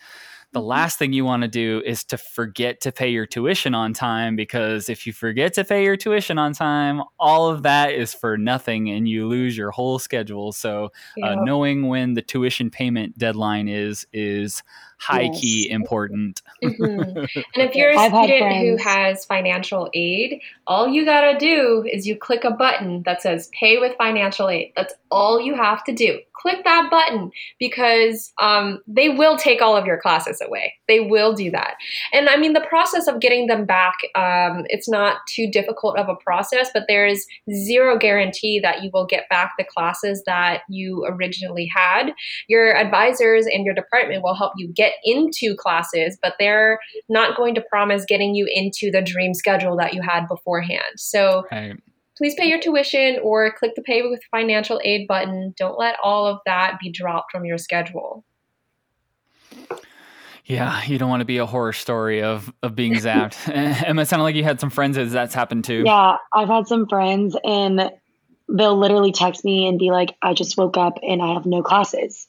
the 0.54 0.62
last 0.62 0.98
thing 1.00 1.14
you 1.14 1.26
want 1.26 1.42
to 1.42 1.48
do 1.48 1.82
is 1.86 2.04
to 2.06 2.18
forget 2.18 2.80
to 2.82 2.92
pay 2.92 3.10
your 3.10 3.26
tuition 3.26 3.76
on 3.76 3.94
time 3.94 4.36
because 4.36 4.88
if 4.88 5.06
you 5.06 5.14
forget 5.14 5.54
to 5.56 5.64
pay 5.64 5.84
your 5.84 5.98
tuition 5.98 6.38
on 6.38 6.54
time 6.54 7.02
all 7.20 7.50
of 7.50 7.64
that 7.64 7.92
is 7.94 8.14
for 8.14 8.38
nothing 8.38 8.90
and 8.90 9.08
you 9.10 9.28
lose 9.28 9.58
your 9.58 9.72
whole 9.72 10.00
schedule. 10.00 10.52
So 10.52 10.92
uh, 11.24 11.36
knowing 11.36 11.88
when 11.88 12.14
the 12.14 12.22
tuition 12.22 12.70
payment 12.70 13.18
deadline 13.18 13.68
is 13.68 14.06
is 14.14 14.64
high 15.04 15.30
key 15.30 15.68
Yes. 15.68 15.76
important 15.76 16.42
Mhm. 16.64 17.28
And 17.56 17.70
if 17.70 17.76
you're 17.76 17.92
a 17.92 17.98
I've 17.98 18.12
student 18.12 18.56
who 18.58 18.78
has 18.78 19.26
financial 19.26 19.90
aid, 19.94 20.40
all 20.66 20.88
you 20.88 21.04
gotta 21.04 21.38
do 21.38 21.86
is 21.92 22.08
you 22.08 22.16
click 22.16 22.44
a 22.44 22.52
button 22.52 23.04
that 23.04 23.22
says 23.22 23.50
pay 23.60 23.80
with 23.80 23.98
financial 23.98 24.50
aid. 24.50 24.72
That's 24.76 24.94
all 25.12 25.42
you 25.42 25.56
have 25.56 25.84
to 25.86 25.92
do. 25.92 26.20
Click 26.34 26.64
that 26.64 26.90
button 26.90 27.32
because 27.60 28.34
um, 28.42 28.80
they 28.88 29.10
will 29.10 29.38
take 29.38 29.62
all 29.62 29.78
of 29.78 29.86
your 29.86 30.00
classes 30.00 30.42
away. 30.42 30.74
They 30.88 31.00
will 31.00 31.34
do 31.34 31.52
that. 31.52 31.76
And 32.12 32.28
I 32.28 32.36
mean, 32.38 32.54
the 32.54 32.66
process 32.68 33.08
of 33.08 33.20
getting 33.22 33.48
them 33.48 33.66
back, 33.66 33.96
um, 34.16 34.66
it's 34.68 34.90
not 34.90 35.18
too 35.30 35.50
difficult 35.50 35.98
of 35.98 36.10
a 36.10 36.16
process, 36.16 36.70
but 36.74 36.84
there's 36.88 37.26
zero 37.52 37.98
guarantee 37.98 38.60
that 38.60 38.84
you 38.84 38.90
will 38.94 39.06
get 39.06 39.30
back 39.30 39.54
the 39.58 39.64
classes 39.64 40.24
that 40.26 40.62
you 40.70 41.06
originally 41.06 41.70
had 41.74 42.14
your 42.48 42.76
advisors 42.76 43.46
and 43.46 43.66
your 43.66 43.74
department 43.74 44.24
will 44.24 44.36
help 44.36 44.54
you 44.58 44.68
get 44.68 44.93
into 45.04 45.56
classes, 45.56 46.18
but 46.22 46.36
they're 46.40 46.80
not 47.10 47.38
going 47.38 47.56
to 47.56 47.62
promise 47.62 48.06
getting 48.08 48.36
you 48.36 48.48
into 48.54 48.92
the 48.92 49.02
dream 49.02 49.34
schedule 49.34 49.78
that 49.78 49.94
you 49.94 50.02
had 50.02 50.28
beforehand. 50.28 50.84
So 50.98 51.46
right 51.52 51.76
please 52.18 52.36
pay 52.36 52.48
your 52.48 52.60
tuition 52.60 53.20
or 53.22 53.52
click 53.54 53.76
the 53.76 53.82
pay 53.82 54.04
with 54.04 54.22
financial 54.32 54.80
aid 54.84 55.08
button. 55.08 55.54
Don't 55.58 55.78
let 55.78 55.96
all 56.04 56.28
of 56.28 56.40
that 56.46 56.78
be 56.82 56.92
dropped 56.92 57.32
from 57.32 57.46
your 57.46 57.58
schedule. 57.58 58.24
Yeah, 60.46 60.84
you 60.84 60.98
don't 60.98 61.10
want 61.10 61.22
to 61.22 61.26
be 61.26 61.38
a 61.38 61.46
horror 61.46 61.74
story 61.74 62.22
of 62.22 62.52
of 62.62 62.76
being 62.76 62.94
zapped. 62.94 63.38
Emma, 63.88 64.02
it 64.02 64.08
sounded 64.08 64.24
like 64.24 64.36
you 64.36 64.44
had 64.44 64.60
some 64.60 64.70
friends 64.70 64.98
that 64.98 65.10
that's 65.10 65.34
happened 65.34 65.66
to. 65.66 65.84
Yeah, 65.86 66.18
I've 66.34 66.50
had 66.50 66.68
some 66.68 66.88
friends 66.88 67.36
and 67.44 67.92
they'll 68.50 68.78
literally 68.78 69.14
text 69.14 69.46
me 69.46 69.68
and 69.68 69.80
be 69.80 69.92
like, 69.92 70.16
I 70.22 70.34
just 70.34 70.58
woke 70.58 70.78
up 70.78 71.00
and 71.02 71.22
I 71.22 71.34
have 71.34 71.46
no 71.46 71.64
classes. 71.64 72.28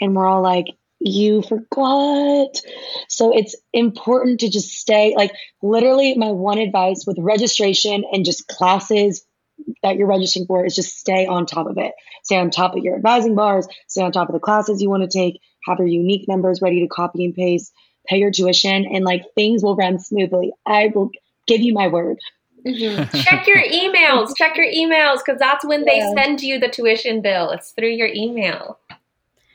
And 0.00 0.16
we're 0.16 0.26
all 0.26 0.42
like, 0.42 0.66
you 1.00 1.42
forgot. 1.42 2.60
So 3.08 3.36
it's 3.36 3.56
important 3.72 4.40
to 4.40 4.50
just 4.50 4.68
stay 4.68 5.14
like 5.16 5.32
literally 5.62 6.14
my 6.14 6.30
one 6.30 6.58
advice 6.58 7.04
with 7.06 7.16
registration 7.18 8.04
and 8.12 8.24
just 8.24 8.46
classes 8.48 9.24
that 9.82 9.96
you're 9.96 10.06
registering 10.06 10.46
for 10.46 10.64
is 10.64 10.74
just 10.74 10.98
stay 10.98 11.26
on 11.26 11.46
top 11.46 11.66
of 11.66 11.78
it. 11.78 11.92
Stay 12.22 12.36
on 12.36 12.50
top 12.50 12.76
of 12.76 12.82
your 12.82 12.96
advising 12.96 13.34
bars, 13.34 13.66
stay 13.88 14.02
on 14.02 14.12
top 14.12 14.28
of 14.28 14.34
the 14.34 14.40
classes 14.40 14.82
you 14.82 14.90
want 14.90 15.02
to 15.02 15.18
take, 15.18 15.40
have 15.64 15.78
your 15.78 15.88
unique 15.88 16.28
numbers 16.28 16.60
ready 16.62 16.80
to 16.80 16.88
copy 16.88 17.24
and 17.24 17.34
paste. 17.34 17.72
pay 18.06 18.18
your 18.18 18.30
tuition, 18.30 18.86
and 18.86 19.04
like 19.04 19.22
things 19.34 19.62
will 19.62 19.76
run 19.76 19.98
smoothly. 19.98 20.52
I 20.66 20.90
will 20.94 21.10
give 21.46 21.60
you 21.60 21.72
my 21.72 21.88
word. 21.88 22.18
Mm-hmm. 22.66 23.18
Check 23.18 23.46
your 23.46 23.62
emails. 23.62 24.32
Check 24.36 24.56
your 24.56 24.66
emails 24.66 25.18
because 25.24 25.38
that's 25.38 25.64
when 25.64 25.84
they 25.84 26.00
send 26.14 26.42
you 26.42 26.58
the 26.58 26.68
tuition 26.68 27.22
bill. 27.22 27.50
It's 27.50 27.70
through 27.70 27.90
your 27.90 28.08
email. 28.08 28.79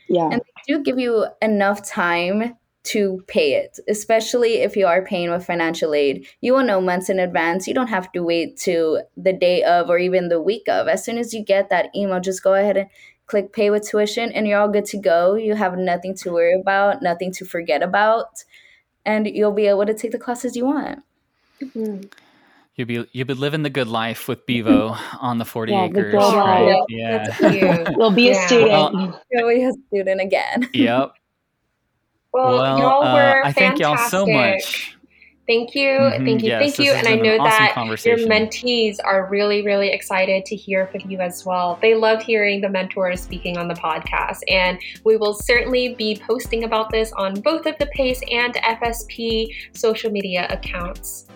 Yeah. 0.07 0.29
And 0.31 0.41
they 0.41 0.73
do 0.73 0.83
give 0.83 0.99
you 0.99 1.25
enough 1.41 1.87
time 1.87 2.57
to 2.85 3.23
pay 3.27 3.53
it, 3.53 3.79
especially 3.89 4.57
if 4.57 4.75
you 4.77 4.85
are 4.85 5.03
paying 5.03 5.31
with 5.31 5.45
financial 5.45 5.95
aid. 5.95 6.27
You 6.41 6.53
will 6.53 6.63
know 6.63 6.79
months 6.79 7.09
in 7.09 7.19
advance. 7.19 7.67
You 7.67 7.73
don't 7.73 7.87
have 7.87 8.11
to 8.11 8.21
wait 8.21 8.57
to 8.59 9.01
the 9.17 9.33
day 9.33 9.63
of 9.63 9.89
or 9.89 9.97
even 9.97 10.29
the 10.29 10.41
week 10.41 10.67
of. 10.67 10.87
As 10.87 11.03
soon 11.03 11.17
as 11.17 11.33
you 11.33 11.43
get 11.43 11.69
that 11.69 11.89
email, 11.95 12.19
just 12.19 12.43
go 12.43 12.53
ahead 12.53 12.77
and 12.77 12.89
click 13.25 13.53
pay 13.53 13.71
with 13.71 13.87
tuition 13.87 14.31
and 14.31 14.47
you're 14.47 14.59
all 14.59 14.69
good 14.69 14.85
to 14.85 14.97
go. 14.97 15.33
You 15.33 15.55
have 15.55 15.77
nothing 15.77 16.15
to 16.17 16.31
worry 16.31 16.59
about, 16.59 17.01
nothing 17.01 17.31
to 17.33 17.45
forget 17.45 17.81
about, 17.81 18.43
and 19.03 19.25
you'll 19.25 19.51
be 19.51 19.65
able 19.65 19.87
to 19.87 19.93
take 19.95 20.11
the 20.11 20.19
classes 20.19 20.55
you 20.55 20.65
want. 20.65 21.03
Mm-hmm. 21.61 22.01
You'll 22.75 22.87
be 22.87 23.05
you'll 23.13 23.27
be 23.27 23.33
living 23.33 23.63
the 23.63 23.69
good 23.69 23.87
life 23.87 24.27
with 24.27 24.45
Bevo 24.47 24.95
on 25.19 25.37
the 25.37 25.45
forty 25.45 25.71
yeah, 25.71 25.85
acres. 25.85 26.11
The 26.11 26.17
right? 26.17 26.83
Yeah, 26.89 27.89
you'll 27.97 28.11
be 28.11 28.29
a 28.29 28.35
student. 28.35 28.69
Well, 28.69 29.21
you'll 29.31 29.49
be 29.49 29.63
a 29.63 29.71
student 29.87 30.21
again. 30.21 30.69
Yep. 30.73 31.13
Well, 32.33 32.57
well 32.57 32.77
y'all 32.77 33.03
uh, 33.03 33.13
were 33.13 33.43
uh, 33.43 33.47
I 33.47 33.53
thank 33.53 33.79
y'all 33.79 33.97
so 33.97 34.25
much. 34.27 34.95
Thank 35.47 35.75
you, 35.75 35.89
mm-hmm. 35.89 36.25
thank 36.25 36.41
you, 36.41 36.49
yes, 36.49 36.59
thank 36.59 36.79
you. 36.79 36.91
And 36.91 37.07
I 37.07 37.15
know 37.15 37.37
awesome 37.37 37.89
that 37.89 38.03
your 38.03 38.17
mentees 38.27 38.97
are 39.03 39.27
really, 39.29 39.61
really 39.61 39.89
excited 39.89 40.43
to 40.45 40.55
hear 40.55 40.87
from 40.87 41.09
you 41.09 41.19
as 41.19 41.45
well. 41.45 41.77
They 41.83 41.93
love 41.93 42.23
hearing 42.23 42.61
the 42.61 42.69
mentors 42.69 43.21
speaking 43.21 43.55
on 43.55 43.67
the 43.67 43.75
podcast. 43.75 44.39
And 44.47 44.79
we 45.03 45.17
will 45.17 45.35
certainly 45.35 45.93
be 45.93 46.19
posting 46.27 46.63
about 46.63 46.89
this 46.89 47.11
on 47.13 47.39
both 47.41 47.67
of 47.67 47.77
the 47.77 47.85
PACE 47.95 48.23
and 48.31 48.55
FSP 48.55 49.53
social 49.73 50.09
media 50.09 50.47
accounts. 50.49 51.27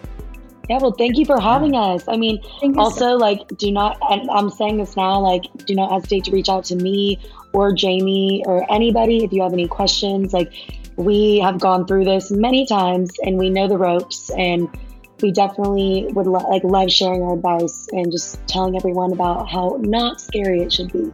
Yeah, 0.69 0.77
well, 0.79 0.91
thank 0.91 1.17
you 1.17 1.25
for 1.25 1.39
having 1.39 1.75
us. 1.75 2.03
I 2.07 2.15
mean, 2.15 2.39
also, 2.77 2.99
so- 2.99 3.15
like, 3.15 3.47
do 3.57 3.71
not, 3.71 3.97
and 4.11 4.29
I'm 4.29 4.51
saying 4.51 4.77
this 4.77 4.95
now, 4.95 5.19
like, 5.19 5.45
do 5.65 5.73
not 5.73 5.91
hesitate 5.91 6.25
to 6.25 6.31
reach 6.31 6.47
out 6.47 6.63
to 6.65 6.75
me 6.75 7.19
or 7.53 7.73
Jamie 7.73 8.43
or 8.45 8.71
anybody 8.71 9.23
if 9.23 9.33
you 9.33 9.41
have 9.41 9.51
any 9.53 9.67
questions. 9.67 10.31
Like, 10.31 10.53
we 10.95 11.39
have 11.39 11.59
gone 11.59 11.87
through 11.87 12.05
this 12.05 12.29
many 12.29 12.67
times 12.67 13.09
and 13.23 13.39
we 13.39 13.49
know 13.49 13.67
the 13.67 13.77
ropes, 13.77 14.29
and 14.37 14.67
we 15.21 15.31
definitely 15.31 16.07
would 16.11 16.27
lo- 16.27 16.47
like 16.49 16.63
love 16.63 16.91
sharing 16.91 17.23
our 17.23 17.33
advice 17.33 17.87
and 17.91 18.11
just 18.11 18.45
telling 18.47 18.75
everyone 18.75 19.11
about 19.11 19.49
how 19.49 19.77
not 19.81 20.21
scary 20.21 20.61
it 20.61 20.71
should 20.71 20.93
be. 20.93 21.11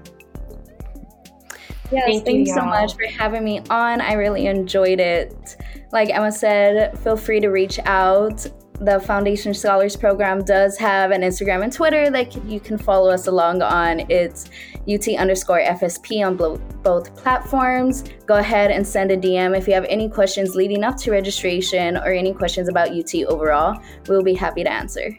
Yes, 1.92 2.04
Thank 2.08 2.26
thanks 2.26 2.50
you, 2.50 2.56
so 2.56 2.66
much 2.66 2.96
for 2.96 3.06
having 3.06 3.44
me 3.44 3.62
on. 3.70 4.02
I 4.02 4.14
really 4.14 4.48
enjoyed 4.48 5.00
it. 5.00 5.56
Like 5.92 6.10
Emma 6.10 6.32
said, 6.32 6.98
feel 7.00 7.16
free 7.16 7.40
to 7.40 7.50
reach 7.50 7.80
out 7.86 8.46
the 8.80 9.00
Foundation 9.00 9.54
Scholars 9.54 9.96
Program 9.96 10.44
does 10.44 10.78
have 10.78 11.12
an 11.12 11.22
Instagram 11.22 11.64
and 11.64 11.72
Twitter 11.72 12.10
that 12.10 12.36
you 12.46 12.60
can 12.60 12.78
follow 12.78 13.10
us 13.10 13.28
along 13.28 13.62
on. 13.62 14.02
It's 14.10 14.50
UT 14.90 15.08
underscore 15.18 15.62
FSP 15.62 16.26
on 16.26 16.36
both 16.84 17.16
platforms. 17.16 18.04
Go 18.26 18.36
ahead 18.36 18.72
and 18.72 18.86
send 18.86 19.12
a 19.12 19.18
DM 19.18 19.58
if 19.58 19.68
you 19.68 19.74
have 19.74 19.86
any 19.86 20.10
questions 20.10 20.56
leading 20.56 20.84
up 20.84 20.98
to 20.98 21.12
registration 21.12 21.98
or 21.98 22.08
any 22.08 22.34
questions 22.34 22.68
about 22.68 22.92
UT 22.92 23.16
overall. 23.28 23.82
We'll 24.08 24.24
be 24.24 24.34
happy 24.34 24.64
to 24.64 24.72
answer. 24.72 25.18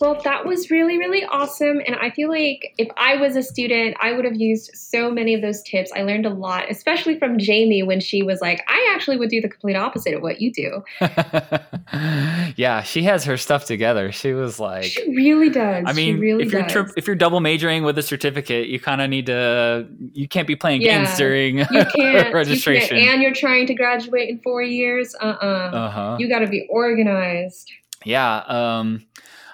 Well, 0.00 0.20
that 0.24 0.44
was 0.44 0.70
really, 0.70 0.98
really 0.98 1.24
awesome. 1.24 1.80
And 1.86 1.96
I 1.96 2.10
feel 2.10 2.28
like 2.28 2.74
if 2.76 2.88
I 2.96 3.16
was 3.16 3.34
a 3.36 3.42
student, 3.42 3.96
I 4.00 4.12
would 4.12 4.24
have 4.24 4.36
used 4.36 4.70
so 4.74 5.10
many 5.10 5.34
of 5.34 5.40
those 5.40 5.62
tips. 5.62 5.90
I 5.94 6.02
learned 6.02 6.26
a 6.26 6.30
lot, 6.30 6.70
especially 6.70 7.18
from 7.18 7.38
Jamie 7.38 7.82
when 7.82 8.00
she 8.00 8.22
was 8.22 8.40
like, 8.40 8.62
I 8.68 8.92
actually 8.94 9.16
would 9.16 9.30
do 9.30 9.40
the 9.40 9.48
complete 9.48 9.76
opposite 9.76 10.14
of 10.14 10.22
what 10.22 10.40
you 10.40 10.52
do. 10.52 10.82
yeah, 12.56 12.82
she 12.82 13.04
has 13.04 13.24
her 13.24 13.36
stuff 13.36 13.64
together. 13.64 14.12
She 14.12 14.32
was 14.34 14.60
like, 14.60 14.84
She 14.84 15.08
really 15.16 15.48
does. 15.48 15.84
I 15.86 15.92
mean, 15.92 16.18
really 16.18 16.44
if 16.44 16.52
you're 16.52 16.66
tri- 16.66 16.92
if 16.96 17.06
you're 17.06 17.16
double 17.16 17.40
majoring 17.40 17.82
with 17.82 17.96
a 17.96 18.02
certificate, 18.02 18.68
you 18.68 18.78
kind 18.78 19.00
of 19.00 19.08
need 19.08 19.26
to, 19.26 19.86
you 20.12 20.28
can't 20.28 20.46
be 20.46 20.56
playing 20.56 20.82
yeah, 20.82 21.04
games 21.04 21.16
during 21.16 21.58
you 21.58 21.84
can't, 21.96 22.34
registration. 22.34 22.76
You 22.96 23.02
can't, 23.02 23.14
and 23.14 23.22
you're 23.22 23.34
trying 23.34 23.66
to 23.66 23.74
graduate 23.74 24.28
in 24.28 24.38
four 24.40 24.62
years. 24.62 25.14
Uh 25.20 25.26
uh-uh. 25.26 25.46
uh. 25.46 25.76
uh-huh. 25.76 26.16
You 26.18 26.28
got 26.28 26.40
to 26.40 26.46
be 26.46 26.66
organized. 26.70 27.70
Yeah. 28.04 28.36
Um, 28.46 29.04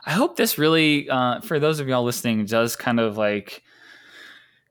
I 0.05 0.13
hope 0.13 0.37
this 0.37 0.59
really, 0.59 1.09
uh, 1.09 1.41
for 1.41 1.61
those 1.61 1.81
of 1.81 1.89
y'all 1.89 2.05
listening, 2.05 2.45
does 2.45 2.75
kind 2.75 2.99
of 2.99 3.17
like 3.17 3.63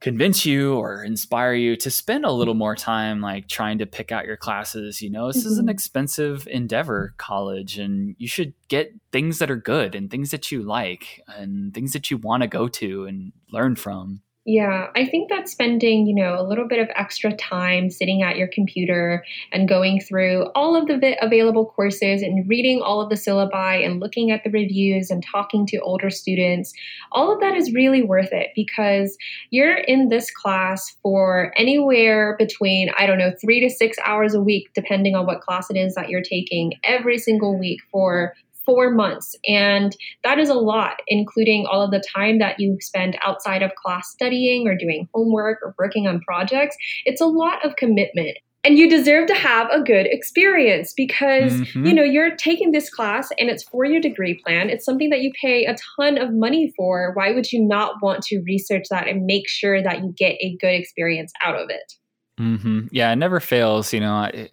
convince 0.01 0.45
you 0.47 0.73
or 0.73 1.03
inspire 1.03 1.53
you 1.53 1.75
to 1.77 1.91
spend 1.91 2.25
a 2.25 2.31
little 2.31 2.55
more 2.55 2.75
time 2.75 3.21
like 3.21 3.47
trying 3.47 3.77
to 3.77 3.85
pick 3.85 4.11
out 4.11 4.25
your 4.25 4.35
classes. 4.35 5.01
You 5.01 5.11
know, 5.11 5.27
this 5.27 5.39
mm-hmm. 5.39 5.47
is 5.47 5.57
an 5.57 5.65
mm-hmm. 5.65 5.69
expensive 5.69 6.47
endeavor, 6.47 7.13
college, 7.17 7.77
and 7.77 8.15
you 8.17 8.27
should 8.27 8.53
get 8.67 8.93
things 9.11 9.39
that 9.39 9.51
are 9.51 9.55
good 9.55 9.95
and 9.95 10.09
things 10.09 10.31
that 10.31 10.51
you 10.51 10.63
like 10.63 11.21
and 11.27 11.73
things 11.73 11.93
that 11.93 12.11
you 12.11 12.17
want 12.17 12.41
to 12.41 12.47
go 12.47 12.67
to 12.67 13.05
and 13.05 13.31
learn 13.51 13.75
from. 13.75 14.21
Yeah, 14.43 14.87
I 14.95 15.05
think 15.05 15.29
that 15.29 15.47
spending, 15.47 16.07
you 16.07 16.15
know, 16.15 16.35
a 16.39 16.41
little 16.41 16.67
bit 16.67 16.79
of 16.79 16.89
extra 16.95 17.31
time 17.31 17.91
sitting 17.91 18.23
at 18.23 18.37
your 18.37 18.47
computer 18.47 19.23
and 19.51 19.69
going 19.69 20.01
through 20.01 20.47
all 20.55 20.75
of 20.75 20.87
the 20.87 21.15
available 21.23 21.67
courses 21.67 22.23
and 22.23 22.49
reading 22.49 22.81
all 22.81 23.01
of 23.01 23.09
the 23.09 23.15
syllabi 23.15 23.85
and 23.85 23.99
looking 23.99 24.31
at 24.31 24.43
the 24.43 24.49
reviews 24.49 25.11
and 25.11 25.23
talking 25.23 25.67
to 25.67 25.77
older 25.77 26.09
students, 26.09 26.73
all 27.11 27.31
of 27.31 27.39
that 27.41 27.55
is 27.55 27.71
really 27.71 28.01
worth 28.01 28.33
it 28.33 28.47
because 28.55 29.15
you're 29.51 29.77
in 29.77 30.09
this 30.09 30.31
class 30.31 30.97
for 31.03 31.53
anywhere 31.55 32.35
between, 32.39 32.89
I 32.97 33.05
don't 33.05 33.19
know, 33.19 33.33
three 33.39 33.59
to 33.59 33.69
six 33.69 33.95
hours 34.03 34.33
a 34.33 34.41
week, 34.41 34.71
depending 34.73 35.15
on 35.15 35.27
what 35.27 35.41
class 35.41 35.69
it 35.69 35.77
is 35.77 35.93
that 35.93 36.09
you're 36.09 36.23
taking 36.23 36.73
every 36.83 37.19
single 37.19 37.59
week 37.59 37.81
for 37.91 38.33
four 38.71 38.91
months. 38.91 39.35
And 39.45 39.95
that 40.23 40.39
is 40.39 40.49
a 40.49 40.53
lot, 40.53 41.01
including 41.07 41.65
all 41.69 41.81
of 41.81 41.91
the 41.91 42.03
time 42.15 42.39
that 42.39 42.59
you 42.59 42.77
spend 42.79 43.17
outside 43.21 43.61
of 43.61 43.75
class 43.75 44.09
studying 44.09 44.65
or 44.67 44.75
doing 44.75 45.09
homework 45.13 45.59
or 45.61 45.75
working 45.77 46.07
on 46.07 46.21
projects. 46.21 46.77
It's 47.05 47.19
a 47.19 47.25
lot 47.25 47.65
of 47.65 47.75
commitment. 47.75 48.37
And 48.63 48.77
you 48.77 48.89
deserve 48.89 49.27
to 49.27 49.33
have 49.33 49.69
a 49.71 49.81
good 49.81 50.05
experience 50.05 50.93
because, 50.95 51.51
mm-hmm. 51.51 51.85
you 51.85 51.93
know, 51.93 52.03
you're 52.03 52.35
taking 52.35 52.71
this 52.71 52.93
class 52.93 53.29
and 53.39 53.49
it's 53.49 53.63
for 53.63 53.85
your 53.85 53.99
degree 53.99 54.39
plan. 54.45 54.69
It's 54.69 54.85
something 54.85 55.09
that 55.09 55.21
you 55.21 55.31
pay 55.41 55.65
a 55.65 55.75
ton 55.97 56.19
of 56.19 56.31
money 56.31 56.71
for. 56.77 57.11
Why 57.15 57.31
would 57.31 57.51
you 57.51 57.65
not 57.65 57.95
want 58.03 58.21
to 58.25 58.41
research 58.45 58.85
that 58.91 59.07
and 59.07 59.25
make 59.25 59.49
sure 59.49 59.81
that 59.81 60.03
you 60.03 60.13
get 60.15 60.33
a 60.39 60.55
good 60.61 60.75
experience 60.75 61.33
out 61.43 61.55
of 61.55 61.71
it? 61.71 61.93
Mm-hmm. 62.41 62.87
Yeah, 62.91 63.11
it 63.11 63.17
never 63.17 63.39
fails. 63.39 63.93
You 63.93 63.99
know, 63.99 64.13
I, 64.13 64.49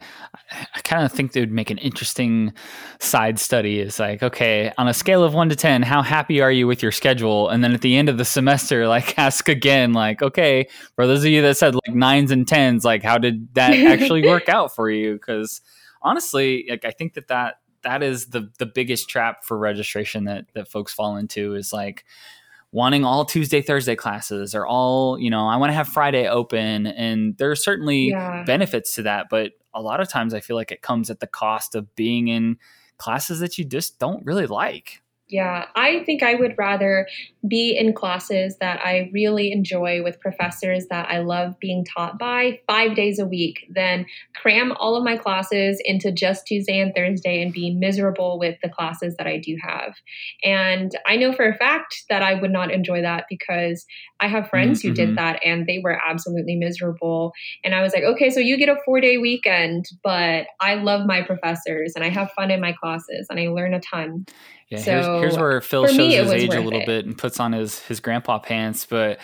I 0.74 0.80
kind 0.82 1.04
of 1.04 1.12
think 1.12 1.32
they 1.32 1.40
would 1.40 1.50
make 1.50 1.70
an 1.70 1.78
interesting 1.78 2.52
side 3.00 3.38
study. 3.38 3.80
Is 3.80 3.98
like, 3.98 4.22
okay, 4.22 4.72
on 4.76 4.88
a 4.88 4.94
scale 4.94 5.24
of 5.24 5.32
one 5.32 5.48
to 5.48 5.56
ten, 5.56 5.82
how 5.82 6.02
happy 6.02 6.42
are 6.42 6.52
you 6.52 6.66
with 6.66 6.82
your 6.82 6.92
schedule? 6.92 7.48
And 7.48 7.64
then 7.64 7.72
at 7.72 7.80
the 7.80 7.96
end 7.96 8.10
of 8.10 8.18
the 8.18 8.26
semester, 8.26 8.86
like, 8.88 9.18
ask 9.18 9.48
again, 9.48 9.94
like, 9.94 10.20
okay, 10.22 10.68
for 10.96 11.06
those 11.06 11.24
of 11.24 11.30
you 11.30 11.40
that 11.40 11.56
said 11.56 11.74
like 11.74 11.94
nines 11.94 12.30
and 12.30 12.46
tens, 12.46 12.84
like, 12.84 13.02
how 13.02 13.16
did 13.16 13.54
that 13.54 13.72
actually 13.86 14.26
work 14.26 14.50
out 14.50 14.74
for 14.74 14.90
you? 14.90 15.14
Because 15.14 15.62
honestly, 16.02 16.66
like, 16.68 16.84
I 16.84 16.90
think 16.90 17.14
that 17.14 17.28
that 17.28 17.54
that 17.82 18.02
is 18.02 18.26
the 18.26 18.50
the 18.58 18.66
biggest 18.66 19.08
trap 19.08 19.44
for 19.44 19.56
registration 19.56 20.24
that 20.24 20.44
that 20.52 20.68
folks 20.68 20.92
fall 20.92 21.16
into 21.16 21.54
is 21.54 21.72
like 21.72 22.04
wanting 22.72 23.04
all 23.04 23.24
Tuesday, 23.24 23.62
Thursday 23.62 23.96
classes 23.96 24.54
or 24.54 24.66
all, 24.66 25.18
you 25.18 25.30
know, 25.30 25.46
I 25.46 25.56
want 25.56 25.70
to 25.70 25.74
have 25.74 25.88
Friday 25.88 26.28
open. 26.28 26.86
And 26.86 27.36
there 27.38 27.50
are 27.50 27.56
certainly 27.56 28.08
yeah. 28.08 28.44
benefits 28.44 28.94
to 28.96 29.02
that. 29.04 29.26
But 29.30 29.52
a 29.72 29.80
lot 29.80 30.00
of 30.00 30.08
times 30.08 30.34
I 30.34 30.40
feel 30.40 30.56
like 30.56 30.70
it 30.70 30.82
comes 30.82 31.10
at 31.10 31.20
the 31.20 31.26
cost 31.26 31.74
of 31.74 31.94
being 31.94 32.28
in 32.28 32.58
classes 32.98 33.40
that 33.40 33.56
you 33.58 33.64
just 33.64 33.98
don't 33.98 34.24
really 34.26 34.46
like. 34.46 35.02
Yeah, 35.30 35.66
I 35.76 36.04
think 36.04 36.22
I 36.22 36.34
would 36.34 36.54
rather 36.56 37.06
be 37.46 37.76
in 37.76 37.92
classes 37.92 38.56
that 38.60 38.80
I 38.84 39.10
really 39.12 39.52
enjoy 39.52 40.02
with 40.02 40.20
professors 40.20 40.86
that 40.88 41.10
I 41.10 41.18
love 41.18 41.58
being 41.60 41.84
taught 41.84 42.18
by 42.18 42.60
five 42.66 42.96
days 42.96 43.18
a 43.18 43.26
week 43.26 43.66
than 43.74 44.06
cram 44.34 44.72
all 44.72 44.96
of 44.96 45.04
my 45.04 45.18
classes 45.18 45.82
into 45.84 46.10
just 46.10 46.46
Tuesday 46.46 46.80
and 46.80 46.94
Thursday 46.94 47.42
and 47.42 47.52
be 47.52 47.74
miserable 47.74 48.38
with 48.38 48.56
the 48.62 48.70
classes 48.70 49.16
that 49.18 49.26
I 49.26 49.36
do 49.38 49.56
have. 49.62 49.94
And 50.42 50.92
I 51.06 51.16
know 51.16 51.34
for 51.34 51.46
a 51.46 51.54
fact 51.54 52.04
that 52.08 52.22
I 52.22 52.34
would 52.34 52.50
not 52.50 52.72
enjoy 52.72 53.02
that 53.02 53.26
because 53.28 53.84
I 54.20 54.28
have 54.28 54.48
friends 54.48 54.78
mm-hmm. 54.78 54.88
who 54.88 54.94
did 54.94 55.06
mm-hmm. 55.08 55.16
that 55.16 55.40
and 55.44 55.66
they 55.66 55.80
were 55.84 55.98
absolutely 56.08 56.56
miserable. 56.56 57.32
And 57.62 57.74
I 57.74 57.82
was 57.82 57.92
like, 57.92 58.04
okay, 58.04 58.30
so 58.30 58.40
you 58.40 58.56
get 58.56 58.70
a 58.70 58.76
four 58.86 59.02
day 59.02 59.18
weekend, 59.18 59.84
but 60.02 60.46
I 60.58 60.76
love 60.76 61.06
my 61.06 61.20
professors 61.20 61.92
and 61.94 62.02
I 62.02 62.08
have 62.08 62.32
fun 62.32 62.50
in 62.50 62.62
my 62.62 62.72
classes 62.72 63.26
and 63.28 63.38
I 63.38 63.48
learn 63.48 63.74
a 63.74 63.80
ton. 63.80 64.24
Yeah, 64.70 64.78
so 64.78 64.90
here's, 64.90 65.06
here's 65.06 65.38
where 65.38 65.60
Phil 65.60 65.86
shows 65.86 66.12
his 66.12 66.30
age 66.30 66.54
a 66.54 66.60
little 66.60 66.80
it. 66.80 66.86
bit 66.86 67.06
and 67.06 67.16
puts 67.16 67.40
on 67.40 67.52
his 67.52 67.78
his 67.80 68.00
grandpa 68.00 68.38
pants, 68.38 68.84
but 68.84 69.18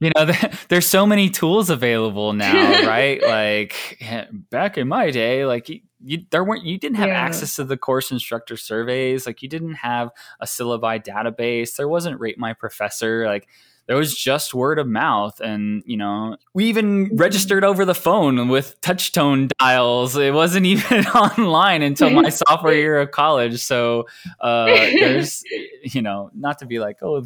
you 0.00 0.10
know 0.14 0.30
there's 0.68 0.86
so 0.86 1.06
many 1.06 1.30
tools 1.30 1.70
available 1.70 2.32
now 2.32 2.86
right 2.86 3.22
like 3.22 3.98
eh, 4.00 4.24
back 4.50 4.78
in 4.78 4.88
my 4.88 5.10
day 5.10 5.46
like 5.46 5.68
you, 5.68 5.80
you 6.04 6.18
there 6.30 6.44
weren't 6.44 6.64
you 6.64 6.78
didn't 6.78 6.96
have 6.96 7.08
yeah. 7.08 7.20
access 7.20 7.56
to 7.56 7.64
the 7.64 7.76
course 7.76 8.10
instructor 8.10 8.56
surveys 8.56 9.26
like 9.26 9.42
you 9.42 9.48
didn't 9.48 9.74
have 9.74 10.10
a 10.40 10.46
syllabi 10.46 11.02
database 11.02 11.76
there 11.76 11.88
wasn't 11.88 12.18
rate 12.20 12.38
my 12.38 12.52
professor 12.52 13.26
like 13.26 13.48
there 13.86 13.96
was 13.96 14.14
just 14.14 14.52
word 14.54 14.78
of 14.78 14.86
mouth 14.86 15.40
and 15.40 15.82
you 15.86 15.96
know 15.96 16.36
we 16.54 16.64
even 16.66 17.10
registered 17.16 17.62
over 17.64 17.84
the 17.84 17.94
phone 17.94 18.48
with 18.48 18.80
touch 18.80 19.12
tone 19.12 19.48
dials. 19.58 20.16
It 20.16 20.34
wasn't 20.34 20.66
even 20.74 21.06
online 21.08 21.82
until 21.82 22.10
my 22.10 22.28
sophomore 22.48 22.72
year 22.72 23.00
of 23.00 23.10
college. 23.10 23.60
So 23.60 24.06
uh, 24.40 24.66
there's 24.66 25.42
you 25.82 26.02
know 26.02 26.30
not 26.34 26.58
to 26.60 26.66
be 26.66 26.78
like 26.78 26.98
oh 27.02 27.24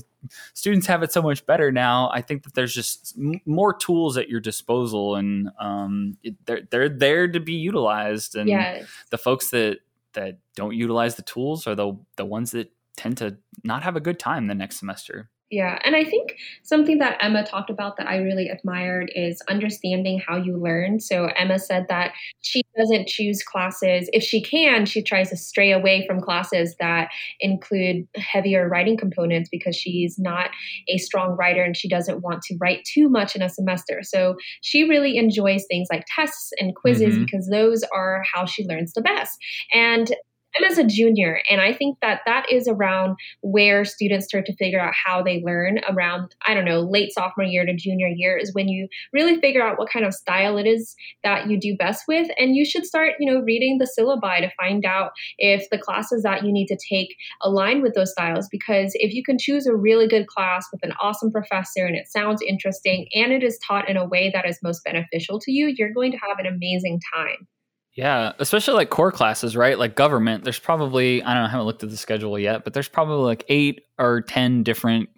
students 0.52 0.86
have 0.86 1.02
it 1.02 1.12
so 1.12 1.22
much 1.22 1.46
better 1.46 1.72
now. 1.72 2.10
I 2.12 2.20
think 2.20 2.42
that 2.42 2.52
there's 2.54 2.74
just 2.74 3.14
m- 3.18 3.40
more 3.46 3.72
tools 3.72 4.18
at 4.18 4.28
your 4.28 4.40
disposal 4.40 5.16
and 5.16 5.48
um, 5.58 6.18
it, 6.22 6.34
they're, 6.44 6.60
they're 6.70 6.88
there 6.90 7.26
to 7.26 7.40
be 7.40 7.54
utilized. 7.54 8.36
And 8.36 8.46
Yes. 8.48 8.86
the 9.10 9.16
folks 9.18 9.48
that 9.50 9.78
that 10.12 10.38
don't 10.56 10.74
utilize 10.74 11.14
the 11.14 11.22
tools 11.22 11.66
are 11.66 11.74
the 11.74 11.96
the 12.16 12.24
ones 12.24 12.50
that 12.50 12.70
tend 12.96 13.16
to 13.18 13.38
not 13.64 13.82
have 13.82 13.96
a 13.96 14.00
good 14.00 14.18
time 14.18 14.46
the 14.48 14.54
next 14.54 14.78
semester 14.78 15.30
Yeah, 15.50 15.80
and 15.82 15.96
I 15.96 16.04
think 16.04 16.36
something 16.62 16.98
that 16.98 17.18
Emma 17.20 17.44
talked 17.44 17.70
about 17.70 17.96
that 17.96 18.06
I 18.06 18.18
really 18.18 18.48
admired 18.48 19.10
is 19.16 19.42
understanding 19.48 20.22
how 20.24 20.36
you 20.36 20.56
learn. 20.56 21.00
So 21.00 21.26
Emma 21.26 21.58
said 21.58 21.86
that 21.88 22.12
she 22.40 22.62
doesn't 22.78 23.08
choose 23.08 23.42
classes. 23.42 24.08
If 24.12 24.22
she 24.22 24.40
can, 24.42 24.86
she 24.86 25.02
tries 25.02 25.30
to 25.30 25.36
stray 25.36 25.72
away 25.72 26.06
from 26.06 26.20
classes 26.20 26.76
that 26.78 27.08
include 27.40 28.06
heavier 28.16 28.68
writing 28.68 28.96
components 28.96 29.48
because 29.50 29.74
she's 29.74 30.16
not 30.20 30.50
a 30.88 30.98
strong 30.98 31.36
writer 31.36 31.64
and 31.64 31.76
she 31.76 31.88
doesn't 31.88 32.22
want 32.22 32.42
to 32.42 32.56
write 32.60 32.84
too 32.84 33.08
much 33.08 33.34
in 33.34 33.42
a 33.42 33.48
semester. 33.48 34.02
So 34.04 34.36
she 34.62 34.84
really 34.88 35.16
enjoys 35.16 35.64
things 35.68 35.88
like 35.90 36.04
tests 36.14 36.50
and 36.60 36.76
quizzes 36.76 37.16
Mhm. 37.16 37.18
because 37.18 37.48
those 37.50 37.82
are 37.92 38.22
how 38.32 38.46
she 38.46 38.64
learns 38.66 38.92
the 38.92 39.02
best. 39.02 39.36
And 39.74 40.14
Emma's 40.56 40.78
a 40.78 40.84
junior, 40.84 41.40
and 41.50 41.60
I 41.60 41.72
think 41.72 41.98
that 42.02 42.20
that 42.26 42.50
is 42.50 42.68
around 42.68 43.16
where 43.40 43.84
students 43.84 44.26
start 44.26 44.46
to 44.46 44.56
figure 44.56 44.80
out 44.80 44.92
how 44.94 45.22
they 45.22 45.42
learn 45.44 45.80
around 45.88 46.34
i 46.46 46.54
don't 46.54 46.64
know 46.64 46.80
late 46.80 47.12
sophomore 47.12 47.44
year 47.44 47.64
to 47.64 47.74
junior 47.74 48.08
year 48.08 48.36
is 48.36 48.54
when 48.54 48.68
you 48.68 48.88
really 49.12 49.40
figure 49.40 49.62
out 49.62 49.78
what 49.78 49.90
kind 49.90 50.04
of 50.04 50.14
style 50.14 50.58
it 50.58 50.66
is 50.66 50.94
that 51.22 51.48
you 51.48 51.58
do 51.58 51.76
best 51.76 52.04
with 52.06 52.28
and 52.38 52.56
you 52.56 52.64
should 52.64 52.84
start 52.84 53.12
you 53.18 53.30
know 53.30 53.40
reading 53.40 53.78
the 53.78 53.90
syllabi 53.98 54.40
to 54.40 54.50
find 54.56 54.84
out 54.84 55.10
if 55.38 55.68
the 55.70 55.78
classes 55.78 56.22
that 56.22 56.44
you 56.44 56.52
need 56.52 56.66
to 56.66 56.78
take 56.88 57.14
align 57.42 57.82
with 57.82 57.94
those 57.94 58.12
styles 58.12 58.48
because 58.50 58.92
if 58.94 59.12
you 59.12 59.22
can 59.22 59.38
choose 59.38 59.66
a 59.66 59.74
really 59.74 60.06
good 60.06 60.26
class 60.26 60.66
with 60.72 60.82
an 60.82 60.92
awesome 61.00 61.30
professor 61.30 61.84
and 61.84 61.96
it 61.96 62.08
sounds 62.08 62.42
interesting 62.42 63.06
and 63.14 63.32
it 63.32 63.42
is 63.42 63.58
taught 63.66 63.88
in 63.88 63.96
a 63.96 64.06
way 64.06 64.30
that 64.32 64.48
is 64.48 64.58
most 64.62 64.84
beneficial 64.84 65.38
to 65.40 65.52
you 65.52 65.72
you're 65.76 65.92
going 65.92 66.12
to 66.12 66.18
have 66.18 66.38
an 66.38 66.46
amazing 66.46 67.00
time 67.14 67.46
Yeah, 67.94 68.32
especially 68.38 68.74
like 68.74 68.90
core 68.90 69.10
classes, 69.10 69.56
right? 69.56 69.76
Like 69.78 69.96
government, 69.96 70.44
there's 70.44 70.60
probably, 70.60 71.22
I 71.24 71.34
don't 71.34 71.42
know, 71.42 71.46
I 71.48 71.50
haven't 71.50 71.66
looked 71.66 71.82
at 71.82 71.90
the 71.90 71.96
schedule 71.96 72.38
yet, 72.38 72.62
but 72.62 72.72
there's 72.72 72.88
probably 72.88 73.24
like 73.24 73.44
eight 73.48 73.82
or 73.98 74.20
10 74.22 74.62
different 74.62 75.08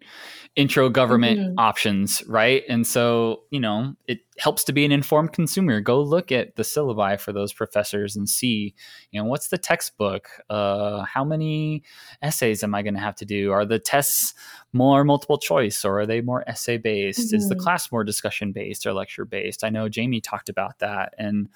intro 0.57 0.89
government 0.89 1.39
Mhm. 1.39 1.55
options, 1.59 2.23
right? 2.27 2.63
And 2.69 2.87
so, 2.87 3.43
you 3.51 3.61
know, 3.61 3.95
it 4.07 4.21
helps 4.39 4.65
to 4.65 4.73
be 4.73 4.85
an 4.87 4.93
informed 4.93 5.33
consumer. 5.33 5.81
Go 5.81 6.03
look 6.03 6.33
at 6.33 6.57
the 6.57 6.63
syllabi 6.63 7.19
for 7.21 7.33
those 7.33 7.53
professors 7.53 8.17
and 8.17 8.29
see, 8.29 8.75
you 9.11 9.21
know, 9.21 9.27
what's 9.27 9.49
the 9.49 9.57
textbook? 9.59 10.29
Uh, 10.51 11.03
how 11.05 11.25
many 11.25 11.83
essays 12.23 12.63
am 12.65 12.75
I 12.75 12.83
going 12.83 12.95
to 12.95 13.01
have 13.01 13.17
to 13.17 13.25
do? 13.27 13.51
Are 13.53 13.65
the 13.67 13.79
tests 13.79 14.35
more 14.75 15.05
multiple 15.05 15.39
choice 15.39 15.85
or 15.85 16.01
are 16.01 16.07
they 16.07 16.21
more 16.23 16.43
essay 16.49 16.77
based? 16.79 17.33
Is 17.35 17.49
the 17.49 17.55
Mhm. 17.55 17.61
class 17.61 17.93
more 17.93 18.05
discussion 18.05 18.53
based 18.53 18.87
or 18.87 18.93
lecture 18.95 19.25
based? 19.27 19.63
I 19.65 19.71
know 19.71 19.89
Jamie 19.89 20.21
talked 20.23 20.49
about 20.51 20.79
that. 20.81 21.15
And, 21.19 21.49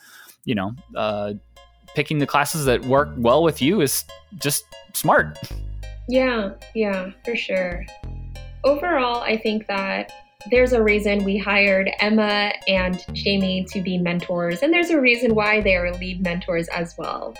you 0.46 0.54
know, 0.54 0.72
uh, 0.96 1.34
picking 1.94 2.18
the 2.18 2.26
classes 2.26 2.64
that 2.64 2.82
work 2.86 3.10
well 3.18 3.42
with 3.42 3.60
you 3.60 3.82
is 3.82 4.04
just 4.38 4.64
smart. 4.94 5.38
Yeah, 6.08 6.52
yeah, 6.74 7.10
for 7.24 7.36
sure. 7.36 7.84
Overall, 8.64 9.20
I 9.20 9.36
think 9.36 9.66
that 9.66 10.12
there's 10.50 10.72
a 10.72 10.82
reason 10.82 11.24
we 11.24 11.36
hired 11.36 11.90
Emma 12.00 12.52
and 12.68 13.04
Jamie 13.12 13.64
to 13.72 13.82
be 13.82 13.98
mentors, 13.98 14.62
and 14.62 14.72
there's 14.72 14.90
a 14.90 15.00
reason 15.00 15.34
why 15.34 15.60
they 15.60 15.74
are 15.74 15.92
lead 15.94 16.22
mentors 16.22 16.68
as 16.68 16.96
well. 16.96 17.34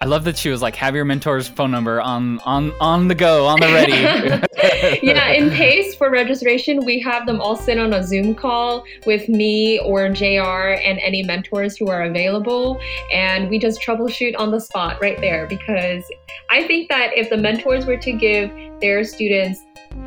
I 0.00 0.06
love 0.06 0.24
that 0.24 0.36
she 0.36 0.50
was 0.50 0.60
like, 0.60 0.74
"Have 0.76 0.94
your 0.94 1.04
mentor's 1.04 1.48
phone 1.48 1.70
number 1.70 2.00
on 2.00 2.40
on 2.40 2.72
on 2.80 3.08
the 3.08 3.14
go, 3.14 3.46
on 3.46 3.60
the 3.60 3.66
ready." 3.66 3.92
yeah, 5.02 5.30
in 5.30 5.50
Pace 5.50 5.94
for 5.94 6.10
registration, 6.10 6.84
we 6.84 6.98
have 7.00 7.26
them 7.26 7.40
all 7.40 7.56
sit 7.56 7.78
on 7.78 7.92
a 7.92 8.02
Zoom 8.02 8.34
call 8.34 8.84
with 9.06 9.28
me 9.28 9.78
or 9.80 10.08
JR 10.08 10.74
and 10.84 10.98
any 11.00 11.22
mentors 11.22 11.76
who 11.76 11.88
are 11.88 12.02
available. 12.02 12.80
And 13.12 13.48
we 13.48 13.58
just 13.58 13.80
troubleshoot 13.80 14.34
on 14.38 14.50
the 14.50 14.60
spot 14.60 15.00
right 15.00 15.20
there 15.20 15.46
because 15.46 16.04
I 16.50 16.66
think 16.66 16.88
that 16.88 17.16
if 17.16 17.30
the 17.30 17.36
mentors 17.36 17.86
were 17.86 17.96
to 17.96 18.12
give 18.12 18.50
their 18.80 19.04
students 19.04 19.60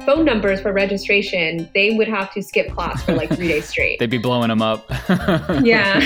phone 0.06 0.26
numbers 0.26 0.62
for 0.62 0.74
registration, 0.74 1.70
they 1.74 1.92
would 1.92 2.08
have 2.08 2.34
to 2.34 2.42
skip 2.42 2.72
class 2.72 3.04
for 3.04 3.14
like 3.14 3.34
three 3.36 3.48
days 3.48 3.66
straight. 3.70 4.00
They'd 4.00 4.10
be 4.10 4.18
blowing 4.18 4.50
them 4.50 4.62
up. 4.62 4.86
yeah. 5.64 6.00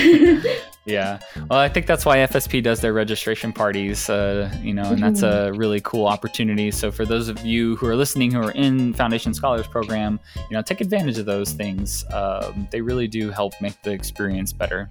Yeah. 0.86 1.20
Well, 1.50 1.60
I 1.60 1.70
think 1.70 1.86
that's 1.86 2.06
why 2.06 2.18
FSP 2.18 2.64
does 2.64 2.82
their 2.82 2.94
registration 2.94 3.54
parties, 3.54 4.10
uh, 4.10 4.52
you 4.62 4.74
know, 4.74 4.84
and 4.84 5.02
that's 5.02 5.22
a 5.22 5.52
really 5.54 5.80
cool 5.82 6.08
opportunity. 6.08 6.72
So 6.72 6.92
for 6.92 7.06
those 7.06 7.28
of 7.28 7.46
you 7.46 7.76
who 7.76 7.86
are 7.88 7.96
listening 7.96 8.32
who 8.32 8.42
are 8.42 8.52
in 8.52 8.94
Foundation 8.94 9.34
Scholars 9.34 9.68
Program, 9.68 10.20
you 10.50 10.56
know, 10.56 10.62
take 10.62 10.82
advantage 10.82 11.20
of 11.20 11.26
those 11.26 11.54
things. 11.54 12.04
Um, 12.12 12.68
they 12.72 12.82
really 12.82 13.08
do 13.08 13.30
help 13.30 13.54
make 13.62 13.80
the 13.84 13.92
experience 13.92 14.54
better. 14.54 14.90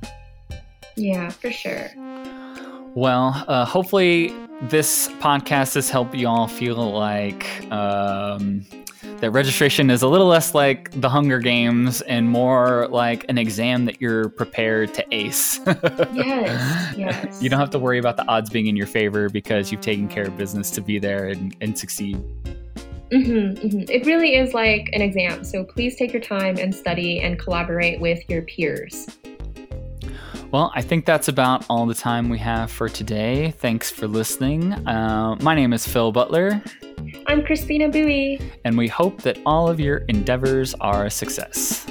yeah, 0.97 1.31
for 1.31 1.51
sure. 1.51 1.91
Well, 2.95 3.45
uh, 3.47 3.65
hopefully 3.65 4.33
this 4.63 5.09
podcast 5.21 5.75
has 5.75 5.89
helped 5.89 6.15
you 6.15 6.29
all 6.29 6.49
feel 6.49 6.93
like 6.93 7.47
um, 7.73 8.67
that 9.21 9.31
registration 9.31 9.91
is 9.91 10.03
a 10.03 10.09
little 10.09 10.27
less 10.27 10.55
like 10.55 10.91
the 11.01 11.09
Hunger 11.09 11.39
Games 11.39 12.01
and 12.03 12.29
more 12.29 12.89
like 12.91 13.25
an 13.29 13.39
exam 13.39 13.85
that 13.85 14.01
you're 14.01 14.29
prepared 14.31 14.93
to 14.95 15.07
ace. 15.13 15.61
Yes, 16.13 16.95
yes. 16.97 17.41
You 17.41 17.49
don't 17.49 17.61
have 17.61 17.71
to 17.71 17.79
worry 17.79 17.99
about 17.99 18.17
the 18.17 18.27
odds 18.29 18.51
being 18.51 18.67
in 18.67 18.77
your 18.77 18.87
favor 18.87 19.29
because 19.29 19.71
you've 19.71 19.81
taken 19.83 20.09
care 20.09 20.25
of 20.25 20.37
business 20.37 20.71
to 20.73 20.81
be 20.81 20.99
there 20.99 21.29
and, 21.29 21.57
and 21.61 21.79
succeed. 21.79 22.17
hmm 23.13 23.53
hmm 23.55 23.83
It 23.89 24.05
really 24.05 24.35
is 24.35 24.53
like 24.53 24.91
an 24.93 25.01
exam. 25.01 25.45
So 25.45 25.65
please 25.65 25.97
take 25.97 26.13
your 26.13 26.23
time 26.23 26.59
and 26.59 26.75
study 26.75 27.21
and 27.21 27.39
collaborate 27.39 28.01
with 28.01 28.29
your 28.29 28.43
peers. 28.43 29.07
Well, 30.53 30.73
I 30.75 30.83
think 30.83 31.05
that's 31.07 31.29
about 31.29 31.65
all 31.71 31.87
the 31.87 31.95
time 31.95 32.29
we 32.29 32.39
have 32.39 32.73
for 32.73 32.89
today. 32.89 33.53
Thanks 33.53 33.89
for 33.89 34.09
listening. 34.09 34.73
Uh, 34.73 35.37
my 35.41 35.55
name 35.55 35.73
is 35.73 35.87
Phil 35.87 36.11
Butler, 36.11 36.61
I'm 37.29 37.45
Christina 37.45 37.89
Bowie. 37.89 38.41
and 38.65 38.77
we 38.77 38.89
hope 38.89 39.23
that 39.23 39.39
all 39.47 39.69
of 39.69 39.79
your 39.79 39.99
endeavors 40.09 40.75
are 40.81 41.07
a 41.07 41.11
success. 41.11 41.87